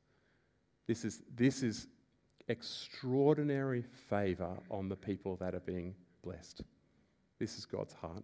This 0.86 1.05
is, 1.05 1.22
this 1.34 1.62
is 1.62 1.86
extraordinary 2.49 3.84
favor 4.09 4.57
on 4.70 4.88
the 4.88 4.97
people 4.97 5.36
that 5.36 5.55
are 5.55 5.61
being 5.61 5.95
blessed. 6.22 6.62
This 7.38 7.59
is 7.59 7.64
God's 7.64 7.93
heart. 7.95 8.22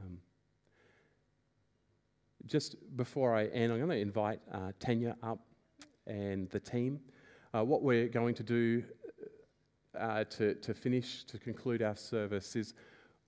Um, 0.00 0.18
just 2.46 2.76
before 2.96 3.34
I 3.34 3.46
end, 3.46 3.72
I'm 3.72 3.78
going 3.78 3.90
to 3.90 3.96
invite 3.96 4.40
uh, 4.52 4.72
Tanya 4.78 5.16
up 5.22 5.40
and 6.06 6.48
the 6.50 6.60
team. 6.60 7.00
Uh, 7.52 7.64
what 7.64 7.82
we're 7.82 8.08
going 8.08 8.34
to 8.34 8.42
do 8.42 8.82
uh, 10.00 10.24
to, 10.24 10.54
to 10.54 10.74
finish, 10.74 11.24
to 11.24 11.38
conclude 11.38 11.82
our 11.82 11.96
service, 11.96 12.56
is 12.56 12.74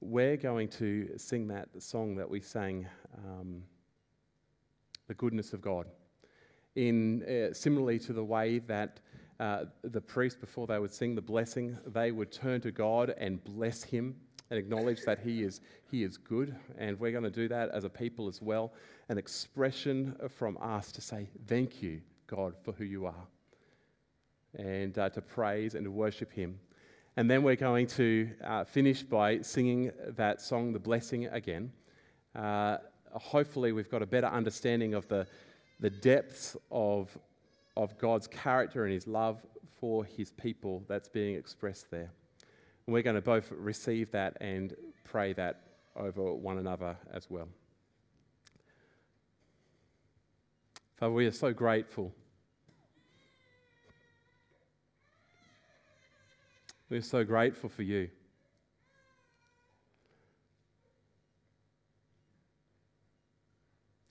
we're 0.00 0.36
going 0.36 0.68
to 0.68 1.10
sing 1.16 1.46
that 1.48 1.68
song 1.78 2.16
that 2.16 2.28
we 2.28 2.40
sang, 2.40 2.86
um, 3.18 3.62
The 5.06 5.14
Goodness 5.14 5.52
of 5.52 5.60
God. 5.60 5.86
In, 6.74 7.22
uh, 7.24 7.52
similarly 7.52 7.98
to 8.00 8.12
the 8.12 8.24
way 8.24 8.58
that 8.60 9.00
uh, 9.38 9.64
the 9.82 10.00
priest, 10.00 10.40
before 10.40 10.66
they 10.66 10.78
would 10.78 10.92
sing 10.92 11.14
the 11.14 11.20
blessing, 11.20 11.76
they 11.86 12.10
would 12.10 12.32
turn 12.32 12.60
to 12.62 12.70
God 12.70 13.14
and 13.18 13.42
bless 13.44 13.82
Him 13.82 14.16
and 14.50 14.58
acknowledge 14.58 15.02
that 15.02 15.18
He 15.18 15.42
is, 15.42 15.60
he 15.90 16.02
is 16.02 16.16
good. 16.16 16.56
And 16.78 16.98
we're 16.98 17.12
going 17.12 17.24
to 17.24 17.30
do 17.30 17.48
that 17.48 17.70
as 17.70 17.84
a 17.84 17.90
people 17.90 18.28
as 18.28 18.40
well. 18.40 18.72
An 19.08 19.18
expression 19.18 20.16
from 20.30 20.56
us 20.62 20.90
to 20.92 21.00
say, 21.00 21.28
Thank 21.46 21.82
you, 21.82 22.00
God, 22.26 22.54
for 22.62 22.72
who 22.72 22.84
you 22.84 23.06
are 23.06 23.26
and 24.58 24.96
uh, 24.98 25.08
to 25.10 25.20
praise 25.20 25.74
and 25.74 25.84
to 25.84 25.90
worship 25.90 26.32
Him. 26.32 26.58
And 27.16 27.30
then 27.30 27.42
we're 27.42 27.56
going 27.56 27.86
to 27.88 28.30
uh, 28.42 28.64
finish 28.64 29.02
by 29.02 29.40
singing 29.42 29.92
that 30.16 30.40
song, 30.40 30.72
The 30.72 30.78
Blessing, 30.78 31.26
again. 31.26 31.72
Uh, 32.34 32.78
hopefully, 33.12 33.72
we've 33.72 33.90
got 33.90 34.02
a 34.02 34.06
better 34.06 34.28
understanding 34.28 34.94
of 34.94 35.06
the, 35.08 35.26
the 35.80 35.90
depths 35.90 36.56
of, 36.70 37.16
of 37.76 37.98
God's 37.98 38.26
character 38.26 38.84
and 38.84 38.92
His 38.94 39.06
love 39.06 39.44
for 39.78 40.04
His 40.04 40.30
people 40.30 40.82
that's 40.88 41.08
being 41.08 41.36
expressed 41.36 41.90
there. 41.90 42.10
And 42.86 42.94
we're 42.94 43.02
going 43.02 43.16
to 43.16 43.22
both 43.22 43.52
receive 43.52 44.10
that 44.12 44.38
and 44.40 44.74
pray 45.04 45.34
that 45.34 45.60
over 45.94 46.32
one 46.32 46.58
another 46.58 46.96
as 47.12 47.28
well. 47.28 47.48
Father, 50.96 51.12
we 51.12 51.26
are 51.26 51.32
so 51.32 51.52
grateful 51.52 52.12
We're 56.92 57.00
so 57.00 57.24
grateful 57.24 57.70
for 57.70 57.84
you. 57.84 58.10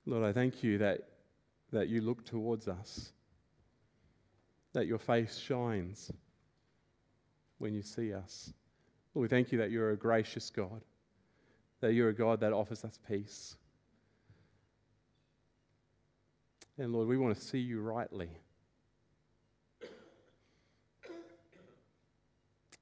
Lord, 0.08 0.24
I 0.24 0.34
thank 0.34 0.64
you 0.64 0.80
that, 0.80 1.02
that 1.72 1.90
you 1.90 2.02
look 2.02 2.26
towards 2.26 2.68
us, 2.68 3.12
that 4.74 4.88
your 4.88 4.98
face 4.98 5.38
shines 5.38 6.12
when 7.60 7.76
you 7.76 7.84
see 7.84 8.16
us. 8.16 8.52
Lord, 9.14 9.26
we 9.26 9.28
thank 9.28 9.52
you 9.52 9.60
that 9.60 9.70
you're 9.70 9.92
a 9.92 9.96
gracious 9.96 10.50
God, 10.50 10.82
that 11.82 11.94
you're 11.94 12.10
a 12.10 12.16
God 12.16 12.40
that 12.40 12.52
offers 12.52 12.84
us 12.84 12.98
peace. 13.08 13.58
And 16.80 16.92
Lord, 16.92 17.08
we 17.08 17.20
want 17.20 17.36
to 17.36 17.42
see 17.44 17.60
you 17.60 17.80
rightly. 17.80 18.32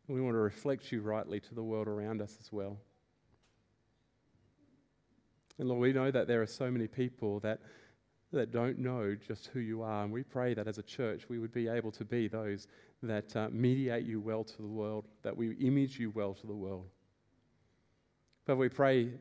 We 0.10 0.22
want 0.22 0.34
to 0.34 0.40
reflect 0.40 0.92
you 0.92 1.02
rightly 1.02 1.40
to 1.40 1.54
the 1.54 1.62
world 1.62 1.88
around 1.88 2.20
us 2.20 2.36
as 2.42 2.52
well. 2.52 2.78
And 5.60 5.70
Lord, 5.70 5.82
we 5.82 5.94
know 5.94 6.10
that 6.10 6.28
there 6.28 6.42
are 6.42 6.48
so 6.48 6.72
many 6.72 6.88
people 6.88 7.40
that, 7.42 7.60
that 8.34 8.52
don't 8.52 8.80
know 8.80 9.16
just 9.16 9.48
who 9.54 9.60
you 9.60 9.84
are. 9.84 10.04
And 10.04 10.12
we 10.12 10.24
pray 10.24 10.56
that 10.56 10.68
as 10.68 10.80
a 10.80 10.84
church, 10.84 11.30
we 11.30 11.38
would 11.38 11.54
be 11.54 11.68
able 11.68 11.92
to 11.92 12.04
be 12.04 12.28
those 12.28 12.68
that 13.04 13.36
uh, 13.36 13.50
mediate 13.52 14.04
you 14.04 14.20
well 14.20 14.44
to 14.44 14.58
the 14.58 14.68
world, 14.68 15.08
that 15.22 15.38
we 15.38 15.52
image 15.58 16.00
you 16.00 16.10
well 16.10 16.34
to 16.34 16.48
the 16.48 16.56
world. 16.56 16.88
But 18.48 18.56
we 18.56 18.68
pray 18.68 19.12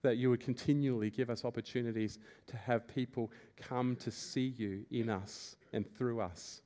that 0.00 0.16
you 0.16 0.30
would 0.30 0.40
continually 0.40 1.10
give 1.10 1.28
us 1.28 1.44
opportunities 1.44 2.18
to 2.46 2.56
have 2.56 2.88
people 2.88 3.30
come 3.58 3.94
to 3.96 4.10
see 4.10 4.54
you 4.56 4.86
in 4.90 5.10
us 5.10 5.56
and 5.74 5.86
through 5.98 6.20
us, 6.20 6.62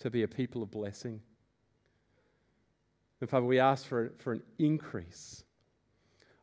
to 0.00 0.10
be 0.10 0.24
a 0.24 0.28
people 0.28 0.64
of 0.64 0.72
blessing. 0.72 1.20
And 3.20 3.30
Father, 3.30 3.46
we 3.46 3.58
ask 3.58 3.86
for, 3.86 4.12
for 4.18 4.32
an 4.32 4.42
increase 4.58 5.42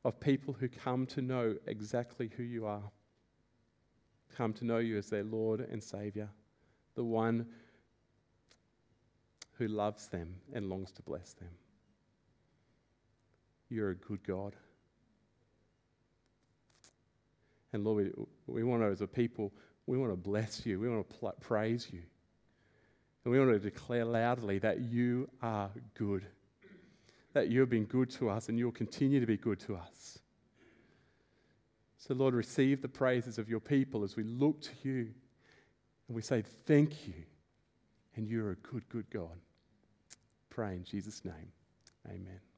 of 0.03 0.19
people 0.19 0.53
who 0.53 0.67
come 0.67 1.05
to 1.07 1.21
know 1.21 1.55
exactly 1.67 2.31
who 2.35 2.43
you 2.43 2.65
are, 2.65 2.83
come 4.35 4.53
to 4.53 4.65
know 4.65 4.79
you 4.79 4.97
as 4.97 5.09
their 5.09 5.23
Lord 5.23 5.61
and 5.61 5.81
Savior, 5.81 6.29
the 6.95 7.03
one 7.03 7.45
who 9.53 9.67
loves 9.67 10.07
them 10.07 10.35
and 10.53 10.67
longs 10.67 10.91
to 10.93 11.01
bless 11.03 11.33
them. 11.33 11.49
You're 13.69 13.91
a 13.91 13.95
good 13.95 14.23
God. 14.25 14.55
And 17.71 17.83
Lord, 17.83 18.13
we, 18.47 18.61
we 18.61 18.63
want 18.63 18.83
to, 18.83 18.87
as 18.87 19.01
a 19.01 19.07
people, 19.07 19.51
we 19.85 19.97
want 19.97 20.11
to 20.11 20.17
bless 20.17 20.65
you. 20.65 20.79
We 20.79 20.89
want 20.89 21.09
to 21.09 21.15
pl- 21.15 21.35
praise 21.39 21.87
you. 21.91 22.01
And 23.23 23.31
we 23.31 23.39
want 23.39 23.51
to 23.51 23.59
declare 23.59 24.05
loudly 24.05 24.59
that 24.59 24.81
you 24.81 25.29
are 25.41 25.69
good 25.95 26.25
that 27.33 27.49
you 27.49 27.59
have 27.59 27.69
been 27.69 27.85
good 27.85 28.09
to 28.11 28.29
us 28.29 28.49
and 28.49 28.57
you'll 28.57 28.71
continue 28.71 29.19
to 29.19 29.25
be 29.25 29.37
good 29.37 29.59
to 29.61 29.75
us. 29.75 30.19
So, 31.97 32.13
Lord, 32.13 32.33
receive 32.33 32.81
the 32.81 32.87
praises 32.87 33.37
of 33.37 33.49
your 33.49 33.59
people 33.59 34.03
as 34.03 34.15
we 34.15 34.23
look 34.23 34.61
to 34.61 34.71
you 34.83 35.09
and 36.07 36.15
we 36.15 36.21
say, 36.21 36.43
Thank 36.65 37.07
you. 37.07 37.13
And 38.15 38.27
you're 38.27 38.51
a 38.51 38.55
good, 38.57 38.87
good 38.89 39.09
God. 39.09 39.39
Pray 40.51 40.75
in 40.75 40.83
Jesus' 40.83 41.25
name. 41.25 41.51
Amen. 42.07 42.52